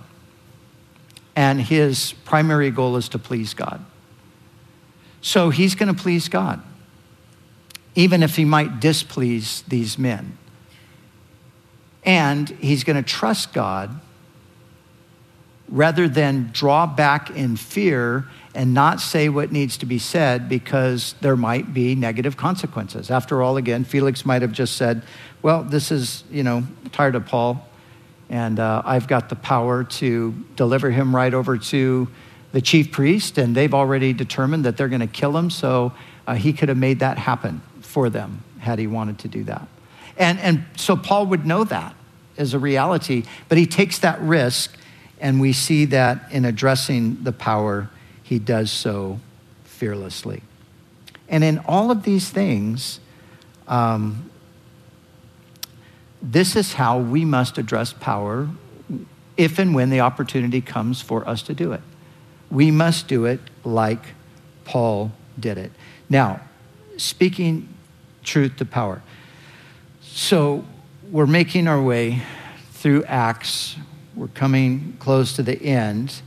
and 1.37 1.61
his 1.61 2.13
primary 2.25 2.71
goal 2.71 2.97
is 2.97 3.09
to 3.11 3.19
please 3.19 3.55
God. 3.55 3.85
So 5.21 5.51
he's 5.51 5.75
going 5.75 5.95
to 5.95 6.01
please 6.01 6.29
God, 6.29 6.63
even 7.95 8.23
if 8.23 8.37
he 8.37 8.45
might 8.45 8.81
displease 8.81 9.63
these 9.63 9.99
men. 9.99 10.37
And 12.05 12.49
he's 12.49 12.85
going 12.85 12.97
to 12.97 13.03
trust 13.03 13.53
God 13.53 14.01
rather 15.69 16.09
than 16.09 16.51
draw 16.53 16.87
back 16.87 17.31
in 17.31 17.57
fear 17.57 18.27
and 18.55 18.73
not 18.73 19.01
say 19.01 19.29
what 19.29 19.53
needs 19.53 19.77
to 19.77 19.87
be 19.87 19.99
said 19.99 20.49
because 20.49 21.15
there 21.21 21.37
might 21.37 21.75
be 21.75 21.95
negative 21.95 22.37
consequences. 22.37 23.11
After 23.11 23.43
all, 23.43 23.57
again, 23.57 23.85
Felix 23.85 24.25
might 24.25 24.43
have 24.43 24.53
just 24.53 24.77
said, 24.77 25.03
Well, 25.43 25.63
this 25.63 25.93
is, 25.93 26.25
you 26.31 26.43
know, 26.43 26.65
tired 26.93 27.15
of 27.15 27.27
Paul, 27.27 27.69
and 28.31 28.59
uh, 28.59 28.83
I've 28.85 29.07
got 29.07 29.29
the 29.29 29.37
power 29.37 29.85
to 29.85 30.33
deliver 30.57 30.91
him 30.91 31.15
right 31.15 31.33
over 31.33 31.59
to 31.59 32.09
the 32.53 32.61
chief 32.61 32.93
priest, 32.93 33.39
and 33.39 33.55
they've 33.55 33.75
already 33.75 34.13
determined 34.13 34.65
that 34.65 34.77
they're 34.77 34.89
going 34.89 35.01
to 35.01 35.07
kill 35.07 35.37
him, 35.37 35.51
so 35.51 35.93
uh, 36.27 36.35
he 36.35 36.53
could 36.53 36.69
have 36.69 36.79
made 36.79 37.01
that 37.01 37.19
happen 37.19 37.63
for 37.81 38.11
them 38.11 38.43
had 38.59 38.79
he 38.79 38.87
wanted 38.87 39.19
to 39.21 39.29
do 39.29 39.45
that. 39.45 39.67
And, 40.17 40.39
and 40.41 40.65
so 40.77 40.97
Paul 40.97 41.27
would 41.27 41.47
know 41.47 41.65
that 41.65 41.95
as 42.37 42.55
a 42.55 42.59
reality, 42.59 43.25
but 43.49 43.59
he 43.59 43.67
takes 43.67 43.99
that 44.01 44.21
risk 44.21 44.77
and 45.21 45.41
we 45.41 45.53
see 45.53 45.85
that 45.87 46.31
in 46.31 46.45
addressing 46.45 47.23
the 47.25 47.33
power, 47.33 47.91
he 48.23 48.39
does 48.39 48.71
so 48.71 49.19
fearlessly. 49.65 50.43
And 51.29 51.43
in 51.43 51.59
all 51.67 51.91
of 51.91 52.05
these 52.05 52.31
things, 52.31 53.01
um, 53.67 54.28
this 56.21 56.57
is 56.57 56.75
how 56.75 56.99
we 56.99 57.25
must 57.25 57.59
address 57.59 57.93
power 57.93 58.49
if 59.37 59.59
and 59.59 59.75
when 59.75 59.91
the 59.91 60.01
opportunity 60.01 60.61
comes 60.61 61.01
for 61.01 61.27
us 61.29 61.43
to 61.43 61.55
do 61.55 61.73
it. 61.73 61.81
We 62.51 62.71
must 62.71 63.07
do 63.09 63.25
it 63.25 63.41
like 63.65 64.03
Paul 64.65 65.13
did 65.39 65.59
it. 65.59 65.71
Now, 66.09 66.41
speaking 66.97 67.69
truth 68.25 68.57
to 68.57 68.65
power. 68.65 69.03
So 70.01 70.65
we're 71.11 71.27
making 71.27 71.69
our 71.69 71.81
way 71.81 72.23
through 72.73 73.05
Acts 73.05 73.77
we're 74.19 74.27
coming 74.29 74.97
close 74.99 75.37
to 75.37 75.45
the 75.45 75.63
end. 75.63 76.23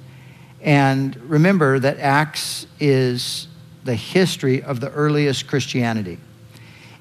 And 0.61 1.13
remember 1.29 1.77
that 1.77 1.99
Acts 1.99 2.65
is 2.79 3.49
the 3.83 3.95
history 3.95 4.63
of 4.63 4.79
the 4.79 4.89
earliest 4.91 5.47
Christianity. 5.47 6.17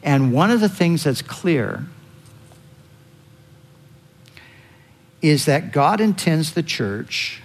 And 0.02 0.32
one 0.32 0.50
of 0.50 0.60
the 0.60 0.68
things 0.68 1.04
that's 1.04 1.22
clear 1.22 1.86
is 5.22 5.44
that 5.44 5.72
God 5.72 6.00
intends 6.00 6.52
the 6.52 6.62
church 6.62 7.42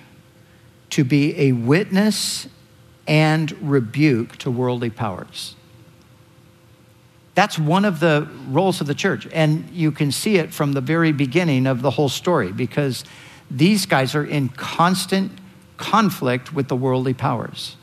to 0.91 1.03
be 1.03 1.37
a 1.39 1.51
witness 1.51 2.47
and 3.07 3.51
rebuke 3.61 4.37
to 4.37 4.49
worldly 4.49 4.89
powers. 4.89 5.55
That's 7.35 7.59
one 7.59 7.83
of 7.83 7.99
the 7.99 8.29
roles 8.47 8.79
of 8.79 8.87
the 8.87 8.95
church. 8.95 9.27
And 9.33 9.69
you 9.71 9.91
can 9.91 10.11
see 10.11 10.37
it 10.37 10.53
from 10.53 10.71
the 10.71 10.81
very 10.81 11.11
beginning 11.11 11.67
of 11.67 11.81
the 11.81 11.91
whole 11.91 12.09
story 12.09 12.51
because 12.51 13.03
these 13.51 13.85
guys 13.85 14.15
are 14.15 14.25
in 14.25 14.49
constant 14.49 15.31
conflict 15.77 16.53
with 16.53 16.69
the 16.69 16.75
worldly 16.75 17.13
powers. 17.13 17.75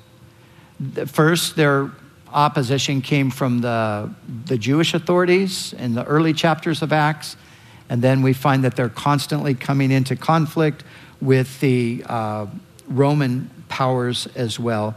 First, 1.07 1.55
their 1.55 1.91
opposition 2.33 3.03
came 3.03 3.31
from 3.31 3.61
the, 3.61 4.13
the 4.47 4.57
Jewish 4.57 4.95
authorities 4.95 5.75
in 5.75 5.95
the 5.95 6.05
early 6.05 6.33
chapters 6.33 6.81
of 6.81 6.93
Acts. 6.93 7.37
And 7.93 8.01
then 8.01 8.23
we 8.23 8.33
find 8.33 8.65
that 8.65 8.75
they're 8.75 8.89
constantly 8.89 9.53
coming 9.53 9.91
into 9.91 10.17
conflict 10.17 10.83
with 11.21 11.61
the 11.61 12.03
uh, 12.09 12.47
Roman 12.89 13.51
powers 13.69 14.27
as 14.35 14.59
well. 14.59 14.95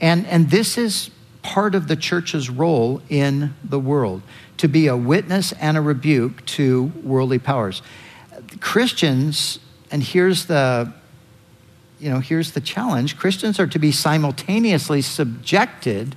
And, 0.00 0.24
and 0.28 0.48
this 0.48 0.78
is 0.78 1.10
part 1.42 1.74
of 1.74 1.88
the 1.88 1.96
church's 1.96 2.48
role 2.48 3.02
in 3.08 3.56
the 3.64 3.80
world 3.80 4.22
to 4.58 4.68
be 4.68 4.86
a 4.86 4.96
witness 4.96 5.50
and 5.54 5.76
a 5.76 5.80
rebuke 5.80 6.46
to 6.46 6.92
worldly 7.02 7.40
powers. 7.40 7.82
Christians 8.60 9.58
and 9.90 10.00
here's 10.00 10.46
the 10.46 10.92
you 11.98 12.08
know 12.08 12.20
here's 12.20 12.52
the 12.52 12.60
challenge 12.60 13.16
christians 13.16 13.58
are 13.58 13.66
to 13.66 13.78
be 13.78 13.90
simultaneously 13.90 15.00
subjected 15.00 16.14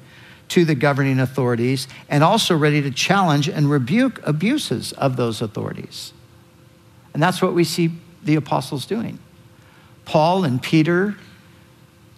to 0.52 0.66
the 0.66 0.76
governing 0.76 1.20
authorities 1.20 1.88
and 2.10 2.26
also 2.26 2.56
ready 2.56 2.82
to 2.82 2.92
challenge 2.92 3.48
and 3.48 3.72
rebuke 3.72 4.20
abuses 4.28 4.92
of 4.94 5.16
those 5.16 5.42
authorities. 5.42 6.12
And 7.14 7.24
that's 7.24 7.42
what 7.42 7.54
we 7.54 7.64
see 7.64 7.92
the 8.22 8.36
apostles 8.36 8.86
doing. 8.86 9.18
Paul 10.04 10.44
and 10.44 10.62
peter 10.62 11.16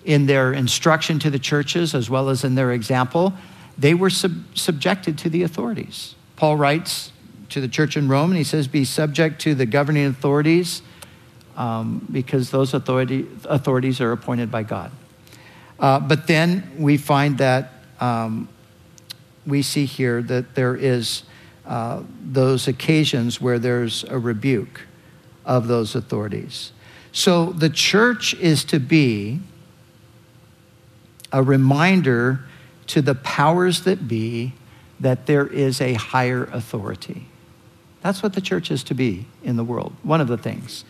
in 0.03 0.25
their 0.25 0.51
instruction 0.51 1.19
to 1.19 1.29
the 1.29 1.37
churches 1.37 1.93
as 1.93 2.09
well 2.09 2.29
as 2.29 2.43
in 2.43 2.55
their 2.55 2.71
example 2.71 3.33
they 3.77 3.93
were 3.93 4.09
sub- 4.09 4.43
subjected 4.55 5.17
to 5.19 5.29
the 5.29 5.43
authorities. 5.43 6.15
Paul 6.35 6.57
writes 6.57 7.11
to 7.49 7.61
the 7.61 7.67
church 7.67 7.95
in 7.95 8.07
rome 8.07 8.31
and 8.31 8.37
he 8.37 8.43
says 8.43 8.67
be 8.67 8.83
subject 8.83 9.41
to 9.41 9.53
the 9.53 9.67
governing 9.67 10.07
authorities 10.07 10.81
um, 11.55 12.07
because 12.11 12.49
those 12.49 12.73
authority, 12.73 13.27
authorities 13.45 14.01
are 14.01 14.11
appointed 14.11 14.49
by 14.49 14.63
God. 14.63 14.91
Uh, 15.79 15.99
but 15.99 16.25
then 16.25 16.71
we 16.79 16.97
find 16.97 17.37
that 17.37 17.72
um, 18.03 18.49
we 19.47 19.61
see 19.61 19.85
here 19.85 20.21
that 20.21 20.55
there 20.55 20.75
is 20.75 21.23
uh, 21.65 22.03
those 22.21 22.67
occasions 22.67 23.39
where 23.39 23.57
there's 23.57 24.03
a 24.05 24.19
rebuke 24.19 24.81
of 25.45 25.67
those 25.67 25.95
authorities. 25.95 26.73
So 27.13 27.51
the 27.51 27.69
church 27.69 28.33
is 28.33 28.65
to 28.65 28.79
be 28.79 29.39
a 31.31 31.41
reminder 31.41 32.41
to 32.87 33.01
the 33.01 33.15
powers 33.15 33.83
that 33.83 34.05
be 34.07 34.53
that 34.99 35.25
there 35.25 35.47
is 35.47 35.79
a 35.79 35.93
higher 35.93 36.43
authority. 36.45 37.27
That's 38.01 38.21
what 38.21 38.33
the 38.33 38.41
church 38.41 38.69
is 38.69 38.83
to 38.85 38.93
be 38.93 39.27
in 39.43 39.55
the 39.55 39.63
world, 39.63 39.93
one 40.03 40.19
of 40.19 40.27
the 40.27 40.37
things. 40.37 40.83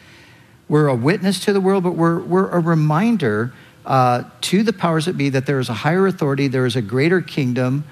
We're 0.67 0.87
a 0.87 0.95
witness 0.95 1.39
to 1.45 1.53
the 1.53 1.61
world, 1.61 1.83
but 1.83 1.91
we're, 1.91 2.19
we're 2.21 2.49
a 2.49 2.59
reminder 2.59 3.53
uh, 3.85 4.23
to 4.41 4.63
the 4.63 4.73
powers 4.73 5.05
that 5.05 5.17
be 5.17 5.29
that 5.29 5.45
there 5.45 5.59
is 5.59 5.69
a 5.69 5.73
higher 5.73 6.07
authority, 6.07 6.47
there 6.47 6.65
is 6.65 6.75
a 6.75 6.81
greater 6.81 7.21
kingdom. 7.21 7.83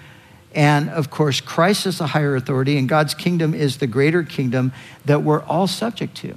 And 0.54 0.89
of 0.89 1.10
course, 1.10 1.39
Christ 1.39 1.86
is 1.86 1.98
the 2.00 2.08
higher 2.08 2.36
authority, 2.36 2.78
and 2.78 2.89
God's 2.89 3.14
kingdom 3.14 3.54
is 3.54 3.78
the 3.78 3.88
greater 3.88 4.24
kingdom 4.24 4.74
that 5.06 5.24
we're 5.24 5.44
all 5.44 5.68
subject 5.68 6.16
to. 6.18 6.36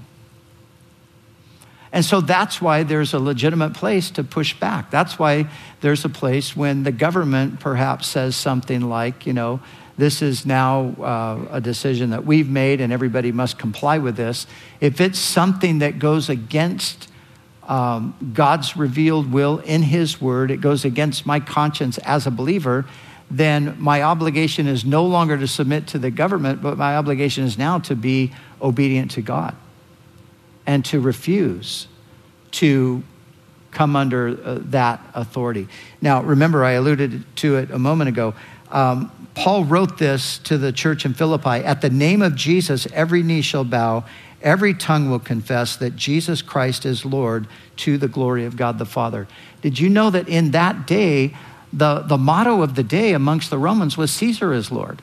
And 1.95 2.05
so 2.05 2.21
that's 2.21 2.61
why 2.61 2.83
there's 2.83 3.15
a 3.15 3.21
legitimate 3.21 3.75
place 3.75 4.11
to 4.13 4.25
push 4.25 4.59
back. 4.59 4.91
That's 4.91 5.17
why 5.17 5.49
there's 5.81 6.05
a 6.05 6.09
place 6.09 6.57
when 6.57 6.83
the 6.83 6.91
government 6.91 7.61
perhaps 7.61 8.09
says 8.09 8.35
something 8.35 8.81
like, 8.89 9.27
you 9.27 9.33
know, 9.33 9.61
this 9.97 10.21
is 10.21 10.45
now 10.45 10.89
uh, 11.01 11.47
a 11.53 11.61
decision 11.61 12.11
that 12.11 12.25
we've 12.25 12.51
made 12.51 12.81
and 12.81 12.93
everybody 12.93 13.31
must 13.31 13.61
comply 13.61 13.99
with 13.99 14.17
this. 14.17 14.49
If 14.81 15.01
it's 15.01 15.21
something 15.21 15.79
that 15.79 16.01
goes 16.01 16.29
against 16.29 17.09
um, 17.69 18.15
God's 18.35 18.77
revealed 18.77 19.33
will 19.33 19.59
in 19.59 19.83
His 19.83 20.21
Word, 20.21 20.51
it 20.51 20.61
goes 20.61 20.85
against 20.85 21.27
my 21.27 21.41
conscience 21.41 21.99
as 21.99 22.27
a 22.27 22.31
believer, 22.31 22.85
then 23.31 23.77
my 23.81 24.03
obligation 24.03 24.67
is 24.67 24.85
no 24.85 25.05
longer 25.07 25.39
to 25.39 25.47
submit 25.47 25.87
to 25.89 25.99
the 25.99 26.11
government, 26.11 26.63
but 26.63 26.77
my 26.77 26.97
obligation 26.97 27.45
is 27.45 27.57
now 27.57 27.79
to 27.81 27.97
be 27.97 28.33
obedient 28.61 29.11
to 29.13 29.23
God 29.23 29.57
and 30.67 30.85
to 30.87 31.01
refuse 31.01 31.89
to 32.53 33.03
come 33.71 33.97
under 33.97 34.29
uh, 34.29 34.59
that 34.67 35.05
authority. 35.15 35.69
Now, 36.01 36.23
remember, 36.23 36.65
I 36.65 36.73
alluded 36.73 37.25
to 37.37 37.57
it 37.57 37.71
a 37.71 37.79
moment 37.79 38.09
ago. 38.09 38.35
Um, 38.71 39.11
Paul 39.35 39.65
wrote 39.65 39.99
this 39.99 40.39
to 40.39 40.57
the 40.57 40.73
church 40.73 41.05
in 41.05 41.13
Philippi 41.15 41.49
At 41.49 41.81
the 41.81 41.91
name 41.91 42.23
of 42.23 42.37
Jesus, 42.37 42.87
every 42.93 43.23
knee 43.23 43.43
shall 43.43 43.65
bow, 43.65 44.05
every 44.45 44.75
tongue 44.75 45.11
will 45.11 45.19
confess 45.19 45.75
that 45.77 45.97
Jesus 45.97 46.43
Christ 46.43 46.85
is 46.85 47.05
Lord 47.05 47.49
to 47.79 47.99
the 47.99 48.07
glory 48.07 48.45
of 48.45 48.57
God 48.57 48.79
the 48.79 48.85
Father. 48.85 49.27
Did 49.63 49.81
you 49.81 49.89
know 49.89 50.11
that 50.11 50.29
in 50.29 50.53
that 50.53 50.87
day, 50.87 51.35
the, 51.73 52.01
the 52.01 52.19
motto 52.19 52.63
of 52.63 52.77
the 52.77 52.85
day 52.85 53.15
amongst 53.15 53.51
the 53.51 53.59
Romans 53.59 53.97
was 53.97 54.13
Caesar 54.13 54.53
is 54.53 54.71
Lord? 54.71 55.03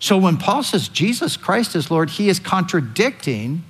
So 0.00 0.16
when 0.16 0.38
Paul 0.38 0.62
says 0.62 0.88
Jesus 0.88 1.36
Christ 1.36 1.76
is 1.76 1.90
Lord, 1.90 2.10
he 2.10 2.28
is 2.28 2.40
contradicting 2.40 3.62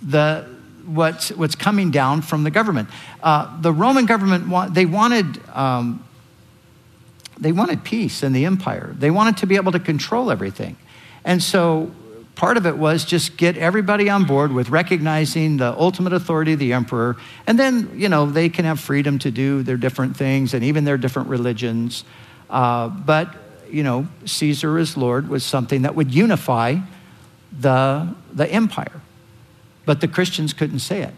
the, 0.00 0.48
what's, 0.86 1.30
what's 1.30 1.54
coming 1.54 1.90
down 1.90 2.22
from 2.22 2.44
the 2.44 2.50
government. 2.50 2.88
Uh, 3.22 3.60
the 3.60 3.72
Roman 3.72 4.06
government, 4.06 4.74
they 4.74 4.86
wanted, 4.86 5.40
um, 5.50 6.04
they 7.38 7.52
wanted 7.52 7.84
peace 7.84 8.22
in 8.22 8.32
the 8.32 8.44
empire. 8.44 8.94
They 8.96 9.10
wanted 9.10 9.36
to 9.38 9.46
be 9.46 9.56
able 9.56 9.72
to 9.72 9.80
control 9.80 10.30
everything. 10.30 10.76
And 11.24 11.42
so 11.42 11.90
part 12.34 12.56
of 12.56 12.66
it 12.66 12.76
was 12.76 13.04
just 13.04 13.36
get 13.36 13.56
everybody 13.56 14.10
on 14.10 14.24
board 14.24 14.52
with 14.52 14.68
recognizing 14.68 15.56
the 15.56 15.72
ultimate 15.78 16.12
authority 16.12 16.54
of 16.54 16.58
the 16.58 16.72
emperor. 16.72 17.16
And 17.46 17.58
then, 17.58 17.90
you 17.94 18.08
know, 18.08 18.26
they 18.26 18.48
can 18.48 18.64
have 18.64 18.80
freedom 18.80 19.18
to 19.20 19.30
do 19.30 19.62
their 19.62 19.76
different 19.76 20.16
things 20.16 20.54
and 20.54 20.64
even 20.64 20.84
their 20.84 20.98
different 20.98 21.28
religions. 21.28 22.04
Uh, 22.50 22.88
but, 22.88 23.34
you 23.70 23.82
know, 23.82 24.08
Caesar 24.24 24.78
as 24.78 24.96
Lord 24.96 25.28
was 25.28 25.44
something 25.44 25.82
that 25.82 25.94
would 25.94 26.12
unify 26.12 26.76
the, 27.52 28.14
the 28.32 28.50
empire. 28.50 29.00
But 29.84 30.00
the 30.00 30.08
Christians 30.08 30.52
couldn't 30.52 30.80
say 30.80 31.02
it. 31.02 31.14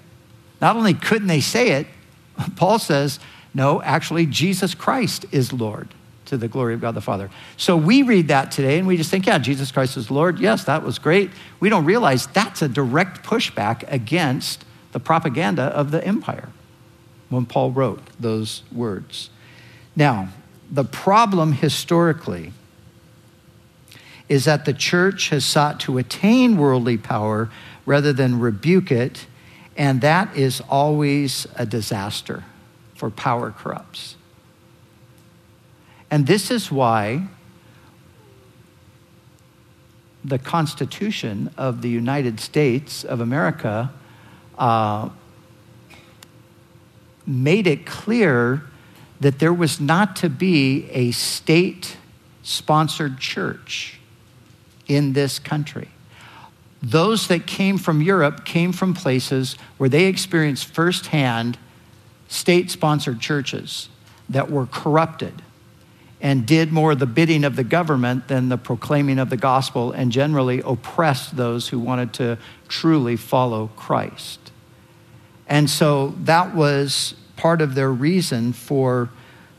Not 0.60 0.76
only 0.76 0.94
couldn't 0.94 1.28
they 1.28 1.40
say 1.40 1.70
it, 1.70 1.86
Paul 2.56 2.78
says, 2.78 3.20
no, 3.54 3.80
actually, 3.80 4.26
Jesus 4.26 4.74
Christ 4.74 5.24
is 5.32 5.52
Lord 5.52 5.88
to 6.26 6.36
the 6.36 6.48
glory 6.48 6.74
of 6.74 6.80
God 6.80 6.92
the 6.92 7.00
Father. 7.00 7.30
So 7.56 7.76
we 7.76 8.02
read 8.02 8.28
that 8.28 8.50
today 8.50 8.78
and 8.78 8.86
we 8.86 8.96
just 8.96 9.10
think, 9.10 9.26
yeah, 9.26 9.38
Jesus 9.38 9.72
Christ 9.72 9.96
is 9.96 10.10
Lord. 10.10 10.38
Yes, 10.38 10.64
that 10.64 10.82
was 10.82 10.98
great. 10.98 11.30
We 11.60 11.68
don't 11.68 11.84
realize 11.84 12.26
that's 12.26 12.62
a 12.62 12.68
direct 12.68 13.24
pushback 13.24 13.84
against 13.90 14.64
the 14.92 15.00
propaganda 15.00 15.64
of 15.64 15.90
the 15.90 16.04
empire 16.04 16.48
when 17.28 17.46
Paul 17.46 17.70
wrote 17.72 18.02
those 18.20 18.62
words. 18.72 19.30
Now, 19.94 20.28
the 20.70 20.84
problem 20.84 21.52
historically 21.52 22.52
is 24.28 24.44
that 24.44 24.64
the 24.64 24.72
church 24.72 25.28
has 25.30 25.44
sought 25.44 25.80
to 25.80 25.98
attain 25.98 26.56
worldly 26.56 26.96
power 26.96 27.48
rather 27.84 28.12
than 28.12 28.40
rebuke 28.40 28.90
it, 28.90 29.26
and 29.76 30.00
that 30.00 30.36
is 30.36 30.60
always 30.68 31.46
a 31.54 31.64
disaster, 31.64 32.42
for 32.94 33.10
power 33.10 33.52
corrupts. 33.52 34.16
And 36.10 36.26
this 36.26 36.50
is 36.50 36.70
why 36.70 37.28
the 40.24 40.38
Constitution 40.38 41.50
of 41.56 41.82
the 41.82 41.88
United 41.88 42.40
States 42.40 43.04
of 43.04 43.20
America 43.20 43.92
uh, 44.58 45.08
made 47.26 47.66
it 47.66 47.86
clear 47.86 48.62
that 49.20 49.38
there 49.38 49.52
was 49.52 49.80
not 49.80 50.16
to 50.16 50.28
be 50.28 50.88
a 50.90 51.10
state 51.12 51.96
sponsored 52.42 53.18
church 53.18 53.98
in 54.86 55.12
this 55.12 55.38
country. 55.38 55.88
Those 56.82 57.28
that 57.28 57.46
came 57.46 57.78
from 57.78 58.02
Europe 58.02 58.44
came 58.44 58.72
from 58.72 58.94
places 58.94 59.56
where 59.76 59.88
they 59.88 60.04
experienced 60.04 60.66
firsthand 60.66 61.58
state 62.28 62.70
sponsored 62.70 63.20
churches 63.20 63.88
that 64.28 64.50
were 64.50 64.66
corrupted 64.66 65.42
and 66.20 66.46
did 66.46 66.72
more 66.72 66.94
the 66.94 67.06
bidding 67.06 67.44
of 67.44 67.56
the 67.56 67.64
government 67.64 68.28
than 68.28 68.48
the 68.48 68.56
proclaiming 68.56 69.18
of 69.18 69.30
the 69.30 69.36
gospel 69.36 69.92
and 69.92 70.10
generally 70.10 70.60
oppressed 70.64 71.36
those 71.36 71.68
who 71.68 71.78
wanted 71.78 72.12
to 72.14 72.38
truly 72.68 73.16
follow 73.16 73.68
Christ. 73.76 74.50
And 75.46 75.68
so 75.68 76.14
that 76.22 76.54
was 76.54 77.14
part 77.36 77.60
of 77.60 77.74
their 77.74 77.92
reason 77.92 78.52
for 78.52 79.10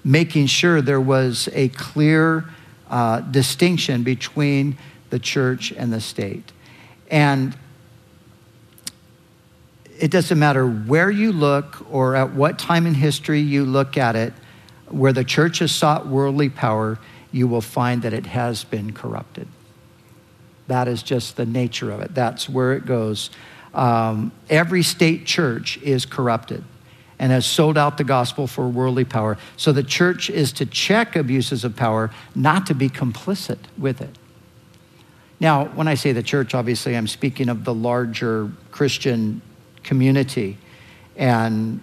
making 0.04 0.48
sure 0.48 0.82
there 0.82 1.02
was 1.02 1.48
a 1.54 1.70
clear 1.70 2.46
uh, 2.90 3.20
distinction 3.22 4.04
between 4.04 4.78
the 5.10 5.20
church 5.20 5.72
and 5.72 5.94
the 5.94 6.02
state. 6.02 6.52
And 7.12 7.56
it 10.00 10.12
doesn't 10.12 10.38
matter 10.38 10.68
where 10.68 11.10
you 11.10 11.32
look 11.32 11.86
or 11.92 12.16
at 12.16 12.34
what 12.34 12.60
time 12.60 12.86
in 12.86 12.94
history 12.94 13.42
you 13.42 13.66
look 13.66 13.98
at 13.98 14.16
it 14.16 14.34
where 14.90 15.14
the 15.14 15.24
church 15.24 15.60
has 15.60 15.72
sought 15.72 16.08
worldly 16.08 16.50
power, 16.50 17.00
you 17.32 17.48
will 17.48 17.62
find 17.62 18.02
that 18.02 18.14
it 18.14 18.26
has 18.26 18.64
been 18.64 18.94
corrupted. 18.94 19.48
That 20.68 20.88
is 20.88 21.04
just 21.04 21.38
the 21.38 21.46
nature 21.46 21.92
of 21.92 22.02
it. 22.02 22.14
That's 22.14 22.50
where 22.50 22.74
it 22.74 22.86
goes. 22.86 23.30
Um, 23.74 24.32
every 24.50 24.84
state 24.84 25.26
church 25.26 25.78
is 25.82 26.06
corrupted 26.06 26.64
and 27.20 27.32
has 27.32 27.46
sold 27.46 27.78
out 27.78 27.98
the 27.98 28.04
gospel 28.04 28.48
for 28.48 28.68
worldly 28.68 29.06
power. 29.06 29.38
So 29.56 29.72
the 29.72 29.84
church 29.84 30.30
is 30.30 30.52
to 30.54 30.66
check 30.66 31.16
abuses 31.16 31.64
of 31.64 31.76
power, 31.76 32.12
not 32.36 32.66
to 32.68 32.76
be 32.76 32.90
complicit 32.90 33.58
with 33.78 34.02
it. 34.02 34.18
Now, 35.40 35.66
when 35.66 35.88
I 35.88 35.96
say 35.96 36.12
the 36.12 36.24
church, 36.24 36.54
obviously 36.54 36.98
I'm 36.98 37.08
speaking 37.08 37.50
of 37.50 37.64
the 37.64 37.74
larger 37.74 38.52
Christian 38.72 39.42
community. 39.84 40.58
And 41.16 41.82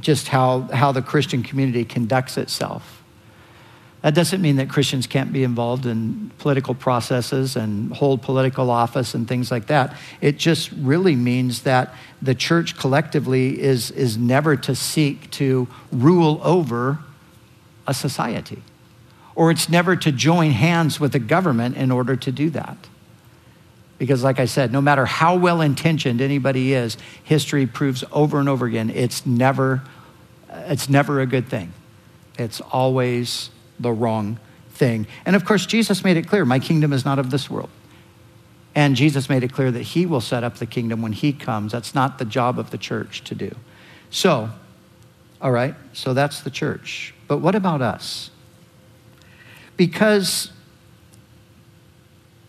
just 0.00 0.28
how, 0.28 0.62
how 0.72 0.92
the 0.92 1.02
Christian 1.02 1.42
community 1.42 1.84
conducts 1.84 2.36
itself. 2.36 3.02
That 4.02 4.14
doesn't 4.14 4.42
mean 4.42 4.56
that 4.56 4.68
Christians 4.68 5.06
can't 5.06 5.32
be 5.32 5.44
involved 5.44 5.86
in 5.86 6.30
political 6.36 6.74
processes 6.74 7.56
and 7.56 7.90
hold 7.90 8.20
political 8.20 8.70
office 8.70 9.14
and 9.14 9.26
things 9.26 9.50
like 9.50 9.68
that. 9.68 9.96
It 10.20 10.36
just 10.36 10.70
really 10.72 11.16
means 11.16 11.62
that 11.62 11.94
the 12.20 12.34
church 12.34 12.76
collectively 12.76 13.58
is, 13.62 13.90
is 13.90 14.18
never 14.18 14.56
to 14.56 14.74
seek 14.74 15.30
to 15.32 15.68
rule 15.90 16.38
over 16.44 16.98
a 17.86 17.94
society, 17.94 18.62
or 19.34 19.50
it's 19.50 19.70
never 19.70 19.96
to 19.96 20.12
join 20.12 20.50
hands 20.50 21.00
with 21.00 21.12
the 21.12 21.18
government 21.18 21.76
in 21.78 21.90
order 21.90 22.14
to 22.14 22.30
do 22.30 22.50
that. 22.50 22.76
Because, 23.98 24.24
like 24.24 24.40
I 24.40 24.46
said, 24.46 24.72
no 24.72 24.80
matter 24.80 25.06
how 25.06 25.36
well 25.36 25.60
intentioned 25.60 26.20
anybody 26.20 26.72
is, 26.74 26.96
history 27.22 27.66
proves 27.66 28.02
over 28.12 28.40
and 28.40 28.48
over 28.48 28.66
again 28.66 28.90
it's 28.90 29.24
never, 29.24 29.82
it's 30.50 30.88
never 30.88 31.20
a 31.20 31.26
good 31.26 31.48
thing. 31.48 31.72
It's 32.38 32.60
always 32.60 33.50
the 33.78 33.92
wrong 33.92 34.38
thing. 34.70 35.06
And 35.24 35.36
of 35.36 35.44
course, 35.44 35.66
Jesus 35.66 36.02
made 36.04 36.16
it 36.16 36.28
clear 36.28 36.44
my 36.44 36.58
kingdom 36.58 36.92
is 36.92 37.04
not 37.04 37.18
of 37.18 37.30
this 37.30 37.48
world. 37.48 37.70
And 38.74 38.96
Jesus 38.96 39.28
made 39.28 39.44
it 39.44 39.52
clear 39.52 39.70
that 39.70 39.82
he 39.82 40.04
will 40.04 40.20
set 40.20 40.42
up 40.42 40.56
the 40.56 40.66
kingdom 40.66 41.00
when 41.00 41.12
he 41.12 41.32
comes. 41.32 41.70
That's 41.70 41.94
not 41.94 42.18
the 42.18 42.24
job 42.24 42.58
of 42.58 42.70
the 42.70 42.78
church 42.78 43.22
to 43.24 43.34
do. 43.34 43.54
So, 44.10 44.50
all 45.40 45.52
right, 45.52 45.74
so 45.92 46.12
that's 46.12 46.40
the 46.40 46.50
church. 46.50 47.14
But 47.28 47.38
what 47.38 47.54
about 47.54 47.82
us? 47.82 48.30
Because 49.76 50.50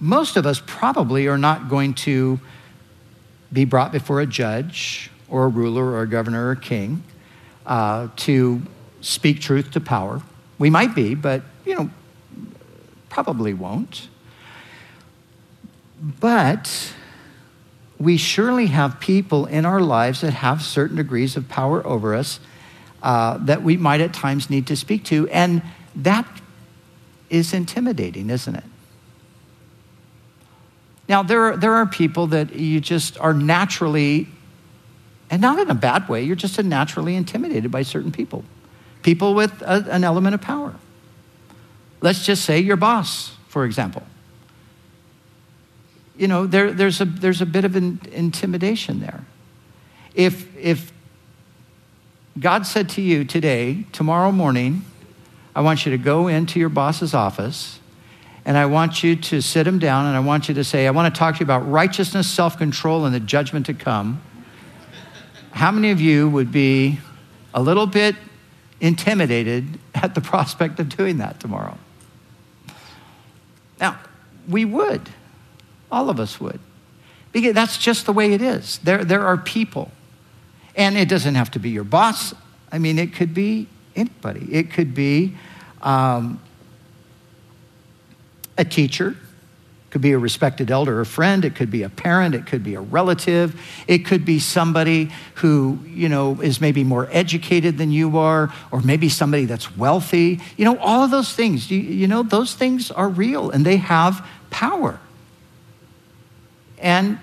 most 0.06 0.38
of 0.38 0.46
us 0.46 0.62
probably 0.68 1.28
are 1.28 1.38
not 1.38 1.68
going 1.68 1.96
to 1.96 2.40
be 3.52 3.66
brought 3.66 3.92
before 3.92 4.22
a 4.22 4.26
judge 4.26 5.10
or 5.28 5.46
a 5.46 5.48
ruler 5.48 5.84
or 5.84 6.02
a 6.04 6.08
governor 6.08 6.48
or 6.48 6.52
a 6.52 6.60
king 6.60 7.04
uh, 7.66 8.08
to 8.16 8.62
speak 9.02 9.42
truth 9.42 9.72
to 9.72 9.82
power. 9.82 10.22
We 10.60 10.70
might 10.70 10.94
be, 10.94 11.16
but, 11.16 11.42
you 11.66 11.76
know, 11.76 11.90
probably 13.10 13.56
won't. 13.56 14.08
But 16.00 16.94
we 17.98 18.18
surely 18.18 18.68
have 18.68 19.00
people 19.00 19.48
in 19.48 19.66
our 19.66 19.82
lives 19.82 20.22
that 20.22 20.34
have 20.34 20.62
certain 20.62 20.98
degrees 20.98 21.36
of 21.36 21.50
power 21.50 21.86
over 21.86 22.14
us 22.14 22.40
uh, 23.02 23.38
that 23.40 23.64
we 23.64 23.76
might 23.76 24.02
at 24.02 24.14
times 24.14 24.52
need 24.52 24.68
to 24.68 24.76
speak 24.76 25.04
to. 25.06 25.28
And 25.30 25.64
that 25.96 26.28
is 27.32 27.54
intimidating, 27.54 28.30
isn't 28.30 28.56
it? 28.56 28.64
Now, 31.08 31.24
there 31.24 31.42
are, 31.42 31.58
there 31.58 31.74
are 31.74 31.86
people 31.86 32.28
that 32.28 32.56
you 32.56 32.80
just 32.80 33.20
are 33.20 33.34
naturally, 33.34 34.28
and 35.30 35.42
not 35.42 35.60
in 35.60 35.70
a 35.70 35.76
bad 35.76 36.10
way, 36.10 36.24
you're 36.24 36.36
just 36.36 36.62
naturally 36.64 37.16
intimidated 37.16 37.72
by 37.72 37.84
certain 37.84 38.12
people. 38.12 38.44
People 39.04 39.36
with 39.36 39.62
a, 39.62 39.86
an 39.90 40.04
element 40.04 40.34
of 40.34 40.42
power. 40.42 40.74
Let's 42.02 42.26
just 42.26 42.44
say 42.44 42.60
your 42.60 42.76
boss, 42.76 43.36
for 43.48 43.66
example. 43.66 44.04
You 46.18 46.28
know, 46.28 46.48
there, 46.48 46.72
there's, 46.72 47.02
a, 47.02 47.06
there's 47.06 47.42
a 47.42 47.46
bit 47.46 47.66
of 47.66 47.76
an 47.76 48.02
intimidation 48.12 49.00
there. 49.00 49.26
If, 50.16 50.56
if 50.58 50.92
God 52.40 52.66
said 52.66 52.90
to 52.90 53.02
you 53.02 53.26
today, 53.26 53.86
tomorrow 53.92 54.32
morning, 54.32 54.86
I 55.56 55.62
want 55.62 55.86
you 55.86 55.92
to 55.92 55.98
go 55.98 56.28
into 56.28 56.60
your 56.60 56.70
boss's 56.70 57.14
office 57.14 57.80
and 58.46 58.58
I 58.58 58.68
want 58.68 59.04
you 59.04 59.16
to 59.16 59.42
sit 59.42 59.66
him 59.66 59.80
down 59.80 60.06
and 60.06 60.16
I 60.16 60.20
want 60.20 60.48
you 60.48 60.56
to 60.56 60.64
say, 60.64 60.86
I 60.86 60.92
want 60.92 61.14
to 61.14 61.18
talk 61.18 61.36
to 61.36 61.40
you 61.40 61.46
about 61.46 61.70
righteousness, 61.70 62.30
self 62.30 62.58
control, 62.58 63.06
and 63.06 63.14
the 63.14 63.20
judgment 63.20 63.66
to 63.66 63.74
come. 63.74 64.22
How 65.52 65.72
many 65.72 65.90
of 65.90 66.00
you 66.00 66.30
would 66.30 66.52
be 66.52 67.00
a 67.54 67.62
little 67.62 67.88
bit 67.88 68.16
intimidated 68.80 69.80
at 69.96 70.14
the 70.14 70.22
prospect 70.22 70.80
of 70.80 70.90
doing 70.90 71.18
that 71.18 71.40
tomorrow? 71.40 71.78
Now, 73.80 74.00
we 74.48 74.64
would. 74.64 75.10
All 75.92 76.10
of 76.10 76.20
us 76.20 76.40
would. 76.40 76.60
Because 77.32 77.54
that's 77.54 77.78
just 77.78 78.06
the 78.06 78.14
way 78.14 78.34
it 78.34 78.42
is. 78.42 78.78
There, 78.80 79.04
there 79.04 79.26
are 79.26 79.38
people. 79.38 79.92
And 80.76 80.98
it 80.98 81.10
doesn't 81.10 81.36
have 81.36 81.52
to 81.52 81.60
be 81.60 81.70
your 81.70 81.84
boss. 81.84 82.34
I 82.72 82.78
mean, 82.78 83.00
it 83.00 83.14
could 83.14 83.34
be 83.34 83.68
anybody. 83.96 84.48
It 84.52 84.72
could 84.72 84.94
be 84.94 85.36
um, 85.82 86.40
a 88.58 88.66
teacher, 88.66 89.16
could 89.96 90.02
be 90.02 90.12
a 90.12 90.20
respected 90.20 90.72
elder 90.72 91.00
or 91.00 91.06
friend, 91.06 91.46
it 91.46 91.56
could 91.56 91.72
be 91.72 91.84
a 91.84 91.90
parent, 91.90 92.36
it 92.36 92.46
could 92.46 92.64
be 92.64 92.76
a 92.76 92.82
relative, 92.82 93.58
it 93.88 94.00
could 94.00 94.26
be 94.26 94.40
somebody 94.40 95.10
who, 95.36 95.80
you 95.86 96.10
know, 96.10 96.42
is 96.42 96.60
maybe 96.60 96.84
more 96.84 97.08
educated 97.14 97.78
than 97.78 97.92
you 97.92 98.18
are, 98.18 98.54
or 98.72 98.82
maybe 98.82 99.08
somebody 99.08 99.46
that's 99.46 99.78
wealthy. 99.78 100.42
You 100.58 100.66
know, 100.66 100.78
all 100.80 101.04
of 101.04 101.12
those 101.12 101.32
things, 101.32 101.72
you, 101.72 101.80
you 101.80 102.08
know, 102.08 102.24
those 102.24 102.56
things 102.56 102.92
are 102.92 103.08
real 103.08 103.52
and 103.52 103.66
they 103.66 103.78
have 103.78 104.28
power. 104.50 105.00
And 106.80 107.18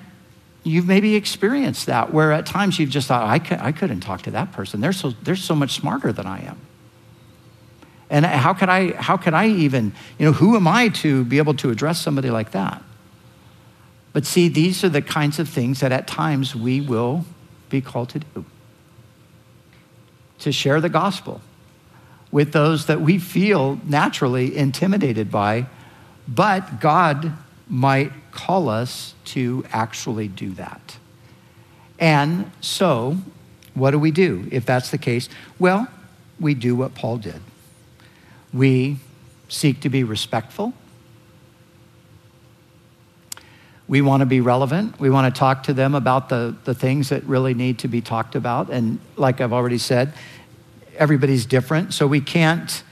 you've 0.64 0.86
maybe 0.86 1.14
experienced 1.14 1.84
that 1.86 2.10
where 2.10 2.32
at 2.32 2.46
times 2.46 2.78
you've 2.78 2.88
just 2.88 3.08
thought, 3.08 3.28
I, 3.28 3.38
could, 3.38 3.58
I 3.58 3.72
couldn't 3.72 4.00
talk 4.00 4.22
to 4.22 4.30
that 4.30 4.52
person. 4.52 4.80
They're 4.80 4.94
so, 4.94 5.10
they're 5.10 5.36
so 5.36 5.54
much 5.54 5.72
smarter 5.74 6.10
than 6.10 6.26
I 6.26 6.40
am. 6.46 6.58
And 8.12 8.26
how 8.26 8.52
could 8.52 8.68
I, 8.68 8.92
how 8.92 9.16
could 9.16 9.32
I 9.32 9.48
even, 9.48 9.94
you 10.18 10.26
know, 10.26 10.32
who 10.32 10.54
am 10.54 10.68
I 10.68 10.88
to 10.88 11.24
be 11.24 11.38
able 11.38 11.54
to 11.54 11.70
address 11.70 11.98
somebody 11.98 12.28
like 12.28 12.50
that? 12.50 12.82
But 14.12 14.26
see, 14.26 14.48
these 14.48 14.84
are 14.84 14.90
the 14.90 15.00
kinds 15.00 15.38
of 15.38 15.48
things 15.48 15.80
that 15.80 15.92
at 15.92 16.06
times 16.06 16.54
we 16.54 16.82
will 16.82 17.24
be 17.70 17.80
called 17.80 18.10
to 18.10 18.18
do 18.18 18.44
to 20.40 20.52
share 20.52 20.80
the 20.80 20.90
gospel 20.90 21.40
with 22.30 22.52
those 22.52 22.86
that 22.86 23.00
we 23.00 23.18
feel 23.18 23.80
naturally 23.86 24.56
intimidated 24.56 25.30
by, 25.30 25.64
but 26.28 26.80
God 26.80 27.32
might 27.68 28.12
call 28.32 28.68
us 28.68 29.14
to 29.26 29.64
actually 29.72 30.28
do 30.28 30.50
that. 30.54 30.98
And 31.98 32.50
so, 32.60 33.16
what 33.72 33.92
do 33.92 33.98
we 33.98 34.10
do 34.10 34.48
if 34.50 34.66
that's 34.66 34.90
the 34.90 34.98
case? 34.98 35.30
Well, 35.58 35.88
we 36.40 36.52
do 36.52 36.74
what 36.74 36.94
Paul 36.94 37.16
did. 37.18 37.40
We 38.52 38.98
seek 39.48 39.80
to 39.80 39.88
be 39.88 40.04
respectful. 40.04 40.72
We 43.88 44.00
want 44.00 44.20
to 44.20 44.26
be 44.26 44.40
relevant. 44.40 44.98
We 44.98 45.10
want 45.10 45.34
to 45.34 45.38
talk 45.38 45.64
to 45.64 45.74
them 45.74 45.94
about 45.94 46.28
the, 46.28 46.56
the 46.64 46.74
things 46.74 47.10
that 47.10 47.24
really 47.24 47.52
need 47.52 47.80
to 47.80 47.88
be 47.88 48.00
talked 48.00 48.34
about. 48.34 48.70
And 48.70 48.98
like 49.16 49.40
I've 49.40 49.52
already 49.52 49.78
said, 49.78 50.14
everybody's 50.96 51.46
different. 51.46 51.92
So 51.92 52.06
we 52.06 52.20
can't, 52.20 52.82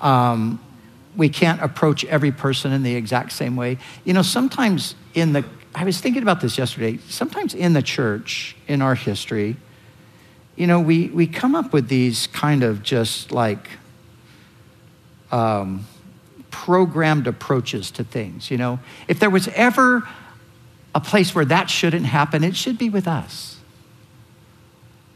um, 0.00 0.60
we 1.16 1.28
can't 1.28 1.60
approach 1.62 2.04
every 2.04 2.30
person 2.30 2.72
in 2.72 2.82
the 2.82 2.94
exact 2.94 3.32
same 3.32 3.56
way. 3.56 3.78
You 4.04 4.12
know, 4.12 4.22
sometimes 4.22 4.94
in 5.14 5.32
the, 5.32 5.44
I 5.74 5.84
was 5.84 6.00
thinking 6.00 6.22
about 6.22 6.40
this 6.40 6.56
yesterday, 6.58 6.98
sometimes 7.08 7.54
in 7.54 7.72
the 7.72 7.82
church, 7.82 8.56
in 8.68 8.82
our 8.82 8.94
history, 8.94 9.56
you 10.56 10.68
know, 10.68 10.78
we, 10.78 11.08
we 11.08 11.26
come 11.26 11.56
up 11.56 11.72
with 11.72 11.88
these 11.88 12.28
kind 12.28 12.62
of 12.62 12.82
just 12.82 13.32
like 13.32 13.68
um, 15.34 15.84
programmed 16.52 17.26
approaches 17.26 17.90
to 17.90 18.04
things. 18.04 18.50
You 18.50 18.56
know, 18.56 18.78
if 19.08 19.18
there 19.18 19.30
was 19.30 19.48
ever 19.48 20.08
a 20.94 21.00
place 21.00 21.34
where 21.34 21.44
that 21.44 21.68
shouldn't 21.68 22.06
happen, 22.06 22.44
it 22.44 22.54
should 22.54 22.78
be 22.78 22.88
with 22.88 23.08
us. 23.08 23.58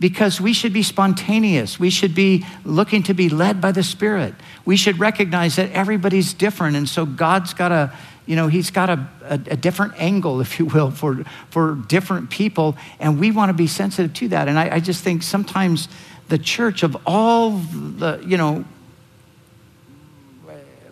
Because 0.01 0.41
we 0.41 0.53
should 0.53 0.73
be 0.73 0.83
spontaneous. 0.83 1.79
We 1.79 1.91
should 1.91 2.15
be 2.15 2.45
looking 2.65 3.05
to 3.05 3.15
be 3.15 3.29
led 3.29 3.61
by 3.61 3.73
the 3.73 3.85
Spirit. 3.85 4.35
We 4.65 4.77
should 4.77 4.99
recognize 4.99 5.57
that 5.57 5.71
everybody's 5.71 6.35
different. 6.35 6.77
And 6.77 6.89
so 6.89 7.07
God's 7.07 7.55
got 7.55 7.71
a, 7.71 7.93
you 8.27 8.35
know, 8.35 8.49
He's 8.49 8.71
got 8.71 8.91
a, 8.91 9.09
a, 9.23 9.35
a 9.35 9.57
different 9.57 9.95
angle, 9.99 10.41
if 10.47 10.59
you 10.59 10.67
will, 10.67 10.91
for, 10.91 11.25
for 11.51 11.77
different 11.87 12.31
people. 12.31 12.77
And 12.99 13.21
we 13.21 13.31
want 13.31 13.51
to 13.51 13.55
be 13.55 13.69
sensitive 13.69 14.13
to 14.15 14.29
that. 14.29 14.49
And 14.49 14.59
I, 14.59 14.77
I 14.77 14.81
just 14.81 15.05
think 15.05 15.23
sometimes 15.23 15.89
the 16.29 16.39
church 16.39 16.83
of 16.83 16.97
all 17.07 17.51
the, 17.53 18.23
you 18.27 18.37
know, 18.37 18.65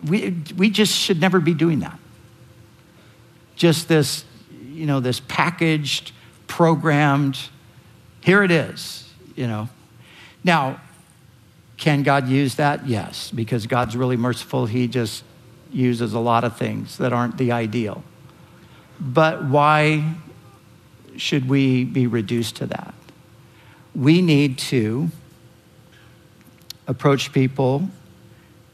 we, 0.05 0.35
we 0.55 0.69
just 0.69 0.93
should 0.93 1.19
never 1.19 1.39
be 1.39 1.53
doing 1.53 1.79
that. 1.79 1.97
Just 3.55 3.87
this, 3.87 4.25
you 4.71 4.85
know, 4.85 4.99
this 4.99 5.19
packaged, 5.19 6.11
programmed, 6.47 7.39
here 8.21 8.43
it 8.43 8.51
is, 8.51 9.09
you 9.35 9.47
know. 9.47 9.69
Now, 10.43 10.81
can 11.77 12.03
God 12.03 12.27
use 12.27 12.55
that? 12.55 12.87
Yes, 12.87 13.31
because 13.31 13.67
God's 13.67 13.95
really 13.95 14.17
merciful. 14.17 14.65
He 14.65 14.87
just 14.87 15.23
uses 15.71 16.13
a 16.13 16.19
lot 16.19 16.43
of 16.43 16.57
things 16.57 16.97
that 16.97 17.13
aren't 17.13 17.37
the 17.37 17.51
ideal. 17.51 18.03
But 18.99 19.43
why 19.45 20.15
should 21.17 21.47
we 21.47 21.83
be 21.83 22.07
reduced 22.07 22.57
to 22.57 22.65
that? 22.67 22.93
We 23.93 24.21
need 24.21 24.57
to 24.59 25.09
approach 26.87 27.33
people, 27.33 27.89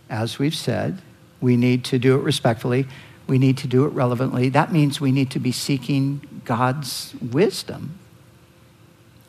as 0.09 0.39
we've 0.39 0.55
said, 0.55 1.01
we 1.43 1.57
need 1.57 1.83
to 1.83 1.99
do 1.99 2.15
it 2.15 2.23
respectfully. 2.23 2.87
We 3.27 3.37
need 3.37 3.57
to 3.59 3.67
do 3.67 3.85
it 3.85 3.89
relevantly. 3.89 4.47
That 4.47 4.71
means 4.71 5.01
we 5.01 5.11
need 5.11 5.29
to 5.31 5.39
be 5.39 5.51
seeking 5.51 6.41
God's 6.45 7.13
wisdom 7.21 7.99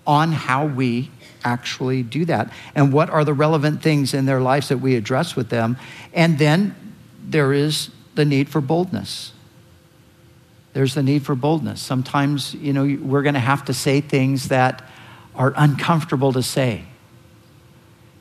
on 0.06 0.30
how 0.30 0.64
we 0.64 1.10
actually 1.42 2.04
do 2.04 2.24
that 2.26 2.52
and 2.74 2.92
what 2.92 3.10
are 3.10 3.24
the 3.24 3.34
relevant 3.34 3.82
things 3.82 4.14
in 4.14 4.26
their 4.26 4.40
lives 4.40 4.68
that 4.68 4.78
we 4.78 4.94
address 4.94 5.34
with 5.34 5.48
them. 5.48 5.76
And 6.12 6.38
then 6.38 6.76
there 7.20 7.52
is 7.52 7.90
the 8.14 8.24
need 8.24 8.48
for 8.48 8.60
boldness. 8.60 9.32
There's 10.72 10.94
the 10.94 11.02
need 11.02 11.24
for 11.24 11.34
boldness. 11.34 11.80
Sometimes, 11.80 12.54
you 12.54 12.72
know, 12.72 12.84
we're 13.02 13.22
going 13.22 13.34
to 13.34 13.40
have 13.40 13.64
to 13.64 13.74
say 13.74 14.00
things 14.00 14.48
that 14.48 14.88
are 15.34 15.52
uncomfortable 15.56 16.32
to 16.32 16.44
say. 16.44 16.84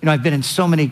You 0.02 0.08
know, 0.08 0.12
I've 0.12 0.24
been 0.24 0.34
in 0.34 0.44
so 0.44 0.68
many 0.68 0.92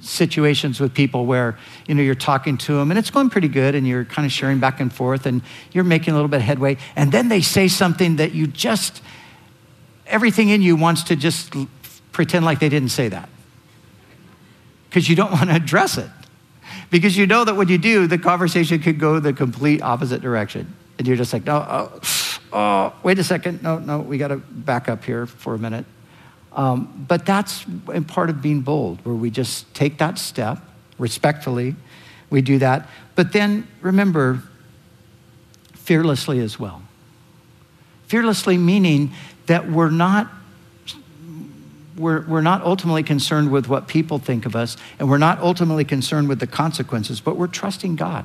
situations 0.00 0.80
with 0.80 0.94
people 0.94 1.26
where 1.26 1.58
you 1.86 1.94
know 1.94 2.02
you're 2.02 2.14
talking 2.14 2.56
to 2.56 2.74
them 2.74 2.90
and 2.90 2.98
it's 2.98 3.10
going 3.10 3.30
pretty 3.30 3.48
good 3.48 3.74
and 3.74 3.86
you're 3.86 4.04
kind 4.04 4.26
of 4.26 4.32
sharing 4.32 4.58
back 4.58 4.80
and 4.80 4.92
forth 4.92 5.26
and 5.26 5.42
you're 5.72 5.84
making 5.84 6.12
a 6.12 6.16
little 6.16 6.28
bit 6.28 6.38
of 6.38 6.42
headway 6.42 6.76
and 6.96 7.12
then 7.12 7.28
they 7.28 7.40
say 7.40 7.68
something 7.68 8.16
that 8.16 8.32
you 8.32 8.46
just 8.46 9.02
everything 10.10 10.48
in 10.48 10.60
you 10.60 10.76
wants 10.76 11.04
to 11.04 11.16
just 11.16 11.54
pretend 12.12 12.44
like 12.44 12.58
they 12.58 12.68
didn't 12.68 12.90
say 12.90 13.08
that. 13.08 13.28
Because 14.88 15.08
you 15.08 15.16
don't 15.16 15.32
want 15.32 15.48
to 15.48 15.56
address 15.56 15.96
it. 15.96 16.10
Because 16.90 17.16
you 17.16 17.26
know 17.26 17.44
that 17.44 17.54
when 17.54 17.68
you 17.68 17.78
do 17.78 18.06
the 18.06 18.18
conversation 18.18 18.80
could 18.80 18.98
go 18.98 19.20
the 19.20 19.32
complete 19.32 19.80
opposite 19.80 20.20
direction. 20.20 20.74
And 20.98 21.06
you're 21.06 21.16
just 21.16 21.32
like 21.32 21.46
no 21.46 21.56
oh, 21.56 22.00
oh 22.52 22.92
wait 23.02 23.18
a 23.18 23.24
second. 23.24 23.62
No 23.62 23.78
no 23.78 24.00
we 24.00 24.18
got 24.18 24.28
to 24.28 24.36
back 24.36 24.88
up 24.88 25.04
here 25.04 25.26
for 25.26 25.54
a 25.54 25.58
minute 25.58 25.86
um, 26.52 27.04
but 27.08 27.26
that's 27.26 27.64
part 28.08 28.30
of 28.30 28.42
being 28.42 28.60
bold, 28.60 29.04
where 29.04 29.14
we 29.14 29.30
just 29.30 29.72
take 29.74 29.98
that 29.98 30.18
step 30.18 30.58
respectfully. 30.98 31.76
We 32.28 32.42
do 32.42 32.58
that. 32.58 32.88
But 33.14 33.32
then 33.32 33.66
remember, 33.80 34.42
fearlessly 35.74 36.40
as 36.40 36.58
well. 36.58 36.82
Fearlessly 38.06 38.58
meaning 38.58 39.12
that 39.46 39.70
we're 39.70 39.90
not. 39.90 40.30
We're, 41.96 42.24
we're 42.26 42.40
not 42.40 42.62
ultimately 42.62 43.02
concerned 43.02 43.50
with 43.50 43.68
what 43.68 43.86
people 43.86 44.18
think 44.18 44.46
of 44.46 44.56
us, 44.56 44.78
and 44.98 45.10
we're 45.10 45.18
not 45.18 45.38
ultimately 45.40 45.84
concerned 45.84 46.30
with 46.30 46.40
the 46.40 46.46
consequences, 46.46 47.20
but 47.20 47.36
we're 47.36 47.46
trusting 47.46 47.96
God. 47.96 48.24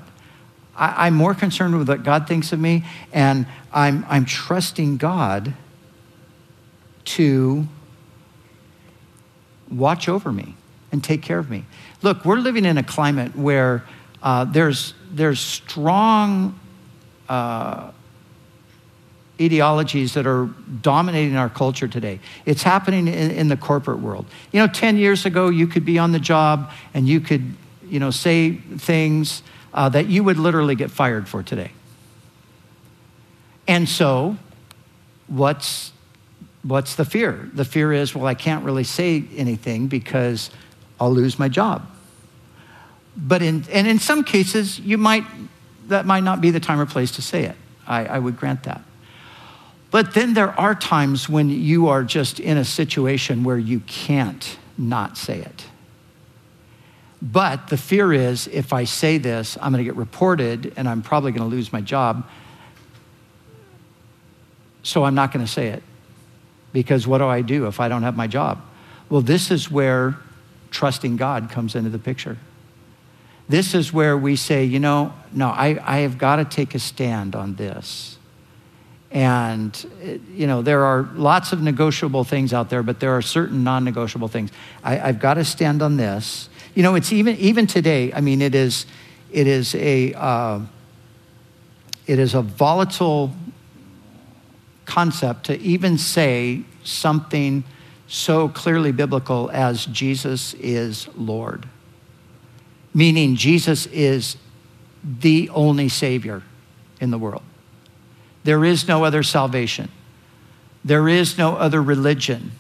I, 0.78 1.08
I'm 1.08 1.14
more 1.14 1.34
concerned 1.34 1.78
with 1.78 1.90
what 1.90 2.04
God 2.04 2.26
thinks 2.26 2.54
of 2.54 2.60
me, 2.60 2.86
and 3.12 3.46
I'm, 3.74 4.06
I'm 4.08 4.24
trusting 4.24 4.96
God 4.96 5.56
to 7.06 7.68
watch 9.70 10.08
over 10.08 10.32
me 10.32 10.56
and 10.92 11.04
take 11.04 11.22
care 11.22 11.40
of 11.40 11.50
me. 11.50 11.66
Look, 12.02 12.26
we're 12.26 12.38
living 12.38 12.66
in 12.66 12.78
a 12.78 12.84
climate 12.84 13.36
where 13.36 13.84
uh, 14.22 14.46
there's, 14.46 14.94
there's 15.12 15.40
strong 15.40 16.60
uh, 17.30 17.92
ideologies 19.42 20.14
that 20.14 20.26
are 20.26 20.46
dominating 20.82 21.36
our 21.36 21.50
culture 21.50 21.88
today. 21.88 22.20
It's 22.46 22.64
happening 22.64 23.08
in, 23.08 23.32
in, 23.32 23.48
the 23.50 23.58
corporate 23.58 24.00
world. 24.00 24.26
You 24.52 24.62
know, 24.62 24.68
10 24.68 24.98
years 24.98 25.26
ago, 25.26 25.50
you 25.50 25.68
could 25.68 25.86
be 25.86 26.00
on 26.00 26.12
the 26.12 26.20
job 26.20 26.72
and 26.94 27.08
you 27.08 27.20
could, 27.20 27.54
you 27.88 28.00
know, 28.00 28.12
say 28.12 28.54
things 28.54 29.44
uh, 29.74 29.90
that 29.90 30.08
you 30.08 30.24
would 30.24 30.38
literally 30.38 30.76
get 30.76 30.90
fired 30.90 31.28
for 31.28 31.44
today. 31.44 31.72
And 33.68 33.90
so, 33.90 34.38
what's 35.28 35.92
what's 36.66 36.96
the 36.96 37.06
fear? 37.06 37.50
The 37.54 37.66
fear 37.66 37.94
is, 37.94 38.16
well, 38.16 38.26
I 38.26 38.34
can't 38.34 38.66
really 38.66 38.84
say 38.84 39.24
anything 39.36 39.88
because 39.88 40.50
I'll 41.00 41.14
lose 41.14 41.38
my 41.38 41.48
job. 41.48 41.88
But 43.16 43.42
in, 43.42 43.66
and 43.72 43.88
in 43.88 44.00
some 44.00 44.24
cases, 44.24 44.80
you 44.80 44.98
might, 44.98 45.24
that 45.88 46.06
might 46.06 46.24
not 46.24 46.42
be 46.42 46.52
the 46.52 46.60
time 46.60 46.80
or 46.80 46.86
place 46.86 47.12
to 47.12 47.22
say 47.22 47.44
it. 47.44 47.56
I, 47.88 48.06
I 48.06 48.20
would 48.20 48.38
grant 48.38 48.64
that. 48.64 48.82
But 49.92 50.14
then 50.14 50.34
there 50.34 50.60
are 50.60 50.74
times 50.74 51.30
when 51.30 51.50
you 51.50 51.88
are 51.88 52.04
just 52.04 52.40
in 52.40 52.58
a 52.58 52.66
situation 52.66 53.44
where 53.44 53.58
you 53.58 53.80
can't 53.82 54.58
not 54.78 55.18
say 55.18 55.40
it. 55.40 55.66
But 57.22 57.68
the 57.68 57.78
fear 57.78 58.12
is 58.12 58.48
if 58.48 58.74
I 58.74 58.84
say 58.84 59.20
this, 59.20 59.58
I'm 59.62 59.72
going 59.72 59.84
to 59.84 59.90
get 59.90 59.96
reported 59.96 60.74
and 60.76 60.90
I'm 60.90 61.02
probably 61.02 61.32
going 61.32 61.50
to 61.50 61.56
lose 61.56 61.72
my 61.72 61.82
job. 61.82 62.28
So 64.84 65.04
I'm 65.04 65.16
not 65.16 65.32
going 65.32 65.46
to 65.46 65.52
say 65.52 65.68
it. 65.68 65.84
Because 66.76 67.08
what 67.08 67.20
do 67.20 67.26
I 67.26 67.42
do 67.42 67.68
if 67.68 67.80
I 67.80 67.88
don't 67.88 68.04
have 68.04 68.18
my 68.18 68.28
job? 68.28 68.62
Well, 69.08 69.22
this 69.22 69.50
is 69.50 69.72
where 69.72 70.18
trusting 70.72 71.16
God 71.16 71.50
comes 71.50 71.74
into 71.74 71.90
the 71.90 71.98
picture. 71.98 72.38
This 73.48 73.74
is 73.74 73.94
where 73.94 74.18
we 74.18 74.36
say, 74.36 74.66
you 74.66 74.82
know, 74.82 75.14
no, 75.32 75.48
I, 75.48 75.80
I 75.82 76.00
have 76.00 76.18
got 76.18 76.36
to 76.36 76.44
take 76.44 76.76
a 76.76 76.80
stand 76.80 77.34
on 77.34 77.56
this. 77.56 78.18
And, 79.10 79.74
you 80.34 80.48
know, 80.48 80.62
there 80.62 80.84
are 80.84 81.04
lots 81.14 81.54
of 81.54 81.62
negotiable 81.62 82.26
things 82.26 82.52
out 82.52 82.70
there, 82.70 82.84
but 82.84 83.00
there 83.00 83.16
are 83.16 83.22
certain 83.22 83.64
non 83.64 83.86
negotiable 83.86 84.28
things. 84.28 84.52
I, 84.84 84.96
have 84.96 85.20
got 85.22 85.36
to 85.36 85.46
stand 85.46 85.82
on 85.82 85.96
this. 85.96 86.50
You 86.74 86.84
know, 86.84 86.96
it's 86.96 87.14
even, 87.14 87.38
even 87.38 87.68
today, 87.68 88.12
I 88.12 88.20
mean, 88.20 88.42
it 88.42 88.54
is, 88.54 88.86
it 89.32 89.48
is 89.48 89.76
a, 89.76 90.14
uh, 90.14 90.60
it 92.06 92.20
is 92.20 92.34
a 92.34 92.42
volatile 92.42 93.32
concept 94.86 95.46
to 95.46 95.60
even 95.60 95.98
say 95.98 96.64
something 96.84 97.64
so 98.08 98.48
clearly 98.50 98.92
biblical 98.92 99.50
as 99.52 99.86
Jesus 99.88 100.54
is 100.56 101.08
Lord 101.16 101.68
meaning 102.96 103.36
Jesus 103.36 103.86
is 103.88 104.38
the 105.04 105.50
only 105.50 105.90
Savior 105.90 106.42
in 107.02 107.12
the 107.12 107.18
world. 107.20 107.44
There 108.46 108.64
is 108.64 108.88
no 108.88 109.04
other 109.04 109.22
salvation, 109.22 109.92
there 110.84 111.08
is 111.08 111.38
no 111.38 111.56
other 111.56 111.84
religion 111.84 112.54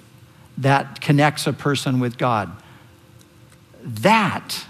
that 0.57 1.01
connects 1.01 1.47
a 1.47 1.53
person 1.53 1.99
with 1.99 2.17
God. 2.17 2.51
That 3.81 4.65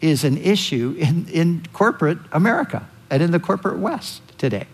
is 0.00 0.24
an 0.24 0.38
issue 0.38 0.94
in, 0.98 1.28
in 1.28 1.62
corporate 1.72 2.18
America 2.32 2.88
and 3.10 3.22
in 3.22 3.30
the 3.30 3.40
corporate 3.40 3.78
West 3.78 4.22
today. 4.38 4.66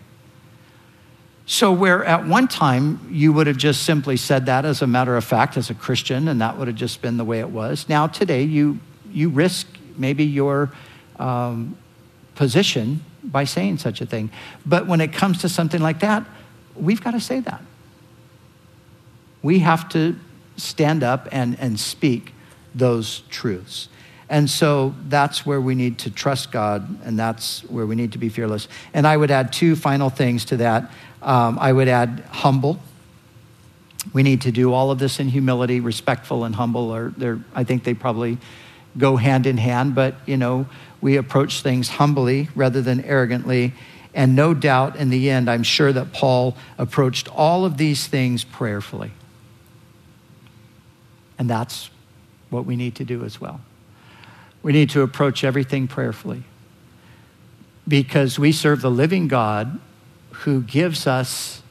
So, 1.47 1.71
where 1.71 2.03
at 2.03 2.25
one 2.25 2.47
time 2.47 3.07
you 3.11 3.31
would 3.31 3.45
have 3.45 3.57
just 3.57 3.83
simply 3.83 4.17
said 4.17 4.47
that 4.47 4.65
as 4.65 4.81
a 4.81 4.87
matter 4.87 5.15
of 5.15 5.23
fact, 5.23 5.57
as 5.57 5.69
a 5.69 5.75
Christian, 5.75 6.27
and 6.27 6.41
that 6.41 6.57
would 6.57 6.67
have 6.67 6.75
just 6.75 7.03
been 7.03 7.17
the 7.17 7.23
way 7.23 7.39
it 7.39 7.49
was, 7.49 7.87
now 7.87 8.07
today 8.07 8.41
you, 8.41 8.79
you 9.11 9.29
risk 9.29 9.67
maybe 9.95 10.23
your 10.23 10.71
um, 11.19 11.77
position 12.33 13.01
by 13.23 13.43
saying 13.43 13.77
such 13.77 14.01
a 14.01 14.05
thing. 14.05 14.31
But 14.65 14.87
when 14.87 15.01
it 15.01 15.13
comes 15.13 15.39
to 15.41 15.49
something 15.49 15.81
like 15.81 15.99
that, 15.99 16.25
we've 16.75 17.03
got 17.03 17.11
to 17.11 17.19
say 17.19 17.39
that. 17.41 17.61
We 19.43 19.59
have 19.59 19.87
to 19.89 20.15
stand 20.57 21.03
up 21.03 21.27
and, 21.31 21.59
and 21.59 21.79
speak 21.79 22.33
those 22.73 23.21
truths. 23.29 23.89
And 24.29 24.49
so 24.49 24.95
that's 25.07 25.45
where 25.45 25.61
we 25.61 25.75
need 25.75 25.99
to 25.99 26.09
trust 26.09 26.51
God, 26.51 26.99
and 27.03 27.17
that's 27.17 27.61
where 27.65 27.85
we 27.85 27.95
need 27.95 28.13
to 28.13 28.17
be 28.17 28.29
fearless. 28.29 28.67
And 28.93 29.05
I 29.05 29.15
would 29.15 29.29
add 29.29 29.53
two 29.53 29.75
final 29.75 30.09
things 30.09 30.45
to 30.45 30.57
that. 30.57 30.91
Um, 31.25 31.57
I 31.59 31.73
would 31.73 31.87
add 31.87 32.23
humble. 32.29 32.79
We 34.13 34.21
need 34.21 34.41
to 34.41 34.51
do 34.51 34.71
all 34.71 34.91
of 34.91 34.99
this 34.99 35.19
in 35.19 35.27
humility, 35.27 35.79
respectful 35.79 36.45
and 36.45 36.53
humble. 36.55 36.93
Are 36.93 37.41
I 37.53 37.63
think 37.63 37.83
they 37.83 37.95
probably 37.95 38.37
go 38.95 39.17
hand 39.17 39.47
in 39.47 39.57
hand, 39.57 39.95
but 39.95 40.15
you 40.27 40.37
know, 40.37 40.67
we 41.01 41.17
approach 41.17 41.61
things 41.61 41.89
humbly 41.89 42.49
rather 42.55 42.81
than 42.81 43.03
arrogantly. 43.03 43.73
And 44.13 44.35
no 44.35 44.53
doubt 44.53 44.95
in 44.95 45.09
the 45.09 45.29
end, 45.29 45.49
I'm 45.49 45.63
sure 45.63 45.91
that 45.91 46.13
Paul 46.13 46.55
approached 46.77 47.27
all 47.27 47.65
of 47.65 47.77
these 47.77 48.07
things 48.07 48.43
prayerfully. 48.43 49.11
And 51.37 51.49
that's 51.49 51.89
what 52.49 52.65
we 52.65 52.75
need 52.75 52.95
to 52.95 53.03
do 53.03 53.25
as 53.25 53.41
well. 53.41 53.59
We 54.63 54.71
need 54.71 54.91
to 54.91 55.01
approach 55.01 55.43
everything 55.43 55.87
prayerfully 55.87 56.43
because 57.87 58.39
we 58.39 58.51
serve 58.51 58.81
the 58.81 58.91
living 58.91 59.27
God 59.27 59.79
who 60.45 60.61
gives 60.61 61.07
us 61.07 61.63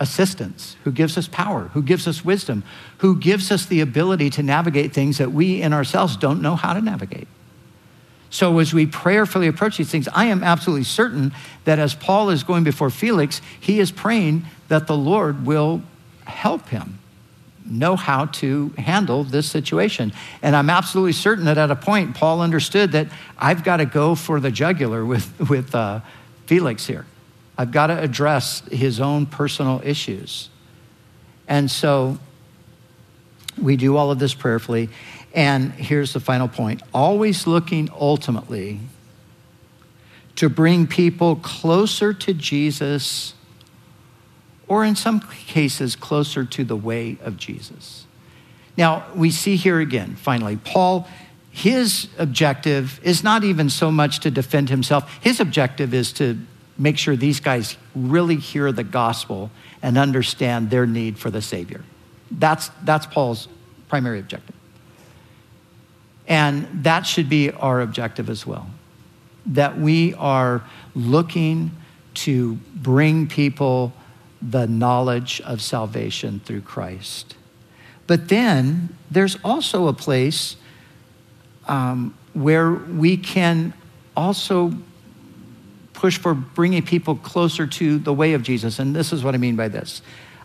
assistance, 0.00 0.76
who 0.82 0.90
gives 0.90 1.16
us 1.16 1.28
power, 1.28 1.68
who 1.72 1.82
gives 1.82 2.08
us 2.08 2.24
wisdom, 2.24 2.64
who 2.98 3.16
gives 3.16 3.52
us 3.52 3.64
the 3.66 3.80
ability 3.80 4.28
to 4.28 4.42
navigate 4.42 4.92
things 4.92 5.18
that 5.18 5.30
we 5.30 5.62
in 5.62 5.72
ourselves 5.72 6.16
don't 6.16 6.42
know 6.42 6.56
how 6.56 6.74
to 6.74 6.80
navigate. 6.80 7.28
So, 8.28 8.58
as 8.58 8.74
we 8.74 8.86
prayerfully 8.86 9.46
approach 9.46 9.76
these 9.76 9.88
things, 9.88 10.08
I 10.12 10.26
am 10.26 10.42
absolutely 10.42 10.82
certain 10.82 11.32
that 11.64 11.78
as 11.78 11.94
Paul 11.94 12.30
is 12.30 12.42
going 12.42 12.64
before 12.64 12.90
Felix, 12.90 13.40
he 13.60 13.78
is 13.78 13.92
praying 13.92 14.44
that 14.66 14.88
the 14.88 14.96
Lord 14.96 15.46
will 15.46 15.80
help 16.24 16.68
him 16.68 16.98
know 17.64 17.94
how 17.94 18.26
to 18.26 18.74
handle 18.78 19.22
this 19.22 19.48
situation. 19.48 20.12
And 20.42 20.56
I'm 20.56 20.70
absolutely 20.70 21.12
certain 21.12 21.44
that 21.44 21.56
at 21.56 21.70
a 21.70 21.76
point, 21.76 22.16
Paul 22.16 22.40
understood 22.40 22.92
that 22.92 23.06
I've 23.38 23.62
got 23.62 23.76
to 23.76 23.86
go 23.86 24.16
for 24.16 24.40
the 24.40 24.50
jugular 24.50 25.04
with, 25.04 25.48
with 25.48 25.72
uh, 25.72 26.00
Felix 26.46 26.84
here. 26.84 27.06
I've 27.58 27.72
got 27.72 27.88
to 27.88 27.98
address 27.98 28.62
his 28.70 29.00
own 29.00 29.26
personal 29.26 29.80
issues. 29.84 30.50
And 31.48 31.70
so 31.70 32.18
we 33.60 33.76
do 33.76 33.96
all 33.96 34.10
of 34.10 34.18
this 34.18 34.34
prayerfully. 34.34 34.90
And 35.34 35.72
here's 35.72 36.12
the 36.12 36.20
final 36.20 36.48
point 36.48 36.82
always 36.92 37.46
looking 37.46 37.88
ultimately 37.98 38.80
to 40.36 40.48
bring 40.50 40.86
people 40.86 41.36
closer 41.36 42.12
to 42.12 42.34
Jesus, 42.34 43.32
or 44.68 44.84
in 44.84 44.94
some 44.94 45.20
cases, 45.20 45.96
closer 45.96 46.44
to 46.44 46.64
the 46.64 46.76
way 46.76 47.16
of 47.22 47.38
Jesus. 47.38 48.06
Now, 48.76 49.06
we 49.14 49.30
see 49.30 49.56
here 49.56 49.80
again, 49.80 50.14
finally, 50.16 50.56
Paul, 50.56 51.08
his 51.50 52.08
objective 52.18 53.00
is 53.02 53.24
not 53.24 53.44
even 53.44 53.70
so 53.70 53.90
much 53.90 54.20
to 54.20 54.30
defend 54.30 54.68
himself, 54.68 55.10
his 55.22 55.40
objective 55.40 55.94
is 55.94 56.12
to 56.14 56.38
make 56.78 56.98
sure 56.98 57.16
these 57.16 57.40
guys 57.40 57.76
really 57.94 58.36
hear 58.36 58.72
the 58.72 58.84
gospel 58.84 59.50
and 59.82 59.96
understand 59.96 60.70
their 60.70 60.86
need 60.86 61.18
for 61.18 61.30
the 61.30 61.42
Savior. 61.42 61.82
That's, 62.30 62.70
that's 62.82 63.06
Paul's 63.06 63.48
primary 63.88 64.18
objective. 64.18 64.54
And 66.28 66.66
that 66.84 67.06
should 67.06 67.28
be 67.28 67.50
our 67.50 67.80
objective 67.80 68.28
as 68.28 68.46
well. 68.46 68.68
That 69.46 69.78
we 69.78 70.14
are 70.14 70.64
looking 70.94 71.70
to 72.14 72.54
bring 72.74 73.28
people 73.28 73.92
the 74.42 74.66
knowledge 74.66 75.40
of 75.42 75.62
salvation 75.62 76.40
through 76.40 76.62
Christ. 76.62 77.36
But 78.06 78.28
then 78.28 78.96
there's 79.10 79.36
also 79.44 79.88
a 79.88 79.92
place 79.92 80.56
um, 81.68 82.14
where 82.32 82.72
we 82.72 83.16
can 83.16 83.72
also 84.16 84.72
push 85.96 86.18
for 86.18 86.34
bringing 86.34 86.82
people 86.82 87.16
closer 87.16 87.66
to 87.66 87.98
the 87.98 88.12
way 88.12 88.34
of 88.34 88.42
Jesus. 88.42 88.78
And 88.78 88.94
this 88.94 89.12
is 89.12 89.24
what 89.24 89.34
I 89.34 89.38
mean 89.38 89.56
by 89.56 89.68
this. 89.68 90.02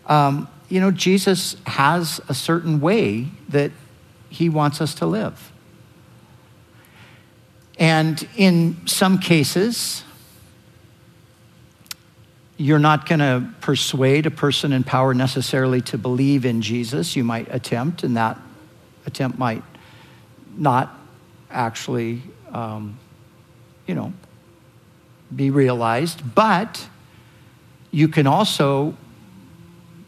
Um, 0.07 0.47
you 0.69 0.79
know, 0.79 0.89
Jesus 0.89 1.57
has 1.67 2.19
a 2.27 2.33
certain 2.33 2.79
way 2.79 3.27
that 3.49 3.71
he 4.29 4.49
wants 4.49 4.81
us 4.81 4.95
to 4.95 5.05
live. 5.05 5.51
And 7.77 8.27
in 8.37 8.87
some 8.87 9.19
cases, 9.19 10.03
you're 12.57 12.79
not 12.79 13.07
going 13.07 13.19
to 13.19 13.47
persuade 13.59 14.25
a 14.25 14.31
person 14.31 14.71
in 14.71 14.83
power 14.83 15.13
necessarily 15.13 15.81
to 15.81 15.97
believe 15.97 16.45
in 16.45 16.61
Jesus. 16.61 17.15
You 17.15 17.23
might 17.23 17.53
attempt, 17.53 18.03
and 18.03 18.15
that 18.17 18.37
attempt 19.05 19.37
might 19.37 19.63
not 20.55 20.97
actually, 21.49 22.21
um, 22.51 22.97
you 23.87 23.95
know, 23.95 24.13
be 25.35 25.49
realized, 25.49 26.35
but 26.35 26.87
you 27.91 28.07
can 28.07 28.27
also 28.27 28.95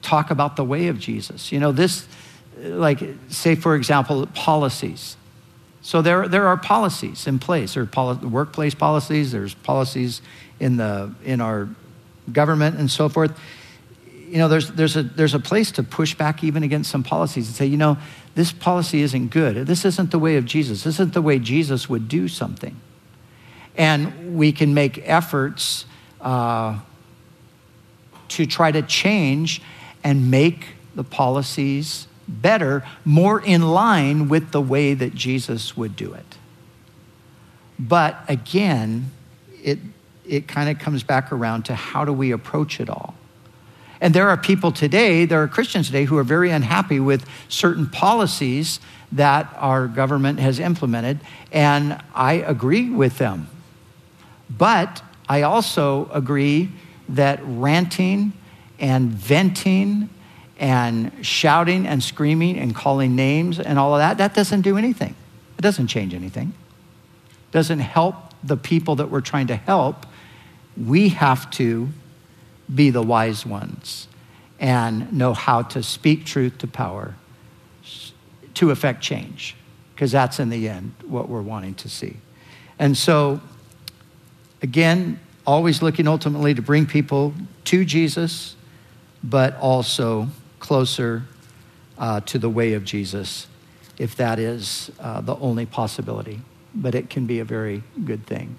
talk 0.01 0.31
about 0.31 0.55
the 0.55 0.63
way 0.63 0.87
of 0.87 0.99
Jesus. 0.99 1.51
You 1.51 1.59
know, 1.59 1.71
this, 1.71 2.07
like, 2.57 3.01
say, 3.29 3.55
for 3.55 3.75
example, 3.75 4.25
policies. 4.27 5.17
So 5.81 6.01
there, 6.01 6.27
there 6.27 6.47
are 6.47 6.57
policies 6.57 7.27
in 7.27 7.39
place. 7.39 7.73
There 7.73 7.83
are 7.83 7.87
poli- 7.87 8.25
workplace 8.25 8.73
policies, 8.73 9.31
there's 9.31 9.53
policies 9.53 10.21
in, 10.59 10.77
the, 10.77 11.13
in 11.23 11.41
our 11.41 11.69
government 12.31 12.79
and 12.79 12.89
so 12.89 13.09
forth. 13.09 13.37
You 14.27 14.37
know, 14.37 14.47
there's, 14.47 14.69
there's, 14.71 14.95
a, 14.95 15.03
there's 15.03 15.33
a 15.33 15.39
place 15.39 15.71
to 15.73 15.83
push 15.83 16.15
back 16.15 16.43
even 16.43 16.63
against 16.63 16.89
some 16.89 17.03
policies 17.03 17.47
and 17.47 17.55
say, 17.55 17.65
you 17.65 17.77
know, 17.77 17.97
this 18.35 18.51
policy 18.51 19.01
isn't 19.01 19.27
good. 19.27 19.67
This 19.67 19.85
isn't 19.85 20.11
the 20.11 20.19
way 20.19 20.37
of 20.37 20.45
Jesus. 20.45 20.83
This 20.83 20.95
isn't 20.95 21.13
the 21.13 21.21
way 21.21 21.37
Jesus 21.37 21.87
would 21.87 22.07
do 22.07 22.27
something. 22.27 22.75
And 23.75 24.37
we 24.37 24.51
can 24.51 24.73
make 24.73 25.01
efforts 25.03 25.85
uh, 26.21 26.79
to 28.29 28.45
try 28.45 28.71
to 28.71 28.81
change 28.81 29.61
and 30.03 30.29
make 30.29 30.69
the 30.95 31.03
policies 31.03 32.07
better, 32.27 32.83
more 33.03 33.41
in 33.41 33.61
line 33.61 34.29
with 34.29 34.51
the 34.51 34.61
way 34.61 34.93
that 34.93 35.13
Jesus 35.13 35.75
would 35.75 35.95
do 35.95 36.13
it. 36.13 36.37
But 37.79 38.17
again, 38.27 39.11
it, 39.63 39.79
it 40.25 40.47
kind 40.47 40.69
of 40.69 40.79
comes 40.79 41.03
back 41.03 41.31
around 41.31 41.63
to 41.65 41.75
how 41.75 42.05
do 42.05 42.13
we 42.13 42.31
approach 42.31 42.79
it 42.79 42.89
all? 42.89 43.15
And 43.99 44.13
there 44.13 44.29
are 44.29 44.37
people 44.37 44.71
today, 44.71 45.25
there 45.25 45.41
are 45.41 45.47
Christians 45.47 45.87
today 45.87 46.03
who 46.03 46.17
are 46.17 46.23
very 46.23 46.51
unhappy 46.51 46.99
with 46.99 47.25
certain 47.47 47.87
policies 47.87 48.79
that 49.13 49.47
our 49.57 49.87
government 49.87 50.39
has 50.39 50.59
implemented, 50.59 51.19
and 51.51 52.01
I 52.13 52.33
agree 52.33 52.89
with 52.89 53.17
them. 53.17 53.47
But 54.49 55.01
I 55.27 55.41
also 55.41 56.09
agree 56.13 56.69
that 57.09 57.39
ranting 57.43 58.33
and 58.79 59.09
venting 59.09 60.09
and 60.57 61.11
shouting 61.25 61.87
and 61.87 62.03
screaming 62.03 62.57
and 62.57 62.75
calling 62.75 63.15
names 63.15 63.59
and 63.59 63.79
all 63.79 63.93
of 63.93 63.99
that, 63.99 64.17
that 64.17 64.33
doesn't 64.33 64.61
do 64.61 64.77
anything. 64.77 65.15
It 65.57 65.61
doesn't 65.61 65.87
change 65.87 66.13
anything. 66.13 66.53
It 67.29 67.51
doesn't 67.51 67.79
help 67.79 68.15
the 68.43 68.57
people 68.57 68.95
that 68.97 69.09
we're 69.09 69.21
trying 69.21 69.47
to 69.47 69.55
help. 69.55 70.05
We 70.77 71.09
have 71.09 71.49
to 71.51 71.89
be 72.73 72.89
the 72.89 73.01
wise 73.01 73.45
ones 73.45 74.07
and 74.59 75.11
know 75.11 75.33
how 75.33 75.61
to 75.63 75.83
speak 75.83 76.25
truth 76.25 76.57
to 76.59 76.67
power 76.67 77.15
to 78.53 78.69
affect 78.69 79.01
change, 79.01 79.55
because 79.93 80.11
that's 80.11 80.39
in 80.39 80.49
the 80.49 80.69
end 80.69 80.93
what 81.05 81.27
we're 81.27 81.41
wanting 81.41 81.73
to 81.73 81.89
see. 81.89 82.17
And 82.77 82.95
so, 82.95 83.41
again, 84.63 85.19
always 85.45 85.81
looking 85.81 86.07
ultimately 86.07 86.53
to 86.53 86.61
bring 86.61 86.85
people 86.85 87.33
to 87.65 87.85
Jesus, 87.85 88.55
but 89.23 89.55
also 89.57 90.29
closer 90.59 91.23
uh, 91.97 92.21
to 92.21 92.39
the 92.39 92.49
way 92.49 92.73
of 92.73 92.85
Jesus, 92.85 93.47
if 93.99 94.15
that 94.15 94.39
is 94.39 94.89
uh, 94.99 95.21
the 95.21 95.35
only 95.35 95.65
possibility. 95.65 96.39
But 96.73 96.95
it 96.95 97.09
can 97.09 97.27
be 97.27 97.39
a 97.39 97.45
very 97.45 97.83
good 98.03 98.25
thing. 98.25 98.57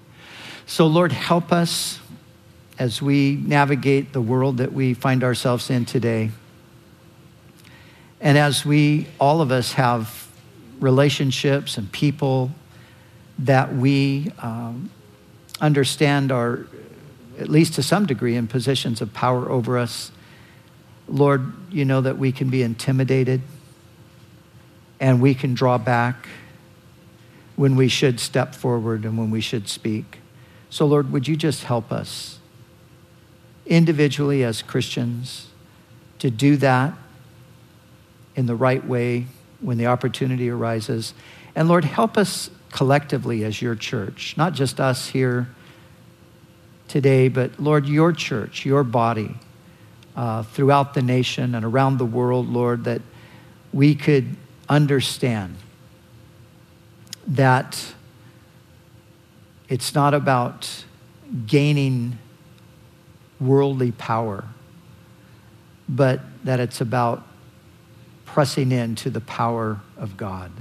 So, 0.67 0.87
Lord, 0.87 1.11
help 1.11 1.51
us 1.51 1.99
as 2.79 3.01
we 3.01 3.35
navigate 3.35 4.13
the 4.13 4.21
world 4.21 4.57
that 4.57 4.73
we 4.73 4.93
find 4.93 5.23
ourselves 5.23 5.69
in 5.69 5.85
today. 5.85 6.31
And 8.21 8.37
as 8.37 8.65
we, 8.65 9.07
all 9.19 9.41
of 9.41 9.51
us, 9.51 9.73
have 9.73 10.27
relationships 10.79 11.77
and 11.77 11.91
people 11.91 12.51
that 13.39 13.75
we 13.75 14.31
um, 14.39 14.89
understand 15.61 16.31
are, 16.31 16.67
at 17.39 17.49
least 17.49 17.73
to 17.75 17.83
some 17.83 18.05
degree, 18.05 18.35
in 18.35 18.47
positions 18.47 19.01
of 19.01 19.13
power 19.13 19.49
over 19.49 19.77
us, 19.77 20.11
Lord, 21.07 21.53
you 21.71 21.85
know 21.85 22.01
that 22.01 22.17
we 22.17 22.31
can 22.31 22.49
be 22.49 22.63
intimidated 22.63 23.41
and 24.99 25.21
we 25.21 25.33
can 25.33 25.53
draw 25.53 25.77
back 25.77 26.27
when 27.55 27.75
we 27.75 27.87
should 27.87 28.19
step 28.19 28.55
forward 28.55 29.05
and 29.05 29.17
when 29.17 29.31
we 29.31 29.41
should 29.41 29.67
speak. 29.67 30.19
So, 30.69 30.85
Lord, 30.85 31.11
would 31.11 31.27
you 31.27 31.35
just 31.35 31.63
help 31.63 31.91
us 31.91 32.39
individually 33.65 34.43
as 34.43 34.61
Christians 34.61 35.47
to 36.19 36.29
do 36.29 36.57
that 36.57 36.93
in 38.35 38.45
the 38.45 38.55
right 38.55 38.85
way 38.85 39.27
when 39.59 39.77
the 39.77 39.85
opportunity 39.85 40.49
arises? 40.49 41.13
And 41.55 41.69
Lord, 41.69 41.85
help 41.85 42.17
us 42.17 42.49
collectively 42.75 43.45
as 43.45 43.61
your 43.61 43.73
church, 43.73 44.35
not 44.35 44.51
just 44.51 44.81
us 44.81 45.07
here 45.07 45.47
today, 46.89 47.29
but 47.29 47.57
Lord, 47.57 47.85
your 47.85 48.11
church, 48.11 48.65
your 48.65 48.83
body 48.83 49.33
uh, 50.13 50.43
throughout 50.43 50.93
the 50.93 51.01
nation 51.01 51.55
and 51.55 51.63
around 51.63 51.99
the 51.99 52.05
world, 52.05 52.49
Lord, 52.49 52.83
that 52.83 53.01
we 53.71 53.95
could 53.95 54.35
understand 54.67 55.55
that 57.27 57.93
it's 59.69 59.95
not 59.95 60.13
about 60.13 60.83
gaining 61.47 62.19
worldly 63.39 63.93
power, 63.93 64.43
but 65.87 66.19
that 66.43 66.59
it's 66.59 66.81
about 66.81 67.25
pressing 68.25 68.73
into 68.73 69.09
the 69.09 69.21
power 69.21 69.79
of 69.95 70.17
God 70.17 70.51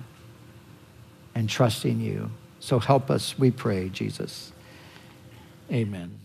and 1.34 1.48
trusting 1.48 2.00
you. 2.00 2.30
So 2.60 2.78
help 2.78 3.10
us, 3.10 3.38
we 3.38 3.50
pray, 3.50 3.88
Jesus. 3.88 4.52
Amen. 5.70 6.23